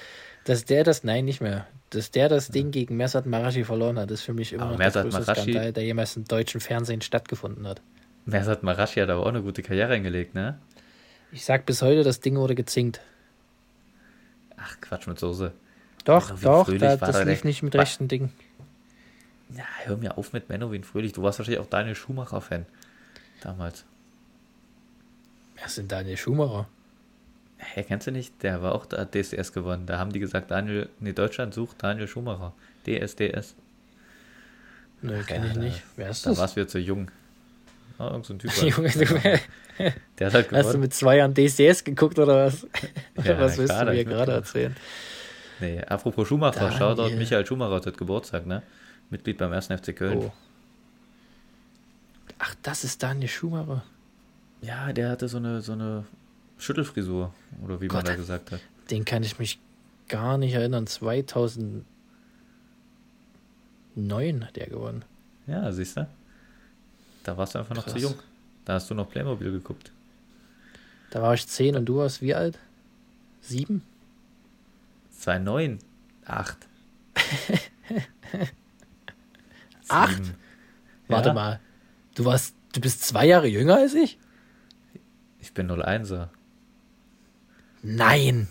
dass 0.46 0.66
der 0.66 0.84
das, 0.84 1.04
nein, 1.04 1.26
nicht 1.26 1.42
mehr, 1.42 1.68
dass 1.90 2.12
der 2.12 2.30
das 2.30 2.50
Ding 2.50 2.72
gegen 2.72 2.98
Mersat 2.98 3.26
Marashi 3.26 3.64
verloren 3.64 3.98
hat, 4.00 4.12
ist 4.12 4.22
für 4.22 4.34
mich 4.34 4.54
immer 4.54 4.64
Aber 4.64 4.72
noch 4.74 4.78
Mersat 4.80 5.06
der 5.06 5.12
größte 5.12 5.36
Skandal, 5.36 5.74
der 5.74 5.84
jemals 5.84 6.16
im 6.18 6.26
deutschen 6.26 6.60
Fernsehen 6.62 7.02
stattgefunden 7.02 7.68
hat. 7.68 7.82
Mersat 8.26 8.64
Marashi 8.64 9.00
hat 9.00 9.10
aber 9.10 9.22
auch 9.24 9.28
eine 9.30 9.42
gute 9.42 9.62
Karriere 9.64 9.94
hingelegt, 9.94 10.34
ne? 10.36 10.58
Ich 11.32 11.46
sag 11.46 11.66
bis 11.66 11.82
heute, 11.82 12.04
das 12.04 12.20
Ding 12.20 12.36
wurde 12.38 12.56
gezinkt. 12.56 13.02
Ach, 14.58 14.80
Quatsch 14.82 15.08
mit 15.08 15.20
Soße. 15.20 15.52
Doch, 16.06 16.30
Menowin 16.30 16.42
doch, 16.44 16.78
da, 16.78 16.98
das 16.98 17.26
lief 17.26 17.42
der- 17.42 17.48
nicht 17.50 17.64
mit 17.64 17.76
rechten 17.76 18.08
Dingen. 18.08 18.32
Ja, 19.50 19.64
hör 19.84 19.98
mir 19.98 20.18
auf 20.18 20.34
mit 20.34 20.50
Menowin 20.50 20.84
Fröhlich. 20.84 21.14
Du 21.14 21.22
warst 21.22 21.40
wahrscheinlich 21.40 21.60
auch 21.62 21.70
Daniel 21.70 21.96
Schumacher-Fan. 21.96 22.66
Damals. 23.42 23.86
Wer 25.56 25.66
denn 25.78 25.88
Daniel 25.88 26.18
Schumacher? 26.18 26.68
Hä, 27.73 27.84
kennst 27.84 28.08
du 28.08 28.12
nicht? 28.12 28.43
Der 28.43 28.62
war 28.62 28.73
auch 28.76 28.86
da 28.86 28.97
hat 28.99 29.13
DSDS 29.15 29.54
gewonnen. 29.54 29.86
Da 29.86 29.97
haben 29.99 30.12
die 30.12 30.19
gesagt, 30.19 30.52
Daniel, 30.52 30.89
nee, 30.99 31.13
Deutschland 31.13 31.54
sucht 31.54 31.82
Daniel 31.84 32.08
Schumacher. 32.08 32.54
DSDS. 32.86 33.56
Nö, 35.02 35.19
Ach, 35.21 35.28
kenn 35.28 35.43
ja, 35.43 35.47
ich 35.49 35.54
da- 35.56 35.60
nicht. 35.60 35.84
Wer 35.95 36.10
ist 36.10 36.26
Da 36.26 36.32
das? 36.32 36.39
warst 36.39 36.58
du 36.58 36.67
zu 36.67 36.80
jung. 36.80 37.10
Oh, 37.99 38.04
irgend 38.06 38.26
so 38.26 38.34
ein 38.34 38.39
Typ. 38.39 38.52
Junge, 38.62 38.89
du, 38.89 39.06
Der 40.19 40.28
hat 40.28 40.34
halt 40.34 40.34
hast 40.34 40.52
du 40.52 40.58
gewonnen. 40.58 40.80
mit 40.82 40.93
zwei 40.93 41.17
Jahren 41.17 41.34
DSDS 41.34 41.84
geguckt 41.84 42.19
oder 42.19 42.47
was? 42.47 42.67
Ja, 43.23 43.39
was 43.39 43.58
willst 43.58 43.71
klar, 43.73 43.86
du 43.86 43.91
da 43.91 43.97
mir 43.97 44.06
gerade 44.06 44.32
erzählen? 44.34 44.76
Nee, 45.60 45.80
apropos 45.84 46.28
Schumacher, 46.28 46.60
Daniel. 46.60 46.78
Shoutout 46.80 47.15
Michael 47.15 47.45
Schumacher 47.45 47.86
hat 47.86 47.97
Geburtstag, 47.97 48.45
ne? 48.45 48.63
Mitglied 49.10 49.38
beim 49.38 49.54
1. 49.54 49.67
FC 49.67 49.95
Köln. 49.95 50.17
Oh. 50.17 50.34
Ach, 52.39 52.56
das 52.63 52.84
ist 52.84 53.02
Daniel 53.04 53.30
Schumacher. 53.30 53.84
Ja, 54.62 54.91
der 54.91 55.10
hatte 55.10 55.28
so 55.28 55.38
eine, 55.38 55.62
so 55.62 55.73
eine 55.73 56.06
Schüttelfrisur, 56.58 57.34
oder 57.63 57.82
wie 57.82 57.88
man 57.88 57.98
Gott. 57.98 58.08
da 58.08 58.16
gesagt 58.16 58.52
hat. 58.52 58.60
Den 58.89 59.06
kann 59.06 59.24
ich 59.24 59.39
mich 59.39 59.60
gar 60.10 60.38
nicht 60.38 60.54
erinnern. 60.54 60.88
2009 60.88 61.86
hat 64.46 64.58
er 64.58 64.68
gewonnen. 64.68 65.04
Ja, 65.48 65.72
siehst 65.72 65.98
du? 65.98 66.08
Da 67.24 67.38
warst 67.38 67.56
du 67.56 67.60
einfach 67.60 67.76
noch 67.76 67.84
Krass. 67.84 67.94
zu 67.94 68.00
jung. 68.00 68.16
Da 68.66 68.74
hast 68.74 68.89
du 68.89 68.94
noch 68.96 69.10
Playmobil 69.10 69.52
geguckt. 69.52 69.92
Da 71.12 71.22
war 71.22 71.34
ich 71.34 71.48
10 71.48 71.76
und 71.76 71.86
du 71.86 71.98
warst 71.98 72.22
wie 72.22 72.34
alt? 72.34 72.58
Sieben? 73.42 73.82
2,9. 75.22 75.80
8. 76.26 76.58
Acht? 79.89 80.22
Warte 81.08 81.28
Ja. 81.30 81.34
mal. 81.34 81.60
Du 82.16 82.26
warst, 82.26 82.56
du 82.74 82.82
bist 82.82 83.04
zwei 83.04 83.26
Jahre 83.26 83.48
jünger 83.48 83.76
als 83.76 83.94
ich? 83.94 84.18
Ich 85.39 85.54
bin 85.54 85.70
01er. 85.70 86.30
Nein. 87.84 88.48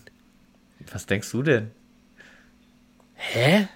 Was 0.93 1.07
denkst 1.07 1.31
du 1.31 1.43
denn? 1.43 1.71
Hä? 3.15 3.69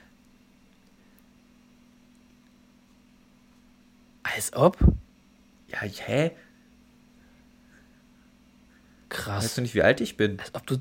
Als 4.23 4.53
ob? 4.55 4.77
Ja, 5.69 5.79
hä? 5.83 6.33
Krass. 9.09 9.45
Weißt 9.45 9.57
du 9.59 9.63
nicht, 9.63 9.75
wie 9.75 9.83
alt 9.83 10.01
ich 10.01 10.17
bin? 10.17 10.39
Als 10.41 10.55
ob 10.55 10.67
du. 10.67 10.77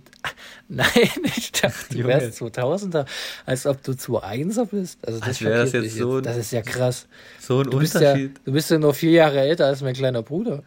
Nein, 0.67 0.87
ich 1.23 1.51
dachte, 1.51 1.75
du 1.91 1.97
Junge. 1.99 2.07
wärst 2.09 2.41
2000er. 2.41 3.05
Als 3.45 3.65
ob 3.67 3.81
du 3.83 3.91
2-1er 3.93 4.65
bist. 4.65 4.99
Also 5.07 5.19
das, 5.19 5.27
Als 5.29 5.41
wäre 5.41 5.57
das 5.63 5.71
jetzt 5.73 5.95
so 5.95 6.17
ein- 6.17 6.23
Das 6.23 6.35
ist 6.37 6.51
ja 6.51 6.61
krass. 6.63 7.07
So 7.39 7.59
ein 7.61 7.69
Du 7.69 7.77
bist 7.79 7.93
ja, 7.93 8.11
Unterschied. 8.13 8.39
du 8.43 8.51
bist 8.51 8.71
ja 8.71 8.79
nur 8.79 8.93
vier 8.93 9.11
Jahre 9.11 9.39
älter 9.39 9.67
als 9.67 9.81
mein 9.81 9.93
kleiner 9.93 10.23
Bruder. 10.23 10.63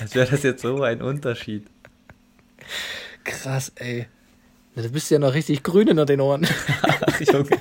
Als 0.00 0.14
wäre 0.14 0.30
das 0.30 0.42
jetzt 0.42 0.62
so 0.62 0.82
ein 0.82 1.00
Unterschied. 1.00 1.66
Krass, 3.24 3.72
ey. 3.76 4.06
Na, 4.74 4.82
Du 4.82 4.90
bist 4.90 5.10
ja 5.10 5.18
noch 5.18 5.34
richtig 5.34 5.62
grün 5.62 5.88
hinter 5.88 6.06
den 6.06 6.20
Ohren. 6.20 6.46
Ach, 6.82 7.20
Junge. 7.20 7.48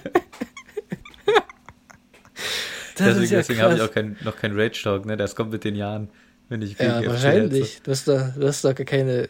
Das 2.95 3.07
deswegen 3.07 3.23
ist 3.23 3.31
ja 3.31 3.37
deswegen 3.37 3.61
habe 3.61 3.75
ich 3.75 3.81
auch 3.81 3.91
kein, 3.93 4.17
noch 4.25 4.35
kein 4.35 4.59
Rage 4.59 4.81
Talk, 4.83 5.05
ne? 5.05 5.15
Das 5.15 5.33
kommt 5.33 5.51
mit 5.51 5.63
den 5.63 5.75
Jahren, 5.75 6.09
wenn 6.49 6.61
ich 6.61 6.77
Ja, 6.77 7.01
wahrscheinlich. 7.05 7.81
Du 7.81 7.91
hast, 7.91 8.09
da, 8.09 8.33
du 8.37 8.45
hast 8.45 8.61
gar 8.61 8.73
keine. 8.73 9.29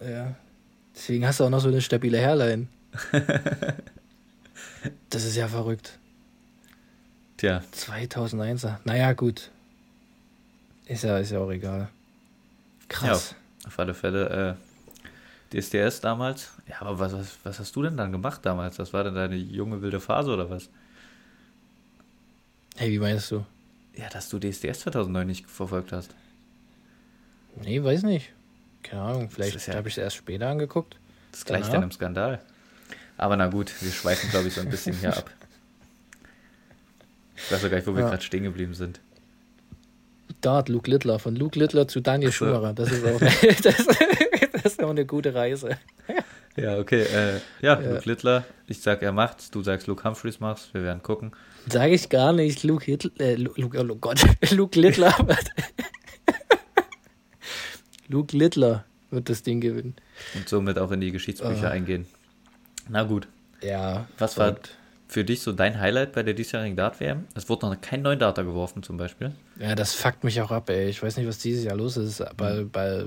Ja. 0.00 0.34
Deswegen 0.94 1.26
hast 1.26 1.38
du 1.38 1.44
auch 1.44 1.50
noch 1.50 1.60
so 1.60 1.68
eine 1.68 1.82
stabile 1.82 2.18
Hairline. 2.18 2.68
Das 5.10 5.24
ist 5.24 5.36
ja 5.36 5.48
verrückt. 5.48 5.98
Tja, 7.36 7.62
2001er. 7.74 8.76
Naja, 8.84 9.12
gut. 9.12 9.50
Ist 10.86 11.04
ja, 11.04 11.18
ist 11.18 11.32
ja 11.32 11.40
auch 11.40 11.50
egal. 11.50 11.88
Krass. 12.88 13.34
auf 13.66 13.78
alle 13.78 13.92
Fälle 13.94 14.56
äh, 14.56 14.67
DSDS 15.52 16.00
damals. 16.00 16.50
Ja, 16.68 16.80
aber 16.80 16.98
was, 16.98 17.12
was, 17.12 17.38
was 17.42 17.58
hast 17.58 17.74
du 17.76 17.82
denn 17.82 17.96
dann 17.96 18.12
gemacht 18.12 18.40
damals? 18.44 18.76
Das 18.76 18.92
war 18.92 19.04
denn 19.04 19.14
deine 19.14 19.36
junge 19.36 19.80
wilde 19.82 20.00
Phase 20.00 20.32
oder 20.32 20.50
was? 20.50 20.68
Hey, 22.76 22.90
wie 22.92 22.98
meinst 22.98 23.30
du? 23.30 23.44
Ja, 23.96 24.08
dass 24.10 24.28
du 24.28 24.38
DSDS 24.38 24.80
2009 24.80 25.26
nicht 25.26 25.46
verfolgt 25.50 25.92
hast. 25.92 26.14
Nee, 27.62 27.82
weiß 27.82 28.02
nicht. 28.04 28.30
Keine 28.82 29.02
Ahnung. 29.02 29.30
Vielleicht 29.30 29.66
ja- 29.66 29.74
habe 29.74 29.88
ich 29.88 29.94
es 29.94 29.98
erst 29.98 30.16
später 30.16 30.48
angeguckt. 30.48 30.96
Das 31.32 31.44
gleicht 31.44 31.64
Danach? 31.64 31.74
ja 31.74 31.80
einem 31.80 31.90
Skandal. 31.92 32.40
Aber 33.16 33.36
na 33.36 33.48
gut, 33.48 33.72
wir 33.82 33.90
schweifen, 33.90 34.30
glaube 34.30 34.48
ich, 34.48 34.54
so 34.54 34.60
ein 34.60 34.68
bisschen 34.70 34.94
hier 34.96 35.16
ab. 35.16 35.28
Ich 37.36 37.50
weiß 37.50 37.64
auch 37.64 37.70
gar 37.70 37.76
nicht, 37.78 37.86
wo 37.86 37.94
wir 37.94 38.02
Ja. 38.02 38.10
gerade 38.10 38.22
stehen 38.22 38.44
geblieben 38.44 38.74
sind. 38.74 39.00
Dart, 40.40 40.68
Luke 40.68 40.88
Littler. 40.88 41.18
Von 41.18 41.34
Luke 41.34 41.58
Littler 41.58 41.88
zu 41.88 42.00
Daniel 42.00 42.30
so. 42.30 42.46
Schumacher. 42.46 42.74
Das 42.74 42.92
ist 42.92 43.04
auch, 43.04 43.18
das, 43.62 43.86
das 44.62 44.72
ist 44.72 44.82
auch 44.82 44.90
eine 44.90 45.06
gute 45.06 45.34
Reise. 45.34 45.78
Ja, 46.56 46.76
okay. 46.76 47.02
Äh, 47.02 47.34
ja, 47.60 47.80
Ja. 47.80 47.90
Luke 47.92 48.02
Littler. 48.08 48.44
Ich 48.66 48.80
sag, 48.80 49.00
er 49.02 49.12
macht's. 49.12 49.52
Du 49.52 49.62
sagst, 49.62 49.86
Luke 49.86 50.02
Humphreys 50.02 50.40
macht's. 50.40 50.70
Wir 50.72 50.82
werden 50.82 51.04
gucken. 51.04 51.30
Sage 51.70 51.94
ich 51.94 52.08
gar 52.08 52.32
nicht. 52.32 52.64
Luke 52.64 52.84
Hitler. 52.84 53.12
Äh, 53.20 53.36
Luke, 53.36 53.60
Luke, 53.60 53.78
oh 53.80 53.94
Gott. 53.94 54.24
Luke 54.50 54.76
Littler. 54.80 55.14
Luke 58.08 58.36
Littler 58.36 58.84
wird 59.10 59.28
das 59.28 59.42
Ding 59.44 59.60
gewinnen. 59.60 59.94
Und 60.34 60.48
somit 60.48 60.78
auch 60.78 60.90
in 60.90 61.00
die 61.00 61.12
Geschichtsbücher 61.12 61.68
Ah. 61.68 61.72
eingehen. 61.72 62.06
Na 62.88 63.04
gut. 63.04 63.28
Ja. 63.62 64.06
Was 64.18 64.36
war 64.38 64.56
für 65.06 65.24
dich 65.24 65.42
so 65.42 65.52
dein 65.52 65.78
Highlight 65.80 66.12
bei 66.12 66.22
der 66.22 66.34
diesjährigen 66.34 66.76
Dart-WM? 66.76 67.26
Es 67.34 67.48
wurde 67.48 67.66
noch 67.66 67.80
kein 67.80 68.02
neuen 68.02 68.18
Data 68.18 68.42
geworfen, 68.42 68.82
zum 68.82 68.96
Beispiel. 68.96 69.32
Ja, 69.60 69.74
das 69.74 69.94
fuckt 69.94 70.24
mich 70.24 70.40
auch 70.40 70.50
ab, 70.50 70.68
ey. 70.70 70.88
Ich 70.88 71.02
weiß 71.02 71.16
nicht, 71.18 71.28
was 71.28 71.38
dieses 71.38 71.64
Jahr 71.64 71.76
los 71.76 71.96
ist, 71.96 72.20
aber 72.20 72.54
Mhm. 72.54 72.70
bei, 72.70 73.04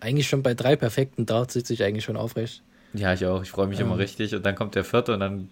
eigentlich 0.00 0.28
schon 0.28 0.42
bei 0.42 0.54
drei 0.54 0.76
perfekten 0.76 1.26
Darts 1.26 1.54
sitze 1.54 1.72
ich 1.72 1.82
eigentlich 1.82 2.04
schon 2.04 2.16
aufrecht. 2.16 2.62
Ja, 2.92 3.12
ich 3.12 3.24
auch. 3.26 3.42
Ich 3.42 3.50
freue 3.50 3.66
mich 3.66 3.78
Ähm. 3.80 3.86
immer 3.86 3.98
richtig. 3.98 4.34
Und 4.34 4.44
dann 4.44 4.54
kommt 4.54 4.74
der 4.74 4.84
vierte 4.84 5.14
und 5.14 5.20
dann 5.20 5.48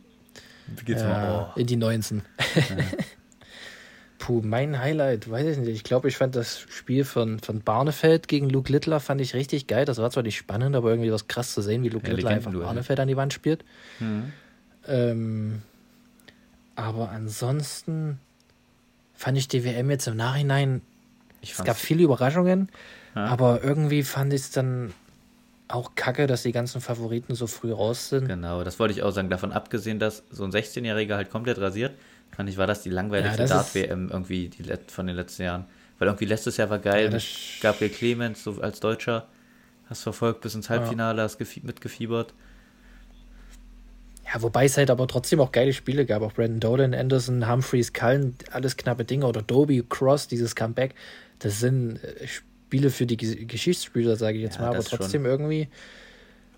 geht's 0.84 1.02
Ja, 1.02 1.08
mal. 1.08 1.52
Oh. 1.56 1.58
In 1.60 1.66
die 1.66 1.76
19. 1.76 2.22
Puh, 4.18 4.42
mein 4.44 4.80
Highlight, 4.80 5.30
weiß 5.30 5.46
ich 5.46 5.58
nicht. 5.58 5.68
Ich 5.68 5.84
glaube, 5.84 6.08
ich 6.08 6.16
fand 6.16 6.34
das 6.34 6.58
Spiel 6.68 7.04
von, 7.04 7.38
von 7.38 7.60
Barnefeld 7.60 8.26
gegen 8.26 8.50
Luke 8.50 8.70
Littler 8.72 8.98
fand 8.98 9.20
ich 9.20 9.32
richtig 9.34 9.68
geil. 9.68 9.84
Das 9.84 9.98
war 9.98 10.10
zwar 10.10 10.24
nicht 10.24 10.36
spannend, 10.36 10.74
aber 10.74 10.90
irgendwie 10.90 11.12
was 11.12 11.28
krass 11.28 11.54
zu 11.54 11.62
sehen, 11.62 11.84
wie 11.84 11.88
Luke 11.88 12.08
Ja, 12.08 12.14
Littler 12.14 12.30
einfach. 12.30 12.52
Barnefeld 12.52 12.98
an 12.98 13.06
die 13.06 13.16
Wand 13.16 13.32
spielt. 13.32 13.64
Mhm. 14.00 14.32
Ähm, 14.88 15.62
aber 16.74 17.10
ansonsten 17.10 18.18
fand 19.14 19.38
ich 19.38 19.46
die 19.46 19.64
WM 19.64 19.88
jetzt 19.90 20.08
im 20.08 20.16
Nachhinein, 20.16 20.82
es 21.40 21.62
gab 21.62 21.76
viele 21.76 22.02
Überraschungen, 22.02 22.68
Ja. 23.18 23.26
aber 23.26 23.62
irgendwie 23.62 24.02
fand 24.02 24.32
ich 24.32 24.42
es 24.42 24.50
dann 24.50 24.92
auch 25.68 25.94
kacke, 25.94 26.26
dass 26.26 26.42
die 26.44 26.52
ganzen 26.52 26.80
Favoriten 26.80 27.34
so 27.34 27.46
früh 27.46 27.72
raus 27.72 28.08
sind. 28.08 28.26
Genau, 28.26 28.64
das 28.64 28.78
wollte 28.78 28.94
ich 28.94 29.02
auch 29.02 29.10
sagen. 29.10 29.28
Davon 29.28 29.52
abgesehen, 29.52 29.98
dass 29.98 30.22
so 30.30 30.44
ein 30.44 30.50
16-Jähriger 30.50 31.16
halt 31.16 31.30
komplett 31.30 31.58
rasiert, 31.58 31.94
fand 32.34 32.48
ich, 32.48 32.56
war 32.56 32.66
das 32.66 32.82
die 32.82 32.90
langweiligste 32.90 33.42
Ja, 33.42 33.48
Dart-WM 33.48 34.08
irgendwie 34.10 34.48
die, 34.48 34.64
von 34.86 35.06
den 35.06 35.16
letzten 35.16 35.42
Jahren. 35.42 35.66
Weil 35.98 36.08
irgendwie 36.08 36.24
letztes 36.24 36.56
Jahr 36.56 36.70
war 36.70 36.78
geil, 36.78 37.12
Ja, 37.12 37.18
Gabriel 37.60 37.90
Clemens 37.90 38.44
so 38.44 38.60
als 38.60 38.80
Deutscher. 38.80 39.26
Hast 39.90 40.02
verfolgt 40.04 40.42
bis 40.42 40.54
ins 40.54 40.70
Halbfinale, 40.70 41.22
hast 41.22 41.40
gefie- 41.40 41.64
mitgefiebert. 41.66 42.32
Ja, 44.32 44.42
wobei 44.42 44.66
es 44.66 44.76
halt 44.76 44.90
aber 44.90 45.06
trotzdem 45.08 45.40
auch 45.40 45.52
geile 45.52 45.72
Spiele 45.72 46.04
gab. 46.04 46.22
Auch 46.22 46.32
Brandon 46.34 46.60
Dolan, 46.60 46.94
Anderson, 46.94 47.50
Humphreys, 47.50 47.92
Cullen, 47.94 48.36
alles 48.52 48.76
knappe 48.76 49.04
Dinge. 49.04 49.26
Oder 49.26 49.40
Doby, 49.42 49.84
Cross, 49.88 50.28
dieses 50.28 50.54
Comeback. 50.54 50.94
Das 51.38 51.60
sind 51.60 51.96
äh, 52.04 52.26
Spiele 52.68 52.90
für 52.90 53.06
die 53.06 53.16
Geschichtsspieler, 53.16 54.16
sage 54.16 54.36
ich 54.36 54.44
jetzt 54.44 54.56
ja, 54.56 54.62
mal, 54.62 54.74
aber 54.74 54.84
trotzdem 54.84 55.22
schon. 55.22 55.30
irgendwie. 55.30 55.68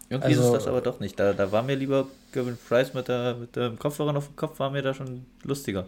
Irgendwie 0.09 0.35
also, 0.35 0.47
ist 0.47 0.53
das 0.53 0.67
aber 0.67 0.81
doch 0.81 0.99
nicht. 0.99 1.21
Da, 1.21 1.33
da 1.33 1.53
war 1.53 1.63
mir 1.63 1.77
lieber 1.77 2.09
Gavin 2.33 2.59
Price 2.69 2.95
mit, 2.95 3.07
der, 3.07 3.37
mit 3.37 3.55
dem 3.55 3.79
Kopfhörer 3.79 4.17
auf 4.17 4.27
dem 4.27 4.35
Kopf, 4.35 4.59
war 4.59 4.71
mir 4.71 4.83
da 4.83 4.93
schon 4.93 5.25
lustiger. 5.45 5.87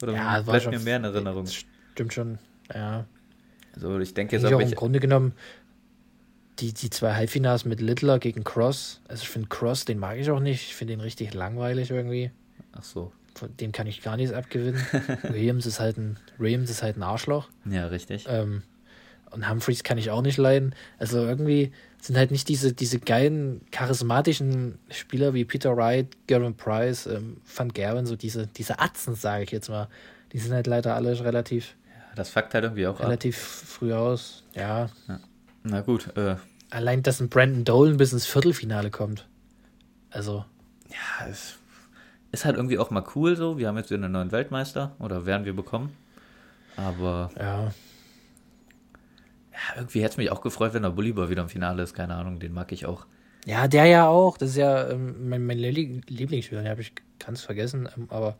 Oder 0.00 0.12
ja, 0.12 0.40
bleibt 0.42 0.62
schon, 0.62 0.74
mir 0.74 0.78
mehr 0.78 0.98
in 0.98 1.04
Erinnerung. 1.04 1.44
Stimmt 1.48 2.12
schon, 2.12 2.38
ja. 2.72 3.04
Also 3.74 3.98
ich 3.98 4.14
denke 4.14 4.36
jetzt 4.36 4.46
auch 4.46 4.60
im 4.60 4.70
Grunde 4.70 5.00
genommen 5.00 5.32
die, 6.60 6.72
die 6.72 6.88
zwei 6.90 7.14
Halbfinals 7.14 7.64
mit 7.64 7.80
Littler 7.80 8.20
gegen 8.20 8.44
Cross. 8.44 9.00
Also 9.08 9.22
ich 9.24 9.28
finde 9.28 9.48
Cross, 9.48 9.86
den 9.86 9.98
mag 9.98 10.18
ich 10.18 10.30
auch 10.30 10.40
nicht. 10.40 10.68
Ich 10.68 10.76
finde 10.76 10.92
ihn 10.92 11.00
richtig 11.00 11.34
langweilig 11.34 11.90
irgendwie. 11.90 12.30
Ach 12.72 12.84
so. 12.84 13.12
Von 13.34 13.56
dem 13.56 13.72
kann 13.72 13.88
ich 13.88 14.02
gar 14.02 14.16
nichts 14.16 14.32
abgewinnen. 14.32 14.80
Williams 15.24 15.66
ist 15.66 15.80
halt 15.80 15.96
ein 15.98 16.16
Williams 16.38 16.70
ist 16.70 16.84
halt 16.84 16.96
ein 16.96 17.02
Arschloch. 17.02 17.48
Ja, 17.68 17.88
richtig. 17.88 18.26
Ähm, 18.28 18.62
und 19.30 19.48
Humphreys 19.48 19.82
kann 19.82 19.98
ich 19.98 20.10
auch 20.10 20.22
nicht 20.22 20.38
leiden. 20.38 20.74
Also 20.98 21.18
irgendwie 21.18 21.72
sind 22.00 22.16
halt 22.16 22.30
nicht 22.30 22.48
diese, 22.48 22.72
diese 22.72 22.98
geilen, 22.98 23.60
charismatischen 23.70 24.78
Spieler 24.90 25.34
wie 25.34 25.44
Peter 25.44 25.76
Wright, 25.76 26.06
Gavin 26.26 26.56
Price, 26.56 27.06
ähm, 27.06 27.38
Van 27.54 27.72
Gerwen, 27.72 28.06
so 28.06 28.16
diese, 28.16 28.46
diese 28.46 28.78
Atzen, 28.78 29.14
sage 29.14 29.44
ich 29.44 29.50
jetzt 29.50 29.68
mal. 29.68 29.88
Die 30.32 30.38
sind 30.38 30.52
halt 30.52 30.66
leider 30.66 30.94
alle 30.94 31.18
relativ. 31.24 31.74
Ja, 31.86 32.14
das 32.14 32.30
fuckt 32.30 32.54
halt 32.54 32.64
irgendwie 32.64 32.86
auch 32.86 33.00
Relativ 33.00 33.36
ab. 33.36 33.68
früh 33.68 33.92
aus, 33.92 34.44
ja. 34.54 34.88
ja. 35.08 35.20
Na 35.64 35.80
gut. 35.80 36.16
Äh. 36.16 36.36
Allein, 36.70 37.02
dass 37.02 37.20
ein 37.20 37.28
Brandon 37.28 37.64
Dolan 37.64 37.96
bis 37.96 38.12
ins 38.12 38.26
Viertelfinale 38.26 38.90
kommt. 38.90 39.26
Also. 40.10 40.44
Ja, 40.90 41.26
es 41.28 41.56
ist 42.32 42.44
halt 42.44 42.56
irgendwie 42.56 42.78
auch 42.78 42.90
mal 42.90 43.04
cool 43.14 43.36
so. 43.36 43.58
Wir 43.58 43.68
haben 43.68 43.76
jetzt 43.76 43.90
wieder 43.90 44.04
einen 44.04 44.12
neuen 44.12 44.32
Weltmeister 44.32 44.94
oder 44.98 45.26
werden 45.26 45.44
wir 45.44 45.56
bekommen. 45.56 45.96
Aber. 46.76 47.30
Ja 47.38 47.72
ja, 49.58 49.80
irgendwie 49.80 50.00
hätte 50.00 50.12
es 50.12 50.16
mich 50.16 50.30
auch 50.30 50.40
gefreut, 50.40 50.74
wenn 50.74 50.82
der 50.82 50.90
Bulliber 50.90 51.30
wieder 51.30 51.42
im 51.42 51.48
Finale 51.48 51.82
ist. 51.82 51.94
Keine 51.94 52.14
Ahnung, 52.14 52.38
den 52.38 52.52
mag 52.52 52.70
ich 52.72 52.86
auch. 52.86 53.06
Ja, 53.44 53.66
der 53.66 53.86
ja 53.86 54.08
auch. 54.08 54.38
Das 54.38 54.50
ist 54.50 54.56
ja 54.56 54.90
ähm, 54.90 55.28
mein, 55.28 55.44
mein 55.44 55.58
Lieblingsspieler. 55.58 56.62
Den 56.62 56.70
habe 56.70 56.82
ich 56.82 56.92
ganz 57.18 57.42
vergessen. 57.42 57.88
Ähm, 57.96 58.06
aber 58.10 58.36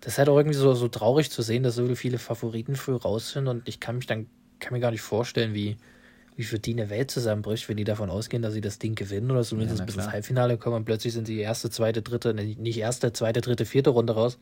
das 0.00 0.14
ist 0.14 0.18
halt 0.18 0.28
auch 0.28 0.36
irgendwie 0.36 0.56
so, 0.56 0.74
so 0.74 0.88
traurig 0.88 1.30
zu 1.30 1.42
sehen, 1.42 1.62
dass 1.62 1.76
so 1.76 1.94
viele 1.94 2.18
Favoriten 2.18 2.76
früh 2.76 2.94
raus 2.94 3.30
sind. 3.30 3.46
Und 3.46 3.68
ich 3.68 3.80
kann 3.80 3.96
mich 3.96 4.06
dann 4.06 4.26
kann 4.60 4.72
mir 4.72 4.80
gar 4.80 4.90
nicht 4.90 5.02
vorstellen, 5.02 5.54
wie, 5.54 5.76
wie 6.36 6.44
für 6.44 6.58
die 6.58 6.72
eine 6.72 6.90
Welt 6.90 7.10
zusammenbricht, 7.10 7.68
wenn 7.68 7.76
die 7.76 7.84
davon 7.84 8.10
ausgehen, 8.10 8.42
dass 8.42 8.54
sie 8.54 8.60
das 8.60 8.78
Ding 8.78 8.94
gewinnen 8.94 9.30
oder 9.30 9.42
zumindest 9.42 9.80
ja, 9.80 9.84
bis 9.84 9.96
ins 9.96 10.10
Halbfinale 10.10 10.56
kommen 10.58 10.76
und 10.76 10.84
plötzlich 10.84 11.12
sind 11.12 11.26
sie 11.26 11.38
erste, 11.38 11.70
zweite, 11.70 12.02
dritte, 12.02 12.34
nicht 12.34 12.78
erste, 12.78 13.12
zweite, 13.12 13.40
dritte, 13.40 13.66
vierte 13.66 13.90
Runde 13.90 14.14
raus. 14.14 14.38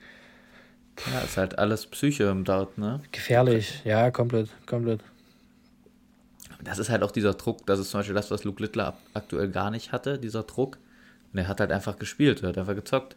Ja, 1.12 1.20
ist 1.20 1.36
halt 1.36 1.58
alles 1.58 1.86
Psyche 1.86 2.24
im 2.24 2.44
Dart, 2.44 2.76
ne? 2.76 3.00
Gefährlich, 3.12 3.82
ja, 3.84 4.10
komplett, 4.10 4.50
komplett 4.66 5.00
das 6.64 6.78
ist 6.78 6.90
halt 6.90 7.02
auch 7.02 7.10
dieser 7.10 7.34
Druck, 7.34 7.66
das 7.66 7.78
ist 7.78 7.90
zum 7.90 8.00
Beispiel 8.00 8.14
das, 8.14 8.30
was 8.30 8.44
Luke 8.44 8.62
Littler 8.62 8.96
aktuell 9.14 9.48
gar 9.48 9.70
nicht 9.70 9.92
hatte, 9.92 10.18
dieser 10.18 10.42
Druck. 10.44 10.78
Und 11.32 11.38
er 11.38 11.48
hat 11.48 11.60
halt 11.60 11.72
einfach 11.72 11.98
gespielt, 11.98 12.42
er 12.42 12.50
hat 12.50 12.58
einfach 12.58 12.74
gezockt. 12.74 13.16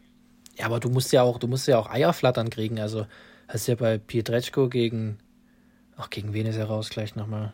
Ja, 0.57 0.65
aber 0.65 0.79
du 0.79 0.89
musst 0.89 1.11
ja 1.11 1.21
auch, 1.21 1.37
du 1.37 1.47
musst 1.47 1.67
ja 1.67 1.77
auch 1.77 1.89
Eierflattern 1.89 2.49
kriegen. 2.49 2.79
Also 2.79 3.07
hast 3.47 3.67
ja 3.67 3.75
bei 3.75 3.97
Pietreczko 3.97 4.69
gegen, 4.69 5.17
ach, 5.97 6.09
gegen 6.09 6.33
wen 6.33 6.45
ist 6.45 6.55
er 6.55 6.65
raus 6.65 6.89
gleich 6.89 7.15
nochmal? 7.15 7.53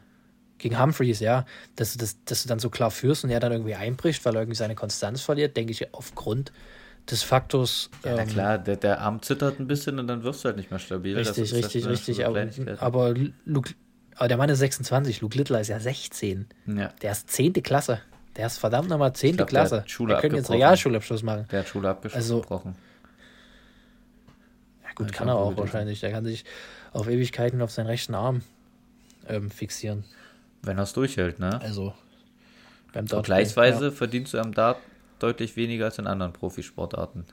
Gegen 0.59 0.79
Humphreys, 0.79 1.19
ja, 1.19 1.45
dass 1.75 1.93
du, 1.93 1.99
das, 1.99 2.23
dass 2.25 2.43
du 2.43 2.49
dann 2.49 2.59
so 2.59 2.69
klar 2.69 2.91
führst 2.91 3.23
und 3.23 3.31
er 3.31 3.39
dann 3.39 3.51
irgendwie 3.51 3.73
einbricht, 3.73 4.23
weil 4.25 4.35
er 4.35 4.41
irgendwie 4.41 4.57
seine 4.57 4.75
Konstanz 4.75 5.21
verliert, 5.21 5.57
denke 5.57 5.71
ich, 5.71 5.91
aufgrund 5.93 6.51
des 7.09 7.23
Faktors. 7.23 7.89
Ja, 8.05 8.15
na 8.15 8.21
ähm, 8.21 8.29
klar, 8.29 8.57
der, 8.59 8.75
der 8.75 9.01
Arm 9.01 9.23
zittert 9.23 9.59
ein 9.59 9.65
bisschen 9.65 9.97
und 9.97 10.05
dann 10.05 10.23
wirst 10.23 10.43
du 10.43 10.49
halt 10.49 10.57
nicht 10.57 10.69
mehr 10.69 10.79
stabil. 10.79 11.17
Richtig, 11.17 11.51
richtig, 11.51 11.87
richtig. 11.87 12.23
Aber, 12.23 12.47
aber 12.77 13.15
Luke, 13.45 13.73
aber 14.21 14.27
der 14.27 14.37
Mann 14.37 14.49
ist 14.49 14.59
26, 14.59 15.21
Luke 15.21 15.35
Littler 15.35 15.61
ist 15.61 15.69
ja 15.69 15.79
16. 15.79 16.45
Ja. 16.67 16.93
Der 17.01 17.11
ist 17.11 17.31
10. 17.31 17.53
Klasse. 17.53 18.01
Der 18.35 18.45
ist 18.45 18.59
verdammt 18.59 18.87
nochmal 18.87 19.13
10. 19.13 19.35
Glaub, 19.35 19.49
Klasse. 19.49 19.81
Der, 19.81 19.89
Schule 19.89 20.13
der 20.13 20.21
könnte 20.21 20.35
jetzt 20.37 20.51
Realschulabschluss 20.51 21.23
machen. 21.23 21.47
Der 21.51 21.61
hat 21.61 21.67
Schule 21.67 21.89
abgebrochen. 21.89 22.15
Also, 22.15 22.45
ja 24.83 24.89
gut, 24.93 25.07
ich 25.07 25.13
kann 25.13 25.27
er 25.27 25.37
auch 25.37 25.57
wahrscheinlich. 25.57 26.01
Der 26.01 26.11
kann 26.11 26.23
sich 26.23 26.45
auf 26.93 27.07
Ewigkeiten 27.07 27.63
auf 27.63 27.71
seinen 27.71 27.87
rechten 27.87 28.13
Arm 28.13 28.43
ähm, 29.27 29.49
fixieren. 29.49 30.03
Wenn 30.61 30.77
er 30.77 30.83
es 30.83 30.93
durchhält, 30.93 31.39
ne? 31.39 31.59
Also, 31.59 31.95
beim 32.93 33.07
Dart. 33.07 33.25
Vergleichsweise 33.25 33.85
ja. 33.85 33.91
verdienst 33.91 34.35
du 34.35 34.37
am 34.37 34.53
Dart 34.53 34.77
deutlich 35.17 35.55
weniger 35.55 35.85
als 35.85 35.97
in 35.97 36.05
anderen 36.05 36.33
Profisportarten. 36.33 37.25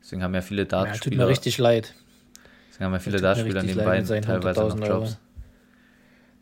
Deswegen 0.00 0.22
haben 0.22 0.34
ja 0.34 0.42
viele 0.42 0.66
Dartspieler. 0.66 0.94
Ja, 0.94 1.00
tut 1.00 1.16
mir 1.16 1.26
richtig 1.26 1.58
leid. 1.58 1.94
Deswegen 2.68 2.84
haben 2.84 2.92
ja 2.92 3.00
viele 3.00 3.20
Dartspieler 3.20 3.64
nebenbei 3.64 4.00
teilweise 4.02 4.60
noch 4.60 4.78
Jobs. 4.78 4.88
Euro. 4.88 5.25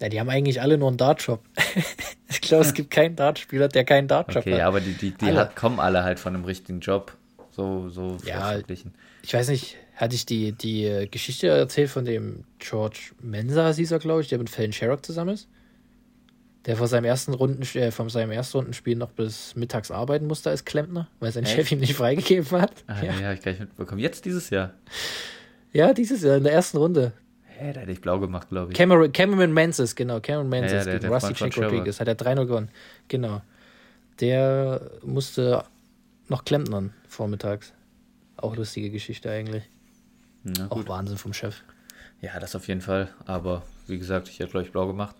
Ja, 0.01 0.09
die 0.09 0.21
haben 0.21 0.29
eigentlich 0.29 0.61
alle 0.61 0.77
nur 0.79 0.89
einen 0.89 0.97
Dartshop. 0.97 1.43
ich 2.29 2.41
glaube, 2.41 2.65
es 2.65 2.75
gibt 2.75 2.91
keinen 2.91 3.17
Dartspieler, 3.17 3.69
der 3.69 3.85
keinen 3.85 4.09
Dartshop 4.09 4.43
okay, 4.43 4.53
hat. 4.53 4.59
Okay, 4.59 4.63
aber 4.63 4.81
die, 4.81 4.93
die, 4.93 5.13
die 5.13 5.33
hat, 5.33 5.57
kommen 5.57 5.81
alle 5.81 6.05
halt 6.05 6.19
von 6.19 6.35
einem 6.35 6.45
richtigen 6.45 6.81
Job. 6.81 7.17
So, 7.51 7.89
so 7.89 8.17
ja, 8.25 8.59
ich 9.23 9.33
weiß 9.33 9.49
nicht, 9.49 9.77
hatte 9.95 10.17
ich 10.17 10.27
die, 10.27 10.53
die 10.53 11.09
Geschichte 11.11 11.47
erzählt 11.49 11.89
von 11.89 12.05
dem 12.05 12.45
George 12.59 13.13
Mensa, 13.23 13.73
hieß 13.73 13.93
er, 13.93 14.01
glaube 14.01 14.23
ich, 14.23 14.29
der 14.29 14.39
mit 14.39 14.51
Fallon 14.51 14.73
Sherrock 14.73 15.07
zusammen 15.07 15.35
ist? 15.35 15.49
Der 16.67 16.77
vor 16.77 16.89
seinem 16.89 17.05
ersten 17.05 17.35
Runden, 17.35 17.63
äh, 17.79 17.91
von 17.91 18.09
seinem 18.09 18.33
ersten 18.33 18.57
Rundenspiel 18.57 18.97
noch 18.97 19.11
bis 19.11 19.55
mittags 19.55 19.91
arbeiten 19.91 20.27
musste 20.27 20.51
als 20.51 20.65
Klempner, 20.65 21.09
weil 21.21 21.31
sein 21.31 21.45
Echt? 21.45 21.55
Chef 21.55 21.71
ihm 21.71 21.79
nicht 21.79 21.95
freigegeben 21.95 22.51
hat. 22.61 22.73
Ah, 22.87 23.03
ja, 23.03 23.13
ja 23.21 23.33
ich 23.35 23.43
gar 23.43 23.53
nicht 23.53 23.61
mitbekommen. 23.61 24.01
Jetzt 24.01 24.25
dieses 24.25 24.51
Jahr. 24.51 24.73
Ja, 25.73 25.93
dieses 25.93 26.23
Jahr 26.23 26.39
in 26.39 26.45
der 26.45 26.53
ersten 26.53 26.79
Runde. 26.79 27.13
Hä, 27.57 27.73
der 27.73 27.83
hätte 27.83 27.93
ich 27.93 28.01
blau 28.01 28.19
gemacht, 28.19 28.49
glaube 28.49 28.73
ich. 28.73 28.77
Cameron, 28.77 29.13
Cameron 29.13 29.53
Menzies, 29.53 29.95
genau. 29.95 30.21
Cameron 30.21 30.49
Menzies 30.49 30.73
ja, 30.73 30.79
ja, 30.79 30.85
der, 30.85 30.95
gegen 30.95 31.03
der 31.03 31.13
Rusty 31.13 31.35
Chick 31.35 31.57
Rodriguez. 31.57 32.01
Hat 32.01 32.09
er 32.09 32.17
3-0 32.17 32.47
gewonnen. 32.47 32.69
Genau. 33.09 33.43
Der 34.21 34.91
musste 35.03 35.65
noch 36.29 36.45
klempnern 36.45 36.93
vormittags. 37.09 37.73
Auch 38.37 38.57
lustige 38.57 38.91
Geschichte 38.91 39.31
eigentlich. 39.31 39.65
Auch 40.69 40.87
Wahnsinn 40.89 41.17
vom 41.17 41.33
Chef. 41.33 41.63
Ja, 42.21 42.39
das 42.41 42.57
auf 42.57 42.69
jeden 42.69 42.81
Fall. 42.81 43.09
Aber 43.27 43.63
wie 43.87 43.99
gesagt, 43.99 44.29
ich 44.29 44.39
hätte, 44.41 44.51
glaube 44.51 44.67
ich, 44.67 44.73
blau 44.73 44.87
gemacht. 44.87 45.17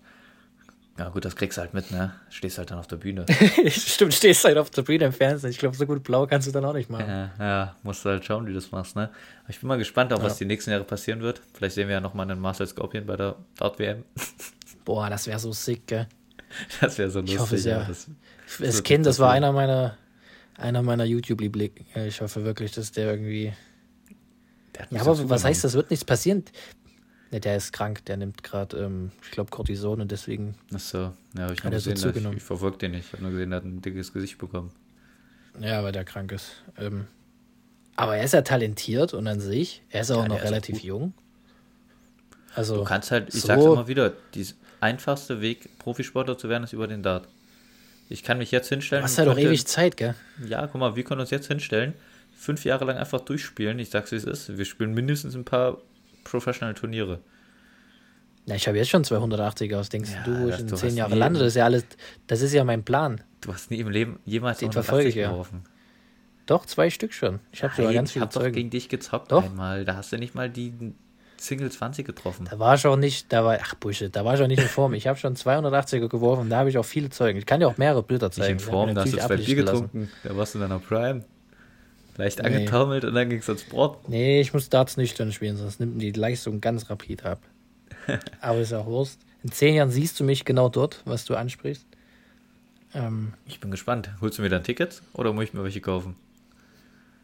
Ja, 0.97 1.09
gut, 1.09 1.25
das 1.25 1.35
kriegst 1.35 1.57
du 1.57 1.61
halt 1.61 1.73
mit, 1.73 1.91
ne? 1.91 2.13
Stehst 2.29 2.57
halt 2.57 2.71
dann 2.71 2.79
auf 2.79 2.87
der 2.87 2.95
Bühne. 2.95 3.25
Stimmt, 3.67 4.13
stehst 4.13 4.45
halt 4.45 4.57
auf 4.57 4.69
der 4.69 4.83
Bühne 4.83 5.05
im 5.05 5.11
Fernsehen. 5.11 5.49
Ich 5.49 5.57
glaube, 5.57 5.75
so 5.75 5.85
gut 5.85 6.03
blau 6.03 6.25
kannst 6.25 6.47
du 6.47 6.51
dann 6.51 6.63
auch 6.63 6.73
nicht 6.73 6.89
machen. 6.89 7.09
Ja, 7.09 7.31
ja, 7.37 7.75
musst 7.83 8.05
du 8.05 8.09
halt 8.09 8.23
schauen, 8.23 8.45
wie 8.45 8.51
du 8.51 8.55
das 8.55 8.71
machst, 8.71 8.95
ne? 8.95 9.09
Aber 9.43 9.49
ich 9.49 9.59
bin 9.59 9.67
mal 9.67 9.77
gespannt, 9.77 10.13
auch 10.13 10.19
ja. 10.19 10.23
was 10.23 10.37
die 10.37 10.45
nächsten 10.45 10.71
Jahre 10.71 10.85
passieren 10.85 11.19
wird. 11.19 11.41
Vielleicht 11.53 11.75
sehen 11.75 11.89
wir 11.89 11.95
ja 11.95 12.01
nochmal 12.01 12.29
einen 12.31 12.39
Marcel 12.39 12.65
Scorpion 12.65 13.05
bei 13.05 13.17
der 13.17 13.35
Dart-WM. 13.57 14.05
Boah, 14.85 15.09
das 15.09 15.27
wäre 15.27 15.37
so 15.37 15.51
sick, 15.51 15.85
gell? 15.85 16.07
Das 16.79 16.97
wäre 16.97 17.09
so 17.09 17.19
lustig. 17.19 17.35
Ich 17.35 17.41
hoffe 17.41 17.55
es 17.55 17.65
ja. 17.65 17.83
Das, 17.83 18.07
das 18.59 18.83
Kind, 18.83 19.05
das 19.05 19.19
war 19.19 19.31
einer 19.31 19.51
meiner, 19.51 19.97
einer 20.57 20.81
meiner 20.81 21.03
YouTube-Lieblinge. 21.03 22.07
Ich 22.07 22.21
hoffe 22.21 22.45
wirklich, 22.45 22.71
dass 22.71 22.93
der 22.93 23.11
irgendwie. 23.11 23.51
Der 24.75 24.87
ja, 24.91 25.01
aber 25.01 25.29
was 25.29 25.43
heißt, 25.43 25.65
das 25.65 25.73
wird 25.73 25.89
nichts 25.89 26.05
passieren? 26.05 26.45
Ne, 27.31 27.39
der 27.39 27.57
ist 27.57 27.73
krank, 27.73 28.05
der 28.05 28.17
nimmt 28.17 28.43
gerade, 28.43 28.77
ähm, 28.77 29.11
ich 29.23 29.31
glaube, 29.31 29.49
Cortison 29.49 30.01
und 30.01 30.11
deswegen. 30.11 30.55
Ach 30.73 30.79
so, 30.79 30.97
ja, 31.35 31.43
habe 31.43 31.53
ich 31.53 31.63
nur 31.63 31.71
gesehen, 31.71 31.97
so 31.97 32.09
ich, 32.09 32.15
ich 32.15 32.43
verfolge 32.43 32.77
den 32.77 32.91
nicht. 32.91 33.07
Ich 33.07 33.13
habe 33.13 33.23
nur 33.23 33.31
gesehen, 33.31 33.51
er 33.51 33.57
hat 33.57 33.65
ein 33.65 33.81
dickes 33.81 34.13
Gesicht 34.13 34.37
bekommen. 34.37 34.71
Ja, 35.59 35.83
weil 35.83 35.91
der 35.91 36.03
krank 36.03 36.31
ist. 36.31 36.63
Ähm, 36.77 37.07
aber 37.95 38.17
er 38.17 38.23
ist 38.23 38.33
ja 38.33 38.41
talentiert 38.41 39.13
und 39.13 39.27
an 39.27 39.39
sich, 39.39 39.81
er 39.89 40.01
ist 40.01 40.11
auch 40.11 40.23
ja, 40.23 40.27
noch 40.27 40.43
relativ 40.43 40.81
jung. 40.81 41.13
Also, 42.53 42.77
du 42.77 42.83
kannst 42.83 43.11
halt, 43.11 43.33
ich 43.33 43.41
so 43.41 43.47
sag's 43.47 43.63
immer 43.63 43.87
wieder, 43.87 44.13
der 44.33 44.45
einfachste 44.79 45.41
Weg, 45.41 45.77
Profisportler 45.79 46.37
zu 46.37 46.47
werden, 46.49 46.63
ist 46.63 46.73
über 46.73 46.87
den 46.87 47.03
Dart. 47.03 47.27
Ich 48.07 48.23
kann 48.23 48.37
mich 48.37 48.51
jetzt 48.51 48.69
hinstellen. 48.69 49.01
Du 49.01 49.05
hast 49.05 49.17
ja 49.17 49.25
doch 49.25 49.37
ewig 49.37 49.65
Zeit, 49.65 49.97
gell? 49.97 50.15
Ja, 50.47 50.67
guck 50.67 50.79
mal, 50.79 50.95
wir 50.95 51.03
können 51.03 51.21
uns 51.21 51.31
jetzt 51.31 51.47
hinstellen, 51.47 51.93
fünf 52.37 52.63
Jahre 52.63 52.85
lang 52.85 52.97
einfach 52.97 53.21
durchspielen. 53.21 53.79
Ich 53.79 53.89
sag's, 53.89 54.11
wie 54.11 54.15
es 54.15 54.25
ist. 54.25 54.57
Wir 54.57 54.65
spielen 54.65 54.93
mindestens 54.93 55.35
ein 55.35 55.43
paar 55.43 55.79
Professional-Turniere. 56.25 57.21
Ja, 58.47 58.55
ich 58.55 58.67
habe 58.67 58.77
jetzt 58.77 58.89
schon 58.89 59.03
280er. 59.03 59.77
Was 59.77 59.89
denkst 59.89 60.11
ja, 60.11 60.23
du, 60.23 60.43
wo 60.43 60.49
ich 60.49 60.59
in 60.59 60.67
zehn 60.67 60.95
Jahren 60.95 61.17
lande? 61.17 61.39
Das 61.39 61.49
ist 61.49 61.55
ja 61.55 61.65
alles, 61.65 61.85
das 62.27 62.41
ist 62.41 62.53
ja 62.53 62.63
mein 62.63 62.83
Plan. 62.83 63.21
Du 63.41 63.53
hast 63.53 63.71
nie 63.71 63.79
im 63.79 63.89
Leben 63.89 64.19
jemals 64.25 64.59
Den 64.59 64.71
verfolge 64.71 65.09
ich 65.09 65.15
ja. 65.15 65.29
geworfen. 65.31 65.63
Doch, 66.45 66.65
zwei 66.65 66.91
Stück 66.91 67.13
schon. 67.13 67.39
Ich 67.51 67.63
habe 67.63 67.73
sogar 67.75 67.93
ganz 67.93 68.11
viele 68.11 68.27
Ich 68.29 68.35
habe 68.35 68.51
gegen 68.51 68.69
dich 68.69 68.89
gezockt 68.89 69.31
doch. 69.31 69.43
einmal. 69.43 69.83
Da 69.83 69.95
hast 69.95 70.11
du 70.11 70.17
nicht 70.17 70.35
mal 70.35 70.49
die 70.49 70.93
Single 71.37 71.71
20 71.71 72.05
getroffen. 72.05 72.47
Da 72.49 72.59
war 72.59 72.75
ich 72.75 72.85
auch 72.85 72.95
nicht, 72.97 73.33
da 73.33 73.43
war, 73.43 73.57
ach 73.61 73.73
Bullshit, 73.75 74.15
da 74.15 74.23
war 74.25 74.35
ich 74.35 74.41
auch 74.41 74.47
nicht 74.47 74.61
in 74.61 74.67
Form. 74.67 74.93
Ich 74.93 75.07
habe 75.07 75.17
schon 75.17 75.35
280er 75.35 76.07
geworfen, 76.07 76.49
da 76.49 76.57
habe 76.57 76.69
ich 76.69 76.77
auch 76.77 76.85
viele 76.85 77.09
Zeugen. 77.09 77.39
Ich 77.39 77.45
kann 77.45 77.59
dir 77.59 77.67
auch 77.67 77.77
mehrere 77.77 78.03
Bilder 78.03 78.31
zeigen. 78.31 78.55
Nicht 78.55 78.65
in 78.65 78.71
Form, 78.71 78.93
da 78.93 79.01
hast 79.01 79.13
du 79.13 79.17
zwei 79.17 79.37
Bier 79.37 79.55
getrunken, 79.55 80.11
da 80.23 80.35
warst 80.37 80.53
du 80.53 80.59
in 80.59 80.61
deiner 80.63 80.79
Prime. 80.79 81.23
Leicht 82.17 82.39
nee. 82.39 82.45
angetaumelt 82.45 83.03
und 83.03 83.13
dann 83.13 83.29
ging 83.29 83.39
es 83.39 83.49
ans 83.49 83.63
Brot. 83.63 84.07
Nee, 84.07 84.39
ich 84.41 84.53
muss 84.53 84.69
Darts 84.69 84.97
nüchtern 84.97 85.31
spielen, 85.31 85.57
sonst 85.57 85.79
nimmt 85.79 86.01
die 86.01 86.11
Leistung 86.11 86.61
ganz 86.61 86.89
rapid 86.89 87.25
ab. 87.25 87.41
Aber 88.41 88.59
ist 88.59 88.73
auch 88.73 88.85
Wurst. 88.85 89.19
In 89.43 89.51
zehn 89.51 89.75
Jahren 89.75 89.91
siehst 89.91 90.19
du 90.19 90.23
mich 90.23 90.45
genau 90.45 90.69
dort, 90.69 91.01
was 91.05 91.25
du 91.25 91.35
ansprichst. 91.35 91.85
Ähm, 92.93 93.33
ich 93.45 93.59
bin 93.59 93.69
gespannt. 93.69 94.09
Holst 94.21 94.37
du 94.37 94.41
mir 94.41 94.49
dann 94.49 94.63
Tickets 94.63 95.01
oder 95.13 95.33
muss 95.33 95.43
ich 95.45 95.53
mir 95.53 95.63
welche 95.63 95.81
kaufen? 95.81 96.15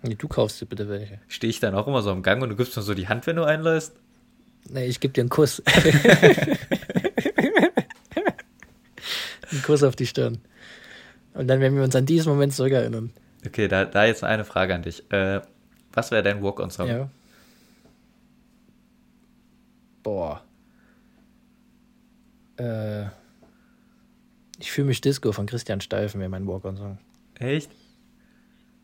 Nee, 0.04 0.16
du 0.16 0.28
kaufst 0.28 0.60
dir 0.60 0.66
bitte 0.66 0.90
welche. 0.90 1.20
Stehe 1.28 1.50
ich 1.50 1.60
dann 1.60 1.76
auch 1.76 1.88
immer 1.88 2.02
so 2.02 2.12
am 2.12 2.24
Gang 2.24 2.42
und 2.42 2.50
du 2.50 2.56
gibst 2.56 2.76
mir 2.76 2.82
so 2.84 2.94
die 2.94 3.08
Hand, 3.08 3.28
wenn 3.28 3.36
du 3.38 3.44
einläufst? 3.44 3.94
Nee, 4.70 4.86
ich 4.86 5.00
gebe 5.00 5.14
dir 5.14 5.22
einen 5.22 5.30
Kuss. 5.30 5.62
einen 9.52 9.62
Kuss 9.64 9.84
auf 9.84 9.96
die 9.96 10.08
Stirn. 10.08 10.40
Und 11.34 11.48
dann 11.48 11.60
werden 11.62 11.76
wir 11.78 11.84
uns 11.84 11.96
an 11.96 12.06
diesen 12.06 12.32
Moment 12.32 12.54
zurückerinnern. 12.54 13.12
Okay, 13.46 13.68
da, 13.68 13.86
da 13.86 14.06
jetzt 14.06 14.24
eine 14.24 14.46
Frage 14.46 14.76
an 14.76 14.84
dich. 14.84 15.10
Äh, 15.12 15.42
was 15.94 16.12
wäre 16.12 16.24
dein 16.24 16.42
Walk-on-Song? 16.44 16.88
Ja. 16.88 17.10
Boah. 20.04 20.42
Äh, 22.58 23.06
ich 24.60 24.72
fühle 24.72 24.88
mich 24.88 25.02
Disco 25.02 25.32
von 25.32 25.46
Christian 25.48 25.82
Steifen 25.82 26.20
wäre 26.20 26.30
mein 26.30 26.48
Walk-on-Song. 26.48 26.98
Echt? 27.40 27.72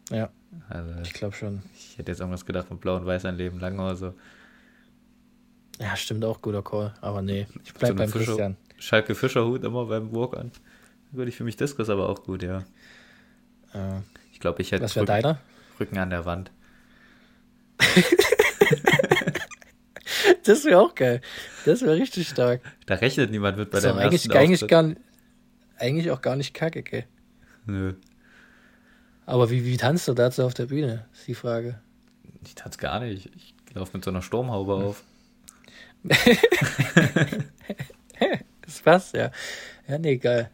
Ja, 0.09 0.29
Also, 0.69 1.01
ich 1.01 1.13
glaube 1.13 1.35
schon. 1.35 1.61
ich 1.75 1.97
hätte 1.97 2.11
jetzt 2.11 2.19
irgendwas 2.19 2.45
gedacht 2.45 2.67
von 2.67 2.79
Blau 2.79 2.95
und 2.95 3.05
Weiß 3.05 3.25
ein 3.25 3.35
Leben 3.35 3.59
lang 3.59 3.77
oder 3.79 3.95
so. 3.95 4.13
Ja, 5.79 5.95
stimmt 5.95 6.23
auch, 6.25 6.41
guter 6.41 6.63
Call. 6.63 6.93
Aber 7.01 7.21
nee, 7.21 7.45
ich 7.63 7.73
bleib 7.73 7.89
So 7.91 7.95
beim 7.95 8.09
Fischer- 8.09 8.25
Christian. 8.25 8.57
Schalke 8.79 9.15
Fischerhut 9.15 9.63
immer 9.63 9.85
beim 9.85 10.11
Walk-on. 10.15 10.51
Gut, 11.13 11.27
ich 11.27 11.35
für 11.35 11.43
mich 11.43 11.57
Disco 11.57 11.81
ist 11.81 11.89
aber 11.89 12.09
auch 12.09 12.23
gut, 12.23 12.43
ja. 12.43 12.59
Äh, 13.73 13.99
Ich 14.37 14.39
glaube, 14.39 14.61
ich 14.61 14.71
hätte 14.71 14.83
was 14.83 14.95
Rücken, 14.95 15.07
deiner? 15.07 15.39
Rücken 15.79 15.97
an 15.97 16.11
der 16.11 16.23
Wand. 16.25 16.51
Das 20.43 20.63
wäre 20.63 20.79
auch 20.79 20.93
geil. 20.95 21.21
Das 21.65 21.81
wäre 21.81 21.95
richtig 21.95 22.29
stark. 22.29 22.61
Da 22.85 22.93
rechnet 22.95 23.31
niemand 23.31 23.57
mit 23.57 23.71
bei 23.71 23.79
eigentlich, 23.79 24.25
ersten 24.25 24.31
eigentlich, 24.31 24.63
Auftritt. 24.63 24.69
gar, 24.69 24.95
eigentlich 25.77 26.11
auch 26.11 26.21
gar 26.21 26.35
nicht 26.35 26.53
kacke, 26.53 26.83
gell? 26.83 27.05
Nö, 27.65 27.95
Aber 29.25 29.49
wie, 29.49 29.65
wie 29.65 29.75
tanzt 29.77 30.07
du 30.07 30.13
dazu 30.13 30.43
auf 30.43 30.53
der 30.53 30.67
Bühne? 30.67 31.05
Ist 31.13 31.27
die 31.27 31.33
Frage. 31.35 31.81
ich 32.45 32.53
tanze 32.55 32.77
gar 32.77 32.99
nicht. 32.99 33.29
Ich 33.35 33.55
laufe 33.73 33.97
mit 33.97 34.05
so 34.05 34.11
einer 34.11 34.21
Sturmhaube 34.21 34.73
auf. 34.75 35.03
Das 38.61 38.81
passt, 38.81 39.13
ja. 39.15 39.31
Ja, 39.87 39.97
nee, 39.97 40.17
geil. 40.17 40.51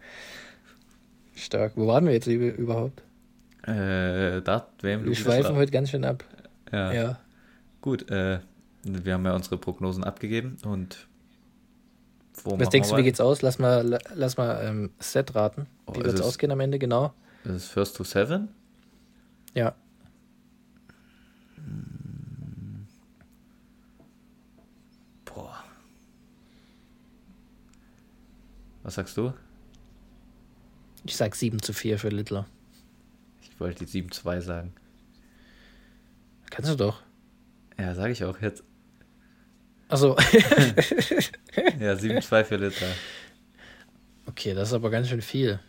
Stark. 1.35 1.73
Wo 1.75 1.87
waren 1.87 2.05
wir 2.05 2.13
jetzt 2.13 2.27
über- 2.27 2.53
überhaupt? 2.55 3.01
Äh, 3.63 4.41
da, 4.41 4.67
WM 4.81 5.05
Wir 5.05 5.15
schweifen 5.15 5.55
heute 5.55 5.71
ganz 5.71 5.89
schön 5.89 6.03
ab. 6.03 6.23
Ja. 6.71 6.91
Ja. 6.91 7.19
Gut, 7.81 8.09
äh, 8.09 8.39
wir 8.83 9.13
haben 9.13 9.25
ja 9.25 9.33
unsere 9.35 9.57
Prognosen 9.57 10.03
abgegeben 10.03 10.57
und 10.65 11.07
wo 12.43 12.59
Was 12.59 12.69
denkst 12.69 12.89
du, 12.89 12.97
wie 12.97 13.03
geht's 13.03 13.21
aus? 13.21 13.41
Lass 13.41 13.59
mal, 13.59 13.87
la- 13.87 13.99
lass 14.15 14.37
mal 14.37 14.65
ähm, 14.65 14.89
Set 14.99 15.35
raten. 15.35 15.67
Oh, 15.85 15.93
Wie 15.95 15.99
es 15.99 16.05
wird's 16.05 16.21
ausgehen 16.21 16.51
am 16.51 16.59
Ende, 16.59 16.79
genau? 16.79 17.13
Das 17.43 17.55
ist 17.57 17.67
First 17.67 17.95
to 17.95 18.03
Seven? 18.03 18.49
Ja. 19.53 19.75
Boah. 25.25 25.63
Was 28.83 28.95
sagst 28.95 29.15
du? 29.17 29.33
Ich 31.05 31.15
sag 31.15 31.35
7 31.35 31.61
zu 31.61 31.73
4 31.73 31.99
für 31.99 32.09
Littler. 32.09 32.45
Ich 33.53 33.59
wollte 33.59 33.85
die 33.85 34.03
7-2 34.03 34.41
sagen. 34.41 34.73
Kannst 36.49 36.71
du 36.71 36.75
doch. 36.75 37.01
Ja, 37.79 37.93
sage 37.95 38.11
ich 38.13 38.23
auch 38.23 38.39
jetzt. 38.41 38.63
Achso. 39.89 40.15
Ja, 41.79 41.93
7-2 41.93 42.43
für 42.45 42.55
Liter. 42.57 42.85
okay, 44.25 44.53
das 44.55 44.69
ist 44.69 44.73
aber 44.73 44.89
ganz 44.89 45.07
schön 45.09 45.21
viel. 45.21 45.59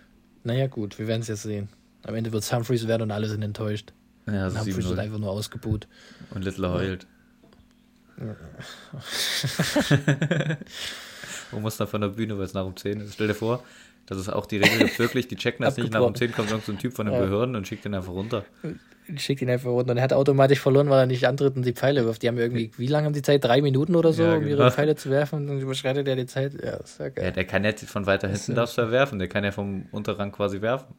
Naja, 0.44 0.66
gut, 0.66 0.98
wir 0.98 1.06
werden 1.06 1.20
es 1.22 1.28
jetzt 1.28 1.42
sehen. 1.42 1.68
Am 2.04 2.14
Ende 2.14 2.32
wird 2.32 2.50
Humphreys 2.50 2.86
werden 2.88 3.02
und 3.02 3.10
alle 3.10 3.28
sind 3.28 3.42
enttäuscht. 3.42 3.92
Ja, 4.26 4.32
Und 4.32 4.38
also 4.38 4.58
Humphreys 4.60 4.76
wird 4.88 4.98
7-0. 4.98 5.02
einfach 5.02 5.18
nur 5.18 5.30
ausgebuht. 5.30 5.86
Und 6.30 6.42
Littler 6.44 6.72
heult. 6.72 7.06
Wo 11.50 11.60
muss 11.60 11.76
dann 11.76 11.88
von 11.88 12.00
der 12.00 12.08
Bühne, 12.08 12.36
weil 12.38 12.44
es 12.44 12.54
nach 12.54 12.64
um 12.64 12.76
10 12.76 13.00
ist? 13.00 13.14
Stell 13.14 13.28
dir 13.28 13.34
vor, 13.34 13.62
das 14.06 14.18
ist 14.18 14.28
auch 14.28 14.46
die 14.46 14.58
Regel 14.58 14.78
gibt 14.78 14.98
wirklich, 14.98 15.28
die 15.28 15.36
checken 15.36 15.64
das 15.64 15.76
nicht, 15.76 15.92
nach 15.92 16.00
um 16.00 16.08
Abgebrochen. 16.08 16.34
10 16.34 16.48
kommt 16.50 16.64
so 16.64 16.72
ein 16.72 16.78
Typ 16.78 16.92
von 16.94 17.06
den 17.06 17.14
Ja. 17.14 17.20
Behörden 17.20 17.56
und 17.56 17.66
schickt 17.66 17.84
den 17.84 17.94
einfach 17.94 18.12
runter. 18.12 18.44
Schickt 19.16 19.42
ihn 19.42 19.50
einfach 19.50 19.70
runter 19.70 19.90
und 19.92 19.96
er 19.98 20.02
hat 20.02 20.12
automatisch 20.12 20.60
verloren, 20.60 20.88
weil 20.88 21.00
er 21.00 21.06
nicht 21.06 21.26
antritt 21.26 21.56
und 21.56 21.64
die 21.66 21.72
Pfeile 21.74 22.04
wirft. 22.06 22.22
Die 22.22 22.28
haben 22.28 22.38
irgendwie, 22.38 22.70
wie 22.78 22.86
lange 22.86 23.06
haben 23.06 23.12
die 23.12 23.22
Zeit? 23.22 23.44
Drei 23.44 23.60
Minuten 23.60 23.94
oder 23.96 24.12
so, 24.12 24.22
Ja, 24.22 24.34
um 24.36 24.40
genau. 24.44 24.62
ihre 24.62 24.70
Pfeile 24.70 24.96
zu 24.96 25.10
werfen 25.10 25.40
und 25.40 25.46
dann 25.48 25.60
überschreitet 25.60 26.08
er 26.08 26.16
die 26.16 26.26
Zeit. 26.26 26.54
Ja, 26.54 26.78
das 26.78 26.92
ist 26.92 26.98
ja 26.98 27.04
Ja, 27.06 27.10
geil. 27.10 27.32
der 27.32 27.44
kann 27.44 27.64
ja 27.64 27.72
von 27.76 28.06
weiter 28.06 28.28
hinten 28.28 28.54
darfst 28.54 28.78
du 28.78 28.82
ja 28.82 28.90
werfen, 28.90 29.18
der 29.18 29.28
kann 29.28 29.44
ja 29.44 29.52
vom 29.52 29.86
Unterrang 29.90 30.32
quasi 30.32 30.60
werfen. 30.62 30.94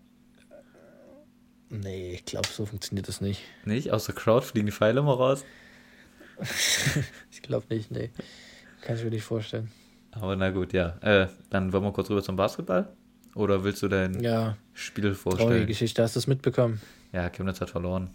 Nee, 1.70 2.12
ich 2.14 2.26
glaube, 2.26 2.48
so 2.48 2.66
funktioniert 2.66 3.08
das 3.08 3.22
nicht. 3.22 3.42
Nicht? 3.66 3.92
Aus 3.92 4.06
der 4.06 4.14
Crowd 4.16 4.46
fliegen 4.46 4.68
die 4.68 4.72
Pfeile 4.72 5.00
immer 5.00 5.14
raus. 5.16 5.44
Ich 7.32 7.42
glaube 7.42 7.66
nicht, 7.70 7.92
nee. 7.92 8.10
Kann 8.82 8.96
ich 8.98 9.04
mir 9.04 9.10
nicht 9.12 9.24
vorstellen. 9.24 9.72
Aber 10.16 10.36
na 10.36 10.50
gut, 10.52 10.74
ja. 10.74 10.96
Äh, 11.02 11.28
dann 11.50 11.72
wollen 11.74 11.84
wir 11.84 11.92
kurz 11.92 12.10
rüber 12.10 12.24
zum 12.24 12.36
Basketball. 12.36 12.88
Oder 13.36 13.64
willst 13.64 13.84
du 13.84 13.88
dein 13.90 14.22
Ja, 14.22 14.56
Spiel 14.74 15.04
traurige 15.04 15.20
vorstellen? 15.20 15.68
Geschichte. 15.68 16.02
Hast 16.02 16.16
du 16.16 16.20
es 16.20 16.28
mitbekommen? 16.28 16.82
Ja, 17.12 17.30
Chemnitz 17.30 17.60
hat 17.62 17.70
verloren. 17.70 18.10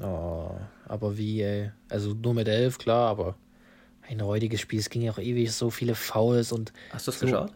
Oh, 0.00 0.50
aber 0.86 1.16
wie, 1.16 1.40
ey? 1.42 1.70
Also 1.88 2.14
nur 2.14 2.34
mit 2.34 2.48
elf, 2.48 2.78
klar, 2.78 3.08
aber 3.10 3.36
ein 4.08 4.20
räudiges 4.20 4.60
Spiel. 4.60 4.80
Es 4.80 4.90
ging 4.90 5.02
ja 5.02 5.12
auch 5.12 5.18
ewig, 5.18 5.52
so 5.52 5.70
viele 5.70 5.94
Fouls 5.94 6.52
und 6.52 6.72
Hast 6.90 7.06
du 7.06 7.10
es 7.12 7.20
So. 7.20 7.26
geschaut? 7.26 7.52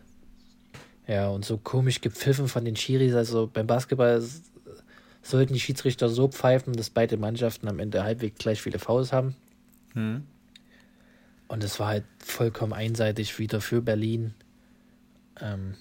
ja, 1.06 1.28
und 1.28 1.44
so 1.44 1.56
komisch 1.58 2.00
gepfiffen 2.00 2.48
von 2.48 2.64
den 2.64 2.76
Schiris. 2.76 3.14
Also 3.14 3.50
beim 3.52 3.66
Basketball 3.66 4.22
sollten 5.22 5.52
die 5.52 5.60
Schiedsrichter 5.60 6.08
so 6.08 6.28
pfeifen, 6.28 6.72
dass 6.74 6.90
beide 6.90 7.16
Mannschaften 7.16 7.68
am 7.68 7.78
Ende 7.80 8.04
halbwegs 8.04 8.38
gleich 8.38 8.62
viele 8.62 8.78
Fouls 8.78 9.12
haben. 9.12 9.34
Hm. 9.94 10.22
Und 11.48 11.64
es 11.64 11.80
war 11.80 11.88
halt 11.88 12.04
vollkommen 12.18 12.72
einseitig 12.72 13.38
wieder 13.38 13.60
für 13.60 13.80
Berlin. 13.80 14.34
Ähm, 15.40 15.74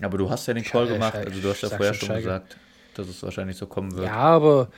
Aber 0.00 0.18
du 0.18 0.30
hast 0.30 0.46
ja 0.46 0.54
den 0.54 0.64
Call 0.64 0.86
gemacht, 0.86 1.14
also 1.14 1.40
du 1.40 1.48
hast 1.48 1.62
ja 1.62 1.68
vorher 1.68 1.94
schon 1.94 2.14
gesagt, 2.16 2.56
dass 2.94 3.08
es 3.08 3.22
wahrscheinlich 3.22 3.56
so 3.56 3.66
kommen 3.66 3.92
wird. 3.94 4.06
ja, 4.06 4.14
aber 4.14 4.70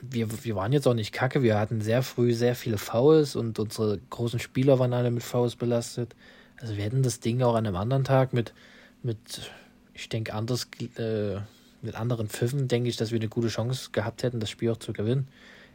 wir, 0.00 0.44
wir 0.44 0.56
waren 0.56 0.72
jetzt 0.72 0.86
auch 0.86 0.94
nicht 0.94 1.12
kacke. 1.12 1.42
Wir 1.42 1.58
hatten 1.58 1.80
sehr 1.80 2.02
früh 2.02 2.32
sehr 2.32 2.54
viele 2.54 2.78
Fouls 2.78 3.36
und 3.36 3.58
unsere 3.58 3.98
großen 4.10 4.38
Spieler 4.38 4.78
waren 4.78 4.92
alle 4.92 5.10
mit 5.10 5.22
Fouls 5.22 5.56
belastet. 5.56 6.14
Also 6.60 6.76
wir 6.76 6.84
hätten 6.84 7.02
das 7.02 7.20
Ding 7.20 7.42
auch 7.42 7.54
an 7.54 7.66
einem 7.66 7.76
anderen 7.76 8.04
Tag 8.04 8.32
mit, 8.32 8.54
mit 9.02 9.50
ich 9.94 10.08
denke, 10.08 10.34
anders, 10.34 10.68
äh, 10.96 11.36
mit 11.82 11.94
anderen 11.94 12.28
Pfiffen, 12.28 12.68
denke 12.68 12.88
ich, 12.88 12.96
dass 12.96 13.10
wir 13.10 13.18
eine 13.18 13.28
gute 13.28 13.48
Chance 13.48 13.90
gehabt 13.92 14.22
hätten, 14.22 14.40
das 14.40 14.50
Spiel 14.50 14.70
auch 14.70 14.78
zu 14.78 14.92
gewinnen. 14.92 15.28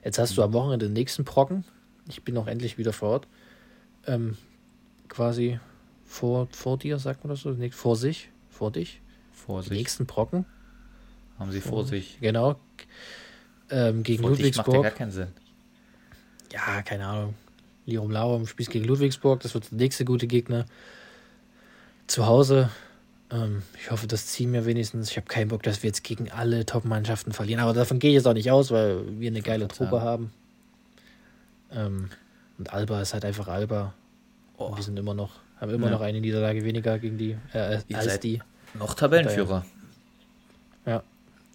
Jetzt 0.04 0.20
hast 0.20 0.38
du 0.38 0.44
am 0.44 0.54
Wochenende 0.54 0.88
den 0.88 0.94
nächsten 0.94 1.24
Brocken. 1.24 1.64
Ich 2.08 2.24
bin 2.24 2.38
auch 2.38 2.48
endlich 2.48 2.78
wieder 2.78 2.94
vor 2.94 3.10
Ort. 3.10 3.28
Ähm, 4.08 4.38
quasi 5.10 5.60
vor, 6.06 6.48
vor 6.52 6.78
dir, 6.78 7.00
sagt 7.00 7.24
man 7.24 7.30
das 7.30 7.42
so? 7.42 7.52
Nee, 7.52 7.72
Vor 7.72 7.96
sich, 7.96 8.30
vor 8.50 8.72
dich. 8.72 9.02
Vor 9.32 9.62
Den 9.62 9.70
sich. 9.70 9.78
nächsten 9.78 10.06
Brocken. 10.06 10.46
Haben 11.40 11.52
sie 11.52 11.62
vor 11.62 11.86
sich. 11.86 12.20
Genau. 12.22 12.56
Ähm, 13.70 14.04
gegen 14.04 14.22
Vor 14.24 14.32
dich 14.36 14.56
macht 14.56 14.68
ja 14.68 14.74
Ludwigsburg. 14.74 14.84
gar 14.84 14.92
keinen 14.92 15.12
Sinn. 15.12 15.28
Ja, 16.52 16.82
keine 16.84 17.08
Ahnung. 17.08 17.34
Lirum 17.86 18.12
Laurum 18.12 18.46
spielt 18.48 18.70
gegen 18.70 18.86
Ludwigsburg. 18.86 19.40
Das 19.42 19.54
wird 19.56 19.72
der 19.72 19.78
nächste 19.80 20.06
gute 20.06 20.28
Gegner. 20.28 20.66
Zu 22.08 22.28
Hause. 22.28 22.70
Ähm, 23.32 23.64
ich 23.82 23.90
hoffe, 23.90 24.06
das 24.08 24.28
ziehen 24.28 24.54
wir 24.54 24.66
wenigstens. 24.66 25.10
Ich 25.10 25.18
habe 25.18 25.26
keinen 25.28 25.48
Bock, 25.48 25.64
dass 25.64 25.82
wir 25.82 25.88
jetzt 25.88 26.04
gegen 26.04 26.30
alle 26.32 26.66
Top-Mannschaften 26.66 27.32
verlieren. 27.34 27.62
Aber 27.62 27.74
davon 27.74 27.98
gehe 28.00 28.12
ich 28.12 28.16
jetzt 28.16 28.28
auch 28.28 28.34
nicht 28.34 28.52
aus, 28.52 28.70
weil 28.72 29.20
wir 29.20 29.30
eine 29.32 29.42
geile 29.42 29.68
Truppe 29.68 30.02
haben. 30.02 30.32
Ähm, 31.76 32.10
und 32.58 32.72
Alba 32.74 33.02
ist 33.02 33.14
halt 33.14 33.26
einfach 33.26 33.48
Alba. 33.48 33.94
Oh, 34.58 34.66
Und 34.66 34.78
wir 34.78 34.84
sind 34.84 34.98
immer 34.98 35.14
noch, 35.14 35.32
haben 35.60 35.72
immer 35.74 35.88
Ja. 35.88 35.94
noch 35.94 36.02
eine 36.02 36.22
Niederlage 36.22 36.64
weniger 36.64 37.00
gegen 37.00 37.18
die, 37.18 37.38
äh, 37.54 37.80
Ihr 37.88 37.98
als 37.98 38.20
die. 38.20 38.42
noch 38.76 38.94
Tabellenführer. 38.94 39.66
Ja. 40.86 41.04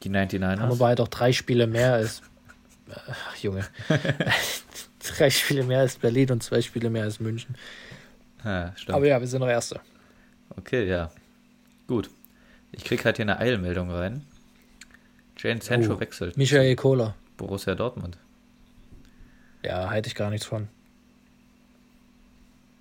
Die 0.02 0.08
Haben 0.08 0.16
99ers. 0.16 0.60
aber 0.72 0.86
halt 0.86 1.00
auch 1.00 1.08
drei 1.08 1.32
Spiele 1.32 1.66
mehr 1.66 1.94
als. 1.94 2.22
Ach, 2.90 3.36
Junge. 3.36 3.64
drei 5.16 5.30
Spiele 5.30 5.64
mehr 5.64 5.80
als 5.80 5.96
Berlin 5.96 6.30
und 6.32 6.42
zwei 6.42 6.62
Spiele 6.62 6.90
mehr 6.90 7.04
als 7.04 7.20
München. 7.20 7.54
Ja, 8.44 8.72
stimmt. 8.76 8.96
Aber 8.96 9.06
ja, 9.06 9.20
wir 9.20 9.26
sind 9.26 9.40
noch 9.40 9.48
Erster. 9.48 9.80
Okay, 10.56 10.86
ja. 10.88 11.10
Gut. 11.86 12.10
Ich 12.72 12.84
krieg 12.84 13.04
halt 13.04 13.16
hier 13.16 13.24
eine 13.24 13.38
Eilmeldung 13.38 13.90
rein. 13.90 14.24
Jane 15.36 15.60
Sancho 15.60 15.94
Oh, 15.94 16.00
wechselt. 16.00 16.36
Michael 16.36 16.76
Kohler. 16.76 17.14
Borussia 17.36 17.74
Dortmund. 17.74 18.18
Ja, 19.64 19.90
halte 19.90 20.08
ich 20.08 20.14
gar 20.14 20.30
nichts 20.30 20.46
von. 20.46 20.68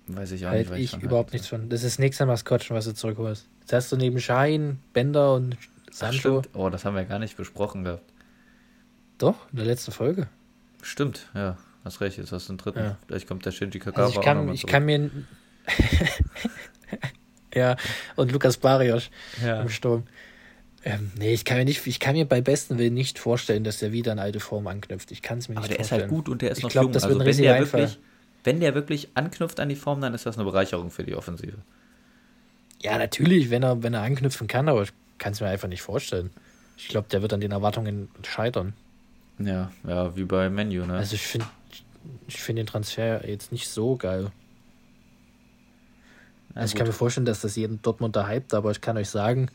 Weiß 0.06 0.30
ich 0.32 0.46
auch 0.46 0.52
nicht. 0.52 0.70
Halte 0.70 0.70
was 0.70 0.78
ich 0.78 1.02
überhaupt 1.02 1.32
nichts 1.32 1.48
von. 1.48 1.68
Das 1.68 1.82
ist 1.82 1.94
das 1.94 1.98
nächste 1.98 2.24
Maskottchen, 2.26 2.74
was 2.74 2.86
du 2.86 2.94
zurückholst. 2.94 3.48
Jetzt 3.60 3.72
hast 3.72 3.92
du 3.92 3.96
neben 3.96 4.20
Schein, 4.20 4.80
Bender 4.92 5.34
und. 5.34 5.56
Ach, 5.60 5.92
Sancho. 5.92 6.42
Oh, 6.54 6.70
das 6.70 6.84
haben 6.84 6.96
wir 6.96 7.04
gar 7.04 7.18
nicht 7.18 7.36
besprochen 7.36 7.84
gehabt. 7.84 8.04
Doch, 9.18 9.50
in 9.50 9.56
der 9.56 9.66
letzten 9.66 9.92
Folge. 9.92 10.28
Stimmt, 10.82 11.28
ja. 11.34 11.58
Hast 11.84 12.00
recht, 12.00 12.18
jetzt 12.18 12.32
hast 12.32 12.48
du 12.48 12.52
den 12.52 12.58
dritten. 12.58 12.78
Ja. 12.80 12.98
Vielleicht 13.06 13.28
kommt 13.28 13.44
der 13.44 13.50
Shinji 13.50 13.78
Kagawa 13.78 14.06
Also 14.06 14.18
ich 14.18 14.24
kann, 14.24 14.48
ich 14.50 14.60
zurück. 14.60 14.70
kann 14.70 14.84
mir. 14.84 15.10
ja, 17.54 17.76
und 18.16 18.32
Lukas 18.32 18.56
Barrios 18.56 19.10
ja. 19.42 19.62
im 19.62 19.68
Sturm. 19.68 20.04
Ähm, 20.88 21.12
nee, 21.18 21.34
ich 21.34 21.44
kann, 21.44 21.58
mir 21.58 21.64
nicht, 21.64 21.86
ich 21.86 22.00
kann 22.00 22.14
mir 22.14 22.24
bei 22.24 22.40
besten 22.40 22.78
Willen 22.78 22.94
nicht 22.94 23.18
vorstellen, 23.18 23.62
dass 23.62 23.82
er 23.82 23.92
wieder 23.92 24.12
an 24.12 24.18
alte 24.18 24.40
Form 24.40 24.66
anknüpft. 24.66 25.10
Ich 25.10 25.20
kann 25.20 25.38
es 25.38 25.48
mir 25.48 25.54
nicht 25.54 25.58
Aber 25.58 25.68
der 25.68 25.76
vorstellen. 25.76 26.00
ist 26.00 26.02
halt 26.04 26.10
gut 26.10 26.28
und 26.28 26.40
der 26.40 26.50
ist 26.50 26.58
ich 26.58 26.64
noch 26.64 26.70
glaub, 26.70 26.84
jung. 26.84 26.92
Das 26.92 27.04
also 27.04 27.18
wird 27.18 27.28
ein 27.28 27.36
wenn 27.36 27.42
der, 27.42 27.54
Einfall. 27.54 27.80
wirklich, 27.80 27.98
wenn 28.44 28.60
der 28.60 28.74
wirklich 28.74 29.08
anknüpft 29.14 29.60
an 29.60 29.68
die 29.68 29.76
Form, 29.76 30.00
dann 30.00 30.14
ist 30.14 30.24
das 30.24 30.36
eine 30.36 30.44
Bereicherung 30.44 30.90
für 30.90 31.04
die 31.04 31.14
Offensive. 31.14 31.58
Ja, 32.80 32.96
natürlich, 32.96 33.50
wenn 33.50 33.62
er, 33.62 33.82
wenn 33.82 33.92
er 33.92 34.02
anknüpfen 34.02 34.46
kann, 34.46 34.68
aber 34.68 34.82
ich 34.82 34.92
kann 35.18 35.32
es 35.32 35.40
mir 35.40 35.48
einfach 35.48 35.68
nicht 35.68 35.82
vorstellen. 35.82 36.30
Ich 36.76 36.88
glaube, 36.88 37.08
der 37.10 37.22
wird 37.22 37.32
an 37.32 37.40
den 37.40 37.50
Erwartungen 37.50 38.08
scheitern. 38.22 38.72
Ja, 39.38 39.70
ja, 39.86 40.16
wie 40.16 40.24
bei 40.24 40.48
Menu, 40.48 40.86
ne? 40.86 40.94
Also 40.94 41.14
ich 41.14 41.22
finde 41.22 41.46
ich 42.26 42.40
find 42.40 42.58
den 42.58 42.66
Transfer 42.66 43.28
jetzt 43.28 43.52
nicht 43.52 43.68
so 43.68 43.96
geil. 43.96 44.30
Na 46.54 46.62
Also 46.62 46.72
ich 46.72 46.78
kann 46.78 46.86
mir 46.86 46.92
vorstellen, 46.92 47.26
dass 47.26 47.40
das 47.40 47.56
jeden 47.56 47.82
Dortmunder 47.82 48.28
hypt, 48.28 48.54
aber 48.54 48.70
ich 48.70 48.80
kann 48.80 48.96
euch 48.96 49.10
sagen, 49.10 49.50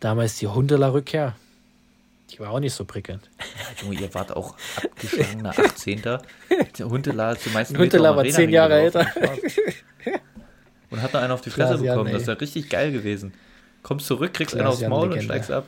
damals 0.00 0.36
die 0.38 0.46
Hundeler-Rückkehr, 0.46 1.34
die 2.30 2.40
war 2.40 2.50
auch 2.50 2.60
nicht 2.60 2.74
so 2.74 2.84
prickelnd. 2.84 3.28
Ja, 3.38 3.82
Junge, 3.82 4.00
ihr 4.00 4.12
wart 4.14 4.36
auch 4.36 4.54
abgeschlagener 4.76 5.50
18. 5.50 6.02
Der 6.02 6.20
Huntelaar 6.80 7.32
ist 7.32 7.46
die 7.46 7.50
meisten 7.50 7.76
um 7.76 8.16
war 8.16 8.24
zehn 8.26 8.50
Jahre 8.50 8.74
älter. 8.80 9.06
Und 10.90 11.02
hat 11.02 11.12
noch 11.12 11.20
einen 11.20 11.32
auf 11.32 11.42
die 11.42 11.50
Fresse 11.50 11.74
Klaas-Jan, 11.74 11.96
bekommen. 11.96 12.12
Das 12.12 12.20
ey. 12.20 12.22
ist 12.22 12.28
ja 12.28 12.34
richtig 12.34 12.70
geil 12.70 12.92
gewesen. 12.92 13.34
Kommst 13.82 14.06
zurück, 14.06 14.32
kriegst 14.32 14.54
einen 14.54 14.66
aufs 14.66 14.80
Maul 14.80 15.04
und 15.04 15.10
Legende. 15.10 15.34
steigst 15.34 15.50
ab. 15.50 15.66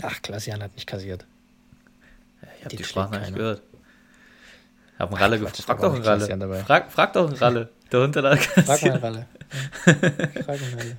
Ach, 0.00 0.22
Klaas-Jan 0.22 0.62
hat 0.62 0.74
nicht 0.74 0.86
kassiert. 0.86 1.26
Ich 2.58 2.64
hab 2.64 2.70
die 2.70 2.76
schlägt 2.76 2.88
Sprachen 2.88 3.20
nicht 3.20 3.34
gehört. 3.34 3.62
Hab 4.98 5.10
einen 5.10 5.18
Ralle 5.18 5.38
gefragt. 5.38 5.58
Frag 5.58 5.80
doch 5.80 5.94
einen 5.94 6.02
Ralle. 6.02 6.64
Frag, 6.64 6.90
frag 6.92 7.12
doch 7.12 7.26
einen 7.26 7.36
Ralle. 7.36 7.68
Der 7.92 8.00
Huntelaar 8.00 8.36
Frag 8.36 8.56
mal 8.56 8.64
kassiert. 8.64 9.02
Ralle. 9.02 9.26
Frag 9.84 10.46
mal 10.46 10.70
Ralle. 10.78 10.96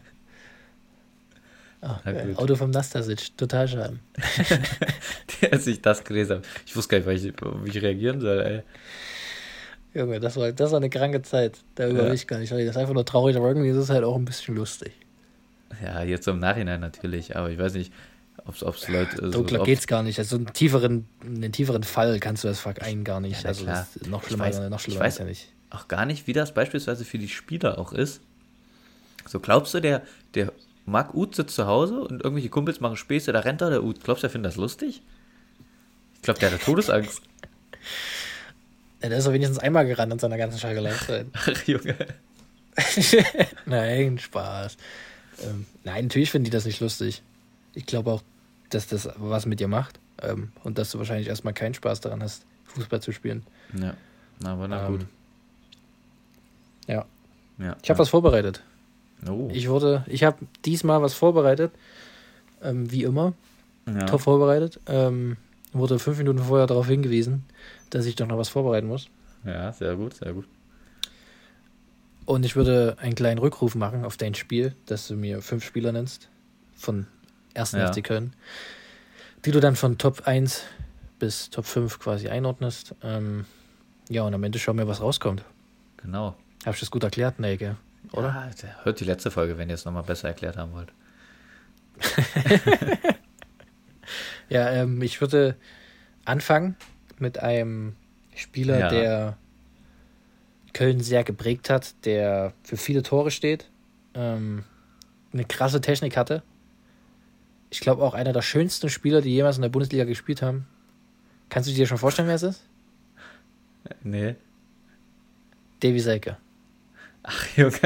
Ah, 1.86 2.00
geil. 2.06 2.28
gut. 2.28 2.38
Auto 2.38 2.56
vom 2.56 2.70
Nastasic, 2.72 3.36
total 3.38 3.68
schade. 3.68 4.00
Als 5.52 5.68
ich 5.68 5.82
das 5.82 6.04
gelesen 6.04 6.38
habe. 6.38 6.46
Ich 6.66 6.76
wusste 6.76 7.02
gar 7.02 7.12
nicht, 7.14 7.24
wie 7.24 7.30
ich, 7.70 7.76
ich 7.76 7.82
reagieren 7.82 8.22
soll, 8.22 8.40
ey. 8.40 8.64
Junge, 10.00 10.20
das 10.20 10.38
war, 10.38 10.52
das 10.52 10.72
war 10.72 10.78
eine 10.78 10.90
kranke 10.90 11.22
Zeit. 11.22 11.58
Darüber 11.76 12.00
Ja. 12.04 12.06
will 12.08 12.14
ich 12.16 12.26
gar 12.26 12.40
nicht 12.40 12.52
reden. 12.52 12.66
Das 12.68 12.76
ist 12.76 12.82
einfach 12.82 12.94
nur 12.94 13.06
traurig, 13.06 13.36
aber 13.36 13.48
irgendwie 13.50 13.70
ist 13.70 13.76
es 13.78 13.90
halt 13.90 14.04
auch 14.04 14.16
ein 14.16 14.26
bisschen 14.26 14.56
lustig. 14.56 14.94
Ja, 15.84 16.04
jetzt 16.04 16.26
so 16.26 16.32
im 16.32 16.40
Nachhinein 16.40 16.80
natürlich, 16.80 17.36
aber 17.36 17.50
ich 17.50 17.58
weiß 17.60 17.74
nicht, 17.74 17.92
ob 18.46 18.56
es 18.56 18.88
Leute. 18.88 19.22
Also, 19.22 19.32
Dunkler 19.32 19.60
ob's- 19.60 19.66
geht's 19.66 19.88
gar 19.88 20.04
nicht. 20.04 20.18
Also 20.20 20.38
einen 20.38 20.52
tieferen, 20.54 21.08
einen 21.24 21.52
tieferen 21.52 21.84
Fall 21.84 22.20
kannst 22.20 22.44
du 22.44 22.48
das 22.48 22.60
Verein 22.60 23.04
gar 23.04 23.20
nicht. 23.20 23.44
Ja, 23.44 23.50
also 23.50 23.66
klar. 23.66 23.86
das 23.94 23.96
ist 24.02 24.08
noch 24.10 24.22
Ich 24.24 24.28
schlimmer, 24.30 24.46
weiß- 24.46 24.70
noch 24.70 24.78
ich 24.80 24.84
schlimmer 24.86 25.02
weiß- 25.06 25.08
ist 25.10 25.20
ja 25.20 25.26
nicht. 25.26 25.54
auch 25.70 25.88
gar 25.88 26.06
nicht, 26.06 26.28
wie 26.28 26.34
das 26.34 26.54
beispielsweise 26.54 27.06
für 27.06 27.18
die 27.20 27.28
Spieler 27.30 27.78
auch 27.78 27.92
ist. 27.94 28.22
So, 29.28 29.40
glaubst 29.40 29.74
du, 29.74 29.80
der, 29.80 30.02
der 30.36 30.52
Marc 30.86 31.14
Uth 31.14 31.36
sitzt 31.36 31.56
zu 31.56 31.66
Hause 31.66 32.02
und 32.02 32.22
irgendwelche 32.24 32.50
Kumpels 32.50 32.80
machen 32.80 32.98
Späße, 32.98 33.32
da 33.32 33.40
rennt 33.40 33.62
da 33.62 33.70
der 33.70 33.84
Uth. 33.84 34.04
Glaubst 34.04 34.24
du, 34.24 34.28
der 34.28 34.32
findet 34.32 34.52
das 34.52 34.58
lustig? 34.58 35.02
Ich 36.16 36.22
glaube, 36.22 36.40
der 36.40 36.52
hat 36.52 36.62
Todesangst. 36.62 37.22
Ja, 39.02 39.10
der 39.10 39.18
ist 39.18 39.28
doch 39.28 39.34
wenigstens 39.34 39.60
einmal 39.60 39.86
gerannt 39.86 40.14
in 40.14 40.20
seiner 40.20 40.38
ganzen 40.38 40.58
Schalke 40.60 40.80
Laufzeit. 40.80 41.26
Ach, 41.34 41.64
Junge. 41.68 41.98
Nein, 43.66 44.18
Spaß. 44.18 44.78
Ähm, 45.44 45.66
nein, 45.84 46.06
natürlich 46.06 46.32
finden 46.32 46.46
die 46.46 46.52
das 46.52 46.64
nicht 46.66 46.80
lustig. 46.80 47.22
Ich 47.74 47.86
glaube 47.86 48.12
auch, 48.12 48.24
dass 48.70 48.88
das 48.88 49.10
was 49.18 49.46
mit 49.46 49.60
dir 49.60 49.68
macht. 49.68 50.00
Ähm, 50.22 50.54
und 50.64 50.78
dass 50.78 50.92
du 50.92 51.00
wahrscheinlich 51.00 51.28
erstmal 51.28 51.54
keinen 51.54 51.74
Spaß 51.74 52.00
daran 52.00 52.24
hast, 52.24 52.46
Fußball 52.64 53.02
zu 53.02 53.12
spielen. 53.12 53.46
Ja, 53.78 53.96
na, 54.40 54.54
aber 54.54 54.70
na 54.70 54.86
Ähm, 54.86 54.92
gut. 55.00 55.06
Ja. 56.88 57.06
Ja. 57.58 57.76
Ich 57.84 57.90
habe 57.90 58.00
was 58.00 58.08
vorbereitet. 58.10 58.64
Oh. 59.30 59.50
Ich 59.52 59.70
wurde, 59.70 60.04
ich 60.08 60.24
habe 60.24 60.38
diesmal 60.66 61.02
was 61.02 61.14
vorbereitet. 61.14 61.72
Ähm, 62.62 62.92
wie 62.92 63.04
immer. 63.04 63.34
ja. 63.86 64.06
top 64.06 64.22
vorbereitet. 64.22 64.80
Ähm, 64.88 65.38
wurde 65.74 66.00
fünf 66.00 66.18
Minuten 66.18 66.40
vorher 66.40 66.68
darauf 66.68 66.88
hingewiesen, 66.88 67.44
dass 67.90 68.06
ich 68.06 68.16
doch 68.16 68.28
noch 68.28 68.38
was 68.38 68.50
vorbereiten 68.50 68.88
muss. 68.88 69.10
ja, 69.44 69.72
sehr 69.74 69.96
gut, 69.96 70.14
sehr 70.14 70.34
gut. 70.34 70.46
Und 72.26 72.46
ich 72.46 72.56
würde 72.56 72.96
einen 73.00 73.16
kleinen 73.16 73.38
Rückruf 73.38 73.76
machen 73.76 74.06
auf 74.06 74.16
dein 74.16 74.34
Spiel, 74.34 74.74
dass 74.86 75.08
du 75.08 75.16
mir 75.16 75.42
fünf 75.42 75.66
Spieler 75.66 75.92
nennst 75.92 76.30
von 76.76 77.08
1. 77.54 77.74
Ja. 77.74 77.92
FC 77.92 78.04
Köln, 78.04 78.34
die 79.46 79.52
du 79.52 79.60
dann 79.60 79.76
von 79.76 79.98
Top 79.98 80.26
1 80.26 80.64
bis 81.20 81.50
Top 81.50 81.66
5 81.66 82.00
quasi 82.00 82.30
einordnest. 82.30 82.96
Ähm, 83.04 83.46
ja, 84.10 84.24
und 84.24 84.34
am 84.34 84.44
Ende 84.44 84.60
schauen 84.60 84.78
wir, 84.78 84.88
was 84.88 85.02
rauskommt. 85.02 85.44
Genau. 85.98 86.36
Habe 86.66 86.76
ich 86.76 86.80
das 86.80 86.92
gut 86.92 87.04
erklärt, 87.04 87.40
Nelke? 87.40 87.76
Oder? 88.14 88.50
Ja, 88.62 88.70
hört 88.84 89.00
die 89.00 89.06
letzte 89.06 89.32
Folge, 89.32 89.58
wenn 89.58 89.70
ihr 89.70 89.76
es 89.76 89.86
nochmal 89.86 90.04
besser 90.04 90.28
erklärt 90.30 90.56
haben 90.58 90.72
wollt. 90.72 90.94
Ja, 94.50 94.70
ähm, 94.72 95.02
ich 95.02 95.22
würde 95.22 95.56
anfangen 96.26 96.76
mit 97.18 97.40
einem 97.40 97.96
Spieler, 98.36 98.78
Ja. 98.80 98.90
der 98.90 99.38
Köln 100.74 101.00
sehr 101.00 101.24
geprägt 101.24 101.70
hat, 101.70 101.96
der 102.06 102.54
für 102.64 102.78
viele 102.78 103.04
Tore 103.04 103.32
steht, 103.32 103.70
ähm, 104.14 104.66
eine 105.32 105.46
krasse 105.46 105.82
Technik 105.82 106.18
hatte. 106.18 106.44
Ich 107.72 107.80
glaube 107.80 108.04
auch 108.04 108.14
einer 108.14 108.34
der 108.34 108.42
schönsten 108.42 108.90
Spieler, 108.90 109.22
die 109.22 109.32
jemals 109.34 109.56
in 109.56 109.62
der 109.64 109.70
Bundesliga 109.70 110.04
gespielt 110.04 110.42
haben. 110.42 110.68
Kannst 111.50 111.70
du 111.70 111.74
dir 111.74 111.88
schon 111.88 111.98
vorstellen, 111.98 112.28
wer 112.28 112.36
es 112.36 112.44
ist? 112.44 112.64
Nee. 114.04 114.36
Davy 115.82 116.00
Selke. 116.00 116.38
Ach, 117.24 117.58
Junge. 117.58 117.80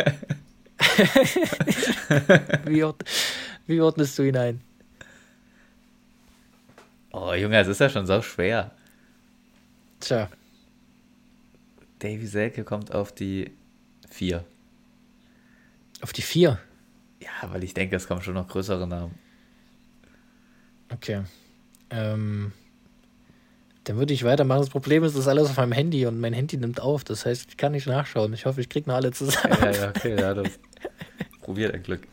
Wie, 2.65 2.83
ord 2.83 3.03
wie 3.65 3.81
ordnest 3.81 4.17
du 4.17 4.23
ihn 4.23 4.37
ein? 4.37 4.61
Oh, 7.11 7.33
Junge, 7.33 7.59
es 7.59 7.67
ist 7.67 7.79
ja 7.79 7.89
schon 7.89 8.05
so 8.05 8.21
schwer. 8.21 8.71
Tja, 9.99 10.29
Davy 11.99 12.27
Selke 12.27 12.63
kommt 12.63 12.93
auf 12.93 13.13
die 13.13 13.51
4. 14.09 14.43
auf 16.01 16.13
die 16.13 16.21
vier. 16.21 16.59
Ja, 17.19 17.51
weil 17.51 17.63
ich 17.63 17.73
denke, 17.73 17.95
es 17.95 18.07
kommen 18.07 18.21
schon 18.21 18.35
noch 18.35 18.47
größere 18.47 18.87
Namen. 18.87 19.17
Okay. 20.93 21.23
Ähm, 21.89 22.51
dann 23.87 23.97
würde 23.97 24.13
ich 24.13 24.25
weitermachen. 24.25 24.59
Das 24.59 24.69
Problem 24.69 25.03
ist, 25.05 25.13
das 25.13 25.21
ist 25.21 25.27
alles 25.27 25.49
auf 25.49 25.57
meinem 25.57 25.71
Handy 25.71 26.05
und 26.05 26.19
mein 26.19 26.33
Handy 26.33 26.57
nimmt 26.57 26.81
auf. 26.81 27.05
Das 27.05 27.25
heißt, 27.25 27.51
ich 27.51 27.57
kann 27.57 27.71
nicht 27.71 27.87
nachschauen. 27.87 28.33
Ich 28.33 28.45
hoffe, 28.45 28.59
ich 28.59 28.67
kriege 28.67 28.89
noch 28.89 28.97
alle 28.97 29.11
zusammen. 29.11 29.57
Ja, 29.61 29.71
ja, 29.71 29.89
okay, 29.89 30.19
ja, 30.19 30.33
das. 30.33 30.59
Probier 31.41 31.71
dein 31.71 31.83
Glück. 31.83 32.05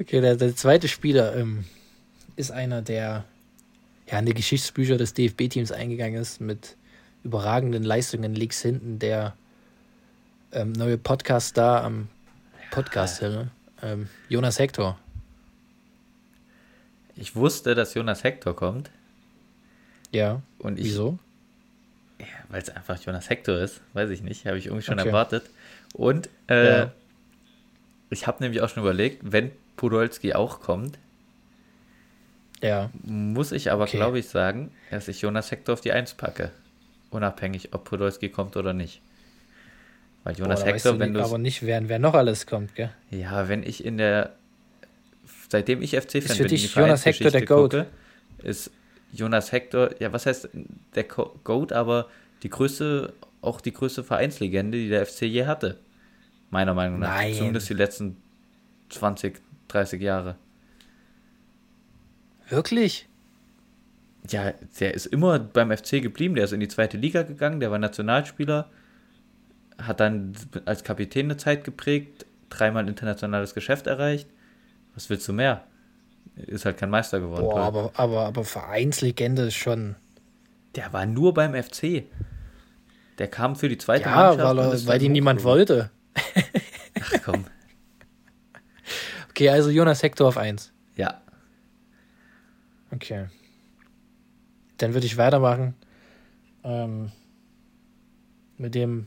Okay, 0.00 0.22
der, 0.22 0.36
der 0.36 0.56
zweite 0.56 0.88
Spieler 0.88 1.36
ähm, 1.36 1.64
ist 2.36 2.50
einer, 2.50 2.80
der 2.80 3.24
ja 4.10 4.18
in 4.18 4.24
die 4.24 4.32
Geschichtsbücher 4.32 4.96
des 4.96 5.12
DFB-Teams 5.12 5.70
eingegangen 5.70 6.18
ist 6.18 6.40
mit 6.40 6.76
überragenden 7.24 7.82
Leistungen 7.82 8.34
links 8.34 8.62
hinten, 8.62 8.98
der 8.98 9.36
ähm, 10.52 10.72
neue 10.72 10.96
Podcast-Star 10.96 11.84
am 11.84 12.08
Podcast, 12.70 13.20
ne? 13.20 13.50
ähm, 13.82 14.08
Jonas 14.30 14.58
Hector. 14.58 14.98
Ich 17.16 17.36
wusste, 17.36 17.74
dass 17.74 17.92
Jonas 17.92 18.24
Hector 18.24 18.56
kommt. 18.56 18.90
Ja, 20.12 20.42
Und 20.58 20.78
ich, 20.78 20.84
wieso? 20.84 21.18
Ja, 22.18 22.26
weil 22.48 22.60
es 22.62 22.68
einfach 22.70 22.98
Jonas 23.02 23.30
Hector 23.30 23.58
ist, 23.58 23.80
weiß 23.94 24.10
ich 24.10 24.22
nicht, 24.22 24.46
habe 24.46 24.58
ich 24.58 24.66
irgendwie 24.66 24.84
schon 24.84 24.98
Okay. 24.98 25.08
erwartet. 25.08 25.50
Und 25.94 26.28
äh, 26.48 26.86
Ja. 26.86 26.92
ich 28.10 28.26
habe 28.26 28.42
nämlich 28.42 28.60
auch 28.60 28.68
schon 28.68 28.82
überlegt, 28.82 29.32
wenn 29.32 29.50
Podolski 29.76 30.34
auch 30.34 30.60
kommt, 30.60 30.98
Ja, 32.62 32.90
muss 33.02 33.52
ich 33.52 33.70
aber, 33.72 33.84
Okay. 33.84 33.96
glaube 33.96 34.18
ich, 34.18 34.28
sagen, 34.28 34.70
dass 34.90 35.08
ich 35.08 35.20
Jonas 35.22 35.50
Hector 35.50 35.72
auf 35.74 35.80
die 35.80 35.92
1 35.92 36.14
packe. 36.14 36.50
Unabhängig, 37.10 37.74
ob 37.74 37.84
Podolski 37.84 38.28
kommt 38.28 38.56
oder 38.56 38.72
nicht. 38.72 39.00
Weil 40.24 40.36
Jonas 40.36 40.60
Boah, 40.60 40.66
da 40.66 40.70
weißt 40.70 40.84
Hector, 40.84 40.94
du 40.94 40.98
wenn 41.00 41.14
du 41.14 41.20
aber 41.24 41.38
nicht, 41.38 41.62
wer, 41.62 41.88
wer 41.88 41.98
noch 41.98 42.12
alles 42.14 42.46
kommt, 42.46 42.74
gell? 42.74 42.90
Ja, 43.10 43.48
wenn 43.48 43.62
ich 43.62 43.84
in 43.84 43.98
der. 43.98 44.30
Seitdem 45.48 45.82
ich 45.82 45.96
FC-Fan 45.96 46.36
bin, 46.36 46.36
für 46.36 46.44
dich 46.46 46.74
Jonas 46.74 47.04
Hector 47.06 47.30
der 47.32 47.42
Goat? 47.42 47.72
gucke, 47.72 47.86
ist 48.42 48.70
Jonas 49.12 49.52
Hector, 49.52 49.90
ja, 50.00 50.12
was 50.12 50.26
heißt 50.26 50.50
der 50.94 51.04
Goat, 51.04 51.72
aber 51.72 52.08
die 52.42 52.50
größte, 52.50 53.12
auch 53.40 53.60
die 53.60 53.72
größte 53.72 54.04
Vereinslegende, 54.04 54.78
die 54.78 54.88
der 54.88 55.06
FC 55.06 55.22
je 55.22 55.46
hatte. 55.46 55.78
Meiner 56.50 56.74
Meinung 56.74 56.98
nach. 56.98 57.16
Nein. 57.16 57.34
Zumindest 57.34 57.68
die 57.68 57.74
letzten 57.74 58.16
20, 58.90 59.40
30 59.68 60.02
Jahre. 60.02 60.36
Wirklich? 62.48 63.08
Ja, 64.28 64.52
der 64.80 64.94
ist 64.94 65.06
immer 65.06 65.38
beim 65.38 65.70
FC 65.70 66.02
geblieben, 66.02 66.34
der 66.34 66.44
ist 66.44 66.52
in 66.52 66.60
die 66.60 66.68
zweite 66.68 66.98
Liga 66.98 67.22
gegangen, 67.22 67.60
der 67.60 67.70
war 67.70 67.78
Nationalspieler, 67.78 68.68
hat 69.78 70.00
dann 70.00 70.32
als 70.66 70.84
Kapitän 70.84 71.26
eine 71.26 71.36
Zeit 71.36 71.64
geprägt, 71.64 72.26
dreimal 72.50 72.88
internationales 72.88 73.54
Geschäft 73.54 73.86
erreicht. 73.86 74.28
Was 74.94 75.08
willst 75.08 75.26
du 75.28 75.32
mehr? 75.32 75.64
Ist 76.46 76.64
halt 76.64 76.76
kein 76.78 76.90
Meister 76.90 77.20
geworden. 77.20 77.42
Boah, 77.44 77.60
aber, 77.60 77.90
aber, 77.94 78.26
aber 78.26 78.44
Vereinslegende 78.44 79.42
ist 79.42 79.54
schon. 79.54 79.96
Der 80.76 80.92
war 80.92 81.06
nur 81.06 81.34
beim 81.34 81.54
FC. 81.60 82.04
Der 83.18 83.28
kam 83.28 83.56
für 83.56 83.68
die 83.68 83.78
zweite 83.78 84.04
Ja, 84.08 84.14
Mannschaft. 84.34 84.56
weil, 84.56 84.58
er- 84.58 84.86
weil 84.86 84.98
die 84.98 85.08
niemand 85.08 85.42
wollte. 85.44 85.90
Ach 86.14 87.12
komm. 87.24 87.44
Okay, 89.30 89.48
also 89.48 89.70
Jonas 89.70 90.02
Hector 90.02 90.28
auf 90.28 90.36
1. 90.36 90.70
Ja. 90.96 91.22
Okay. 92.90 93.26
Dann 94.76 94.92
würde 94.92 95.06
ich 95.06 95.16
weitermachen. 95.16 95.74
Ähm, 96.62 97.10
mit 98.58 98.74
dem, 98.74 99.06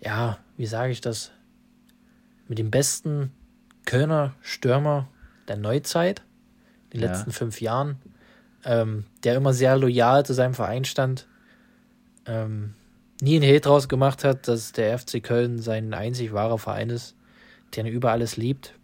ja, 0.00 0.38
wie 0.56 0.66
sage 0.66 0.90
ich 0.90 1.00
das? 1.00 1.30
Mit 2.48 2.58
dem 2.58 2.70
besten 2.72 3.30
Kölner 3.84 4.34
Stürmer 4.40 5.06
der 5.50 5.56
Neuzeit, 5.58 6.22
den 6.92 7.00
Ja. 7.00 7.08
letzten 7.08 7.32
fünf 7.32 7.60
Jahren, 7.60 7.98
ähm, 8.64 9.04
der 9.24 9.34
immer 9.34 9.52
sehr 9.52 9.76
loyal 9.76 10.24
zu 10.24 10.32
seinem 10.32 10.54
Verein 10.54 10.84
stand, 10.84 11.26
ähm, 12.26 12.74
nie 13.20 13.36
einen 13.36 13.44
Hate 13.48 13.60
draus 13.60 13.88
gemacht 13.88 14.24
hat, 14.24 14.48
dass 14.48 14.72
der 14.72 14.98
FC 14.98 15.20
Köln 15.20 15.58
sein 15.58 15.92
einzig 15.92 16.32
wahrer 16.32 16.58
Verein 16.58 16.88
ist, 16.90 17.14
den 17.76 17.86
er 17.86 17.92
über 17.92 18.12
alles 18.12 18.36
liebt. 18.36 18.74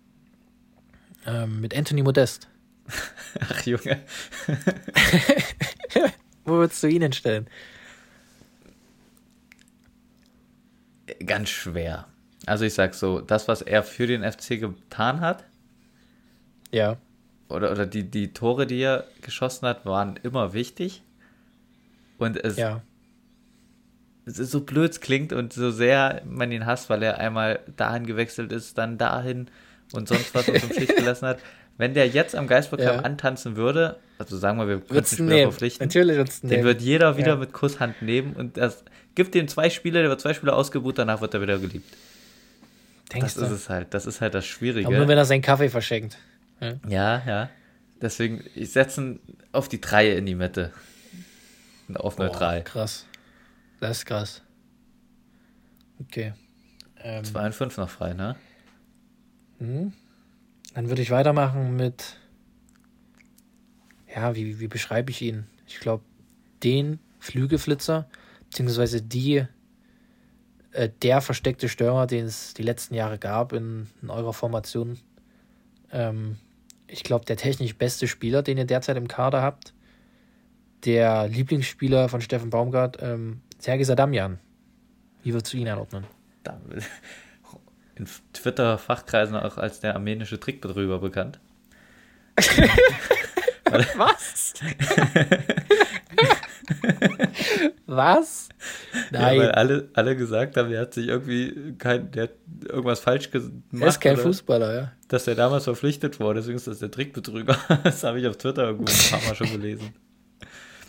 Ähm, 1.27 1.61
mit 1.61 1.77
Anthony 1.77 2.03
Modest. 2.03 2.49
Ach, 3.41 3.63
Junge. 3.63 4.01
Wo 6.45 6.53
würdest 6.55 6.83
du 6.83 6.87
ihn 6.89 7.03
hinstellen? 7.03 7.47
Ganz 11.25 11.49
schwer. 11.49 12.07
Also 12.47 12.65
ich 12.65 12.75
sag 12.75 12.95
so, 12.95 13.21
das, 13.21 13.49
was 13.49 13.63
er 13.63 13.83
für 13.83 14.07
den 14.07 14.23
FC 14.23 14.61
getan 14.61 15.21
hat, 15.21 15.45
Ja, 16.73 16.97
oder, 17.49 17.71
oder 17.71 17.87
die, 17.87 18.03
die 18.05 18.33
Tore, 18.33 18.67
die 18.67 18.81
er 18.81 19.05
geschossen 19.23 19.67
hat, 19.69 19.87
waren 19.87 20.19
immer 20.23 20.53
wichtig. 20.53 21.03
Und 22.19 22.43
es, 22.43 22.57
ja, 22.57 22.83
es 24.25 24.39
ist 24.39 24.51
so 24.51 24.61
blöd 24.61 24.91
es 24.91 25.01
klingt 25.01 25.33
und 25.33 25.53
so 25.53 25.71
sehr 25.71 26.23
man 26.25 26.51
ihn 26.51 26.67
hasst, 26.67 26.91
weil 26.91 27.03
er 27.03 27.19
einmal 27.19 27.61
dahin 27.77 28.07
gewechselt 28.07 28.51
ist, 28.53 28.77
dann 28.79 28.99
dahin 28.99 29.49
und 29.93 30.09
sonst 30.09 30.35
was 30.35 30.49
uns 30.49 30.65
im 30.65 30.73
Stich 30.73 30.89
gelassen 30.97 31.27
hat. 31.29 31.39
Wenn 31.79 31.95
der 31.95 32.09
jetzt 32.09 32.35
am 32.35 32.47
Geisbockheim 32.49 32.87
Ja. 32.97 33.01
antanzen 33.03 33.55
würde, 33.57 33.97
also 34.19 34.37
sagen 34.39 34.59
wir, 34.59 34.67
wir 34.67 34.81
können 34.81 34.89
den 34.89 35.03
du 35.05 35.07
Spieler 35.07 35.29
nehmen. 35.29 35.51
verpflichten, 35.53 35.87
Natürlich 35.87 36.17
du 36.17 36.41
den 36.41 36.51
nehmen. 36.51 36.65
wird 36.65 36.81
jeder 36.83 37.17
wieder 37.19 37.29
Ja. 37.35 37.37
mit 37.37 37.53
Kusshand 37.53 38.01
nehmen 38.03 38.33
und 38.33 38.57
das 38.57 38.83
gibt 39.15 39.35
dem 39.35 39.47
zwei 39.47 39.71
Spiele, 39.71 40.01
der 40.01 40.09
wird 40.09 40.21
zwei 40.21 40.35
Spiele 40.35 40.55
ausgebucht, 40.55 40.99
danach 40.99 41.21
wird 41.21 41.35
er 41.35 41.43
wieder 41.43 41.59
geliebt. 41.59 41.87
Denkst 43.13 43.35
Das 43.35 43.37
ist 43.37 43.51
du? 43.51 43.55
es 43.55 43.69
halt, 43.69 43.95
das 43.95 44.07
ist 44.07 44.21
halt 44.21 44.35
das 44.35 44.47
Schwierige. 44.47 44.89
Aber 44.89 44.97
nur 44.97 45.07
wenn 45.07 45.19
er 45.19 45.25
seinen 45.27 45.43
Kaffee 45.43 45.69
verschenkt. 45.69 46.17
Ja, 46.61 47.23
ja. 47.27 47.51
Deswegen, 48.01 48.45
ich 48.55 48.73
setze 48.73 49.01
ihn 49.01 49.21
auf 49.53 49.69
die 49.69 49.81
Dreie 49.81 50.15
in 50.15 50.27
die 50.27 50.35
Mitte. 50.35 50.73
Auf 51.95 52.19
neutral. 52.19 52.65
krass. 52.65 53.07
Das 53.81 53.99
ist 53.99 54.07
krass. 54.07 54.43
Okay. 56.01 56.35
Ähm, 56.99 57.25
2 57.25 57.47
und 57.47 57.55
5 57.55 57.77
noch 57.79 57.91
frei, 57.91 58.13
ne? 58.13 58.37
mhm. 59.59 59.93
Dann 60.75 60.89
würde 60.89 61.03
ich 61.03 61.11
weitermachen 61.11 61.77
mit. 61.77 62.17
Ja, 64.15 64.35
wie, 64.35 64.61
wie 64.61 64.69
beschreibe 64.69 65.11
ich 65.11 65.23
ihn? 65.23 65.47
Ich 65.67 65.81
glaube, 65.81 66.05
den 66.63 66.99
Flügelflitzer, 67.19 68.09
beziehungsweise 68.51 69.03
die, 69.03 69.47
äh, 70.73 70.91
der 71.03 71.21
versteckte 71.21 71.69
Stürmer, 71.69 72.07
den 72.07 72.27
es 72.27 72.55
die 72.55 72.63
letzten 72.63 72.95
Jahre 72.95 73.19
gab 73.19 73.53
in, 73.53 73.87
in 74.03 74.11
eurer 74.11 74.33
Formation. 74.33 74.99
Ähm, 75.93 76.37
ich 76.89 77.03
glaube, 77.03 77.25
der 77.25 77.37
technisch 77.37 77.77
beste 77.77 78.09
Spieler, 78.09 78.43
den 78.43 78.59
ihr 78.59 78.65
derzeit 78.65 78.97
im 78.97 79.09
Kader 79.09 79.43
habt. 79.43 79.75
Der 80.85 81.29
Lieblingsspieler 81.29 82.09
von 82.09 82.21
Steffen 82.21 82.51
Baumgart, 82.51 82.99
ähm, 83.01 83.41
Sergei 83.59 83.85
Sadamjan. 83.85 84.39
Wie 85.23 85.33
würdest 85.33 85.53
du 85.53 85.57
ihn 85.57 85.69
einordnen? 85.69 86.05
In 87.97 88.07
Twitter-Fachkreisen 88.33 89.37
auch 89.37 89.57
als 89.57 89.81
der 89.81 89.95
armenische 89.95 90.39
Trickbetrüger 90.39 90.99
bekannt. 90.99 91.41
Was? 93.97 94.53
Was? 97.87 98.49
Ja, 99.13 99.21
weil 99.21 99.39
Nein, 99.39 99.51
alle, 99.51 99.89
alle 99.95 100.17
gesagt 100.17 100.57
haben, 100.57 100.71
der 100.71 100.81
hat 100.83 100.95
sich 100.95 101.09
irgendwie 101.09 101.75
kein, 101.79 102.11
der 102.11 102.25
hat 102.25 102.31
irgendwas 102.65 103.01
falsch 103.01 103.31
gemacht. 103.31 103.53
er 103.73 103.87
ist 103.87 104.01
kein 104.01 104.17
Fußballer, 104.17 104.75
ja. 104.75 104.93
Dass 105.09 105.27
er 105.27 105.35
damals 105.35 105.65
verpflichtet 105.65 106.19
wurde, 106.21 106.41
deswegen 106.41 106.57
ist 106.57 106.67
das 106.67 106.79
der 106.81 106.91
Trickbetrüger. 106.91 107.57
Das 107.85 108.03
habe 108.05 108.21
ich 108.21 108.27
auf 108.27 108.37
Twitter 108.37 108.65
irgendwo 108.65 108.91
ein 108.93 109.11
paar 109.11 109.29
Mal 109.29 109.35
schon 109.35 109.51
gelesen. 109.51 109.95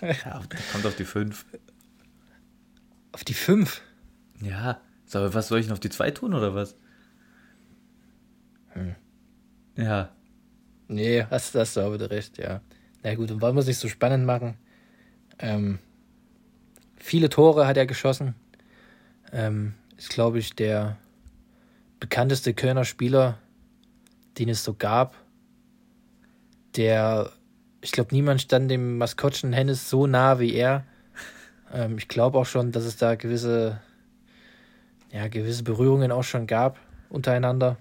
Ja, 0.01 0.41
der 0.51 0.59
kommt 0.71 0.85
auf 0.85 0.95
die 0.95 1.05
5. 1.05 1.45
Auf 3.11 3.23
die 3.23 3.33
5. 3.33 3.81
Ja, 4.41 4.79
so, 5.05 5.33
was 5.33 5.47
soll 5.47 5.59
ich 5.59 5.67
noch 5.67 5.73
auf 5.73 5.79
die 5.79 5.89
2 5.89 6.11
tun 6.11 6.33
oder 6.33 6.53
was? 6.53 6.75
Hm. 8.73 8.95
Ja, 9.75 10.11
Nee, 10.87 11.25
hast, 11.29 11.53
hast 11.55 11.75
du 11.75 11.81
aber 11.81 12.09
recht, 12.09 12.37
ja. 12.37 12.61
Na 13.03 13.13
gut, 13.15 13.29
und 13.31 13.41
wollen 13.41 13.55
wir 13.55 13.61
es 13.61 13.67
nicht 13.67 13.79
so 13.79 13.89
spannend 13.89 14.25
machen? 14.25 14.55
Ähm, 15.39 15.79
viele 16.97 17.29
Tore 17.29 17.67
hat 17.67 17.77
er 17.77 17.85
geschossen. 17.85 18.35
Ähm, 19.31 19.73
ist, 19.97 20.09
glaube 20.09 20.39
ich, 20.39 20.53
der 20.55 20.97
bekannteste 21.99 22.53
Kölner 22.53 22.85
Spieler, 22.85 23.37
den 24.37 24.49
es 24.49 24.63
so 24.63 24.73
gab. 24.73 25.15
Der, 26.75 27.31
ich 27.81 27.91
glaube, 27.91 28.13
niemand 28.13 28.41
stand 28.41 28.69
dem 28.69 28.97
Maskottchen 28.97 29.53
Hennes 29.53 29.89
so 29.89 30.07
nah 30.07 30.39
wie 30.39 30.53
er. 30.53 30.85
Ähm, 31.73 31.97
ich 31.97 32.07
glaube 32.07 32.37
auch 32.37 32.45
schon, 32.45 32.71
dass 32.71 32.85
es 32.85 32.97
da 32.97 33.15
gewisse, 33.15 33.81
ja, 35.11 35.27
gewisse 35.27 35.63
Berührungen 35.63 36.11
auch 36.11 36.23
schon 36.23 36.47
gab 36.47 36.79
untereinander. 37.09 37.77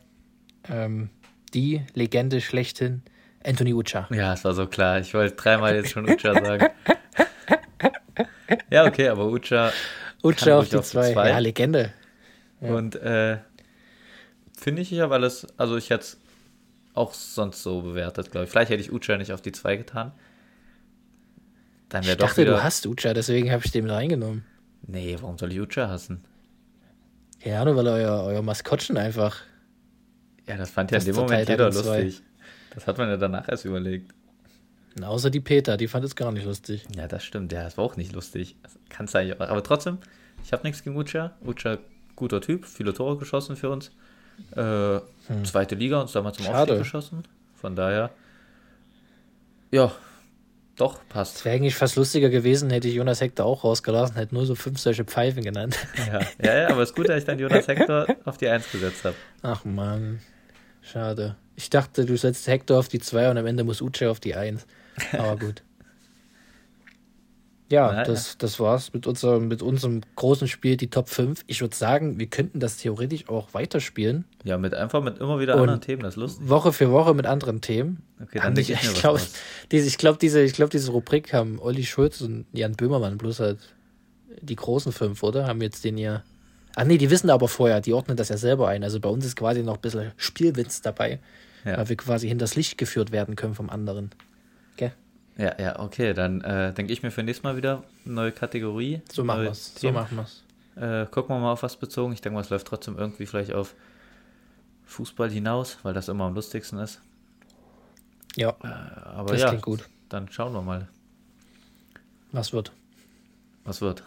Ähm, 0.69 1.11
die 1.55 1.83
Legende 1.95 2.41
schlechthin, 2.41 3.03
Anthony 3.45 3.75
Ucha. 3.75 4.09
ja, 4.11 4.33
es 4.33 4.45
war 4.45 4.55
so 4.55 4.67
klar. 4.67 4.99
Ich 4.99 5.15
wollte 5.15 5.37
dreimal 5.37 5.75
jetzt 5.77 5.91
schon 5.91 6.09
Ucha 6.09 6.35
sagen. 6.35 6.67
ja, 8.71 8.85
okay, 8.87 9.09
aber 9.09 9.27
Ucha 9.27 9.73
Ucha 10.23 10.59
auf 10.59 10.69
die 10.69 10.77
auf 10.77 10.85
die 10.85 10.91
zwei. 10.91 11.12
zwei. 11.12 11.29
Ja, 11.31 11.39
Legende. 11.39 11.93
Ja. 12.61 12.69
und 12.75 12.97
äh, 12.97 13.39
finde 14.57 14.83
ich, 14.83 14.93
ich 14.93 15.01
habe 15.01 15.14
alles, 15.14 15.47
also 15.57 15.77
ich 15.77 15.91
hätte 15.91 16.03
es 16.03 16.19
auch 16.95 17.12
sonst 17.12 17.62
so 17.62 17.83
bewertet, 17.83 18.31
glaube 18.31 18.45
ich. 18.47 18.51
Vielleicht 18.51 18.71
hätte 18.71 18.81
ich 18.83 18.91
Ucha 18.93 19.17
nicht 19.19 19.33
auf 19.33 19.43
die 19.43 19.53
2 19.53 19.77
getan. 19.77 20.12
Dann 21.91 22.03
wäre 22.05 22.12
Ich 22.12 22.19
doch 22.19 22.29
dachte, 22.29 22.43
wieder. 22.43 22.53
du 22.57 22.62
hast 22.62 22.87
Ucha, 22.87 23.12
deswegen 23.14 23.53
habe 23.53 23.62
ich 23.64 23.71
den 23.71 23.85
mit 23.85 23.93
reingenommen. 23.93 24.45
Nee, 24.87 25.17
warum 25.21 25.37
soll 25.39 25.53
ich 25.53 25.61
Ucha 25.61 25.89
hassen? 25.89 26.25
Ja, 27.45 27.64
nur 27.64 27.77
weil 27.77 27.87
euer, 27.87 28.25
euer 28.25 28.43
Maskottchen 28.43 28.97
einfach. 28.97 29.43
Ja, 30.49 30.57
das 30.57 30.71
fand 30.71 30.91
ja 30.91 30.97
Das 30.99 31.07
in 31.07 31.12
dem 31.14 31.21
Moment 31.21 31.49
jeder 31.49 31.67
in 31.67 31.73
zwei. 31.73 32.03
lustig. 32.05 32.23
Das 32.75 32.87
hat 32.87 32.99
man 32.99 33.09
ja 33.09 33.17
danach 33.17 33.49
erst 33.49 33.64
überlegt. 33.64 34.12
Außer 35.03 35.31
die 35.31 35.41
Peter, 35.41 35.77
die 35.77 35.89
fand 35.89 36.05
es 36.05 36.17
gar 36.17 36.33
nicht 36.33 36.45
lustig. 36.47 36.87
Ja, 36.97 37.07
das 37.07 37.25
stimmt. 37.25 37.53
Ja, 37.53 37.65
das 37.65 37.77
war 37.77 37.85
auch 37.85 37.97
nicht 37.97 38.13
lustig. 38.13 38.57
Eigentlich 38.97 39.35
auch. 39.41 39.49
Aber 39.49 39.63
trotzdem, 39.63 39.99
ich 40.45 40.53
habe 40.53 40.63
nichts 40.63 40.83
gegen 40.83 40.97
Ucha. 40.97 41.33
Ucha, 41.45 41.79
guter 42.15 42.41
Typ, 42.41 42.65
viele 42.67 42.95
Tore 42.95 43.17
geschossen 43.19 43.57
für 43.57 43.71
uns. 43.71 43.91
Äh, 44.53 45.01
Zweite 45.45 45.75
Liga, 45.75 46.01
uns 46.01 46.13
damals 46.13 46.37
zum 46.37 46.47
Hm. 46.47 46.53
Schade. 46.53 46.73
Aufstieg 46.73 46.79
geschossen. 46.79 47.23
Von 47.55 47.75
daher, 47.77 48.11
ja, 49.71 49.93
doch, 50.77 51.01
passt. 51.09 51.37
Es 51.37 51.45
wäre 51.45 51.57
eigentlich 51.57 51.75
fast 51.75 51.97
lustiger 51.97 52.29
gewesen, 52.29 52.69
hätte 52.71 52.87
ich 52.89 52.95
Jonas 52.95 53.21
Hector 53.23 53.47
auch 53.47 53.65
rausgelassen, 53.65 54.17
hätte 54.17 54.35
nur 54.35 54.45
so 54.45 54.55
fünf 54.55 54.79
solche 54.79 55.05
Pfeifen 55.05 55.43
genannt. 55.43 55.77
Ja, 56.07 56.21
ja, 56.43 56.59
ja 56.59 56.69
aber 56.69 56.83
es 56.83 56.91
ist 56.91 56.97
gut, 56.97 57.09
dass 57.09 57.19
ich 57.19 57.25
dann 57.25 57.39
Jonas 57.39 57.67
Hector 57.67 58.07
auf 58.25 58.37
die 58.37 58.49
1 58.49 58.71
gesetzt 58.73 59.05
habe. 59.05 59.17
Ach 59.43 59.65
man, 59.65 60.21
schade. 60.83 61.37
Ich 61.57 61.71
dachte, 61.71 62.05
du 62.05 62.17
setzt 62.19 62.47
Hector 62.47 62.79
auf 62.79 62.89
die 62.89 62.99
2 62.99 63.31
und 63.31 63.39
am 63.39 63.47
Ende 63.47 63.65
muss 63.65 63.81
Uche 63.81 64.11
auf 64.11 64.21
die 64.21 64.35
1. 64.35 64.67
Aber 65.13 65.37
gut. 65.47 65.63
Ja, 67.69 68.05
das, 68.05 68.39
das 68.39 68.61
war's 68.61 68.93
mit 68.93 69.09
unserem, 69.09 69.49
mit 69.49 69.61
unserem 69.61 70.03
großen 70.15 70.47
Spiel, 70.47 70.77
die 70.77 70.89
Top 70.89 71.09
5. 71.09 71.43
Ich 71.49 71.61
würde 71.63 71.75
sagen, 71.75 72.17
wir 72.17 72.29
könnten 72.29 72.61
das 72.61 72.77
theoretisch 72.77 73.29
auch 73.29 73.55
weiterspielen. 73.55 74.25
Ja, 74.45 74.57
mit 74.57 74.73
einfach 74.73 75.03
mit 75.03 75.19
immer 75.19 75.41
wieder 75.41 75.55
Und- 75.55 75.63
anderen 75.63 75.81
Themen, 75.81 76.03
das 76.03 76.15
ist 76.15 76.21
lustig. 76.21 76.49
Woche 76.49 76.73
für 76.73 76.93
Woche 76.93 77.13
mit 77.13 77.27
anderen 77.27 77.61
Themen. 77.61 78.03
Okay, 78.23 78.39
dann 78.41 78.57
ich 78.57 78.71
ich 78.71 78.95
glaube, 78.95 79.21
diese, 79.73 79.89
ich 79.89 79.99
glaube, 79.99 80.19
diese, 80.21 80.43
ich 80.43 80.53
glaube, 80.53 80.71
diese 80.71 80.93
Rubrik 80.93 81.33
haben 81.33 81.59
Olli 81.59 81.85
Schulz 81.85 82.21
und 82.21 82.47
Jan 82.53 82.75
Böhmermann 82.77 83.19
bloß 83.19 83.41
halt 83.41 83.59
die 84.41 84.57
großen 84.57 84.93
fünf, 84.93 85.25
oder? 85.25 85.49
Haben 85.49 85.61
jetzt 85.61 85.83
den 85.83 85.97
hier. 85.97 86.23
Ach 86.77 86.85
nee, 86.85 86.99
die 86.99 87.11
wissen 87.11 87.31
aber 87.31 87.49
vorher, 87.49 87.81
die 87.81 87.95
ordnen 87.95 88.17
das 88.17 88.29
ja 88.29 88.37
selber 88.37 88.69
ein. 88.69 88.85
Also 88.85 89.01
bei 89.01 89.09
uns 89.09 89.25
ist 89.25 89.35
quasi 89.35 89.65
noch 89.65 89.75
ein 89.75 89.81
bisschen 89.81 90.13
Spielwitz 90.19 90.83
dabei, 90.83 91.19
Ja. 91.65 91.79
weil 91.79 91.89
wir 91.89 91.97
quasi 91.97 92.29
hinters 92.29 92.55
Licht 92.55 92.79
geführt 92.79 93.11
werden 93.11 93.35
können 93.35 93.55
vom 93.57 93.71
anderen. 93.71 94.11
Ja, 95.39 95.55
ja, 95.61 95.78
okay, 95.80 96.14
dann 96.14 96.41
äh, 96.43 96.72
denke 96.72 96.93
ich 96.93 97.03
mir 97.03 97.11
für 97.11 97.22
nächstes 97.22 97.45
Mal 97.45 97.57
wieder 97.57 97.84
eine 98.05 98.14
neue 98.14 98.32
Kategorie. 98.32 99.03
So 99.12 99.22
machen 99.22 99.39
neue 99.39 99.47
wir's. 99.49 99.74
So 99.74 99.93
machen 99.93 100.16
wir's. 100.16 100.43
Äh, 100.76 101.07
gucken 101.07 101.34
wir 101.37 101.41
mal 101.41 101.53
auf 101.53 101.62
was 101.62 101.76
bezogen. 101.76 102.12
Ich 102.12 102.20
denke 102.22 102.34
mal, 102.34 102.41
es 102.41 102.51
läuft 102.51 102.66
trotzdem 102.66 102.97
irgendwie 102.99 103.26
vielleicht 103.26 103.53
auf 103.53 103.74
Fußball 104.87 105.30
hinaus, 105.30 105.78
weil 105.82 105.93
das 105.95 106.09
immer 106.09 106.24
am 106.24 106.34
lustigsten 106.34 106.78
ist. 106.78 107.01
Ja, 108.37 108.51
Äh, 108.62 108.66
aber 108.66 109.32
das 109.32 109.41
ja, 109.43 109.49
klingt 109.49 109.62
gut. 109.64 109.89
dann 110.09 110.28
schauen 110.30 110.53
wir 110.53 110.62
mal, 110.62 110.89
Was 112.32 112.53
wird? 112.53 112.72
was 113.64 113.80
wird. 113.80 114.03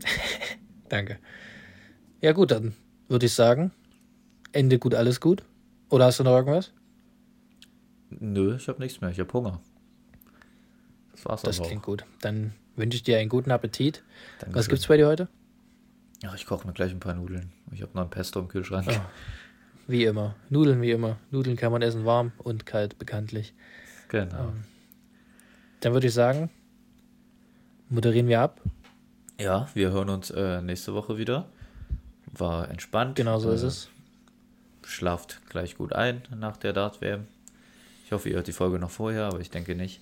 Danke. 0.88 1.18
Ja, 2.20 2.32
gut, 2.32 2.50
dann 2.50 2.74
würde 3.08 3.26
ich 3.26 3.34
sagen, 3.34 3.70
Ende 4.52 4.78
gut, 4.78 4.94
alles 4.94 5.20
gut. 5.20 5.42
Oder 5.90 6.06
hast 6.06 6.20
du 6.20 6.24
noch 6.24 6.36
irgendwas? 6.36 6.72
Nö, 8.10 8.56
ich 8.56 8.68
habe 8.68 8.80
nichts 8.80 9.00
mehr. 9.00 9.10
Ich 9.10 9.20
habe 9.20 9.32
Hunger. 9.32 9.60
Das 11.12 11.24
war's 11.24 11.42
Das 11.42 11.60
klingt 11.60 11.82
auch. 11.82 11.86
gut. 11.86 12.04
Dann 12.20 12.54
wünsche 12.76 12.96
ich 12.96 13.02
dir 13.02 13.18
einen 13.18 13.28
guten 13.28 13.50
Appetit. 13.50 14.02
Dankeschön. 14.38 14.54
Was 14.58 14.68
gibt's 14.68 14.86
bei 14.86 14.96
dir 14.96 15.06
heute? 15.06 15.28
Ja, 16.22 16.34
ich 16.34 16.46
koche 16.46 16.66
mir 16.66 16.72
gleich 16.72 16.92
ein 16.92 17.00
paar 17.00 17.14
Nudeln. 17.14 17.52
Ich 17.72 17.82
habe 17.82 17.92
noch 17.94 18.02
ein 18.02 18.10
Pesto 18.10 18.40
im 18.40 18.48
Kühlschrank. 18.48 18.86
Oh, 18.90 19.00
wie 19.86 20.04
immer. 20.04 20.34
Nudeln 20.48 20.80
wie 20.82 20.90
immer. 20.90 21.18
Nudeln 21.30 21.56
kann 21.56 21.70
man 21.72 21.82
essen 21.82 22.04
warm 22.04 22.32
und 22.38 22.66
kalt, 22.66 22.98
bekanntlich. 22.98 23.54
Genau. 24.08 24.48
Ähm, 24.48 24.64
dann 25.80 25.92
würde 25.92 26.08
ich 26.08 26.14
sagen, 26.14 26.50
moderieren 27.88 28.26
wir 28.28 28.40
ab. 28.40 28.60
Ja, 29.40 29.68
wir 29.74 29.92
hören 29.92 30.08
uns 30.08 30.30
äh, 30.30 30.60
nächste 30.60 30.94
Woche 30.94 31.18
wieder. 31.18 31.48
War 32.32 32.68
entspannt. 32.70 33.16
Genau 33.16 33.38
so 33.38 33.50
äh, 33.50 33.54
ist 33.54 33.62
es. 33.62 33.88
Schlaft 34.84 35.40
gleich 35.48 35.76
gut 35.76 35.92
ein 35.92 36.22
nach 36.34 36.56
der 36.56 36.72
Dart-WM. 36.72 37.26
Ich 38.08 38.12
hoffe, 38.12 38.30
ihr 38.30 38.36
hört 38.36 38.46
die 38.46 38.52
Folge 38.52 38.78
noch 38.78 38.88
vorher, 38.88 39.24
aber 39.24 39.40
ich 39.40 39.50
denke 39.50 39.74
nicht. 39.74 40.00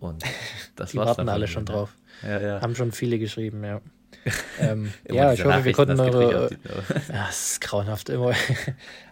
Und 0.00 0.24
das 0.74 0.90
die 0.90 0.96
war's 0.96 1.10
warten 1.10 1.28
alle 1.28 1.46
schon 1.46 1.62
ne? 1.62 1.70
drauf. 1.70 1.94
Ja, 2.24 2.40
ja. 2.40 2.60
Haben 2.60 2.74
schon 2.74 2.90
viele 2.90 3.20
geschrieben, 3.20 3.62
ja. 3.62 3.80
ähm, 4.58 4.92
ja, 5.08 5.32
ich 5.32 5.44
hoffe, 5.44 5.64
wir 5.64 5.72
konnten 5.72 6.00
eure. 6.00 6.50
ja, 7.08 7.28
es 7.28 7.52
ist 7.52 7.60
grauenhaft 7.60 8.08
immer. 8.08 8.32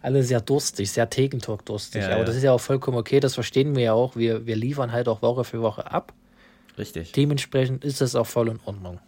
alle 0.03 0.24
sehr 0.24 0.40
durstig, 0.40 0.90
sehr 0.90 1.09
Tegentalk 1.09 1.64
durstig. 1.66 2.03
Ja, 2.03 2.09
aber 2.09 2.18
ja. 2.18 2.24
das 2.24 2.34
ist 2.34 2.42
ja 2.42 2.51
auch 2.51 2.61
vollkommen 2.61 2.99
okay, 2.99 3.20
das 3.20 3.34
verstehen 3.34 3.76
wir 3.76 3.84
ja 3.84 3.92
auch. 3.92 4.16
Wir, 4.16 4.45
wir 4.45 4.57
liefern 4.57 4.90
halt 4.90 5.07
auch 5.07 5.22
Woche 5.22 5.45
für 5.45 5.62
Woche 5.62 5.88
ab. 5.88 6.12
Richtig. 6.76 7.12
Dementsprechend 7.12 7.84
ist 7.84 8.01
das 8.01 8.16
auch 8.16 8.26
voll 8.26 8.49
in 8.49 8.59
Ordnung. 8.64 8.99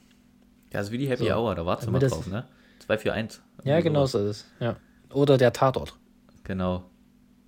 Ja, 0.73 0.79
also 0.79 0.93
wie 0.93 0.99
die 0.99 1.09
Happy 1.09 1.27
so, 1.27 1.35
Hour, 1.35 1.57
da 1.57 1.67
warten 1.67 1.93
wir 1.93 1.99
drauf, 1.99 2.29
ne? 2.29 2.45
2 2.87 2.99
für 2.99 3.13
1. 3.13 3.41
Ja, 3.65 3.81
genau 3.81 4.07
so 4.07 4.21
ist 4.21 4.25
es. 4.25 4.47
Ja. 4.61 4.77
Oder 5.13 5.39
der 5.39 5.53
Tatort. 5.53 5.97
Genau. 6.45 6.85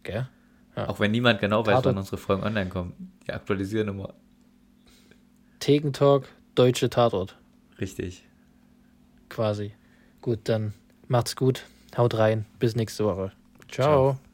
Gell? 0.02 0.26
Ja. 0.78 0.88
Auch 0.88 1.00
wenn 1.00 1.10
niemand 1.10 1.40
genau 1.40 1.66
weiß, 1.66 1.74
Tatort. 1.74 1.86
wann 1.86 1.98
unsere 1.98 2.18
Folgen 2.18 2.44
online 2.44 2.70
kommen. 2.70 3.12
Die 3.26 3.32
aktualisieren 3.32 3.88
immer. 3.88 4.14
Tegentalk, 5.58 6.28
deutsche 6.54 6.88
Tatort. 6.88 7.36
Richtig. 7.80 8.24
Quasi. 9.28 9.72
Gut, 10.20 10.40
dann 10.44 10.72
macht's 11.08 11.34
gut. 11.34 11.64
Haut 11.96 12.14
rein. 12.14 12.46
Bis 12.60 12.76
nächste 12.76 13.04
Woche. 13.04 13.32
Ciao. 13.68 14.14
Ciao. 14.14 14.27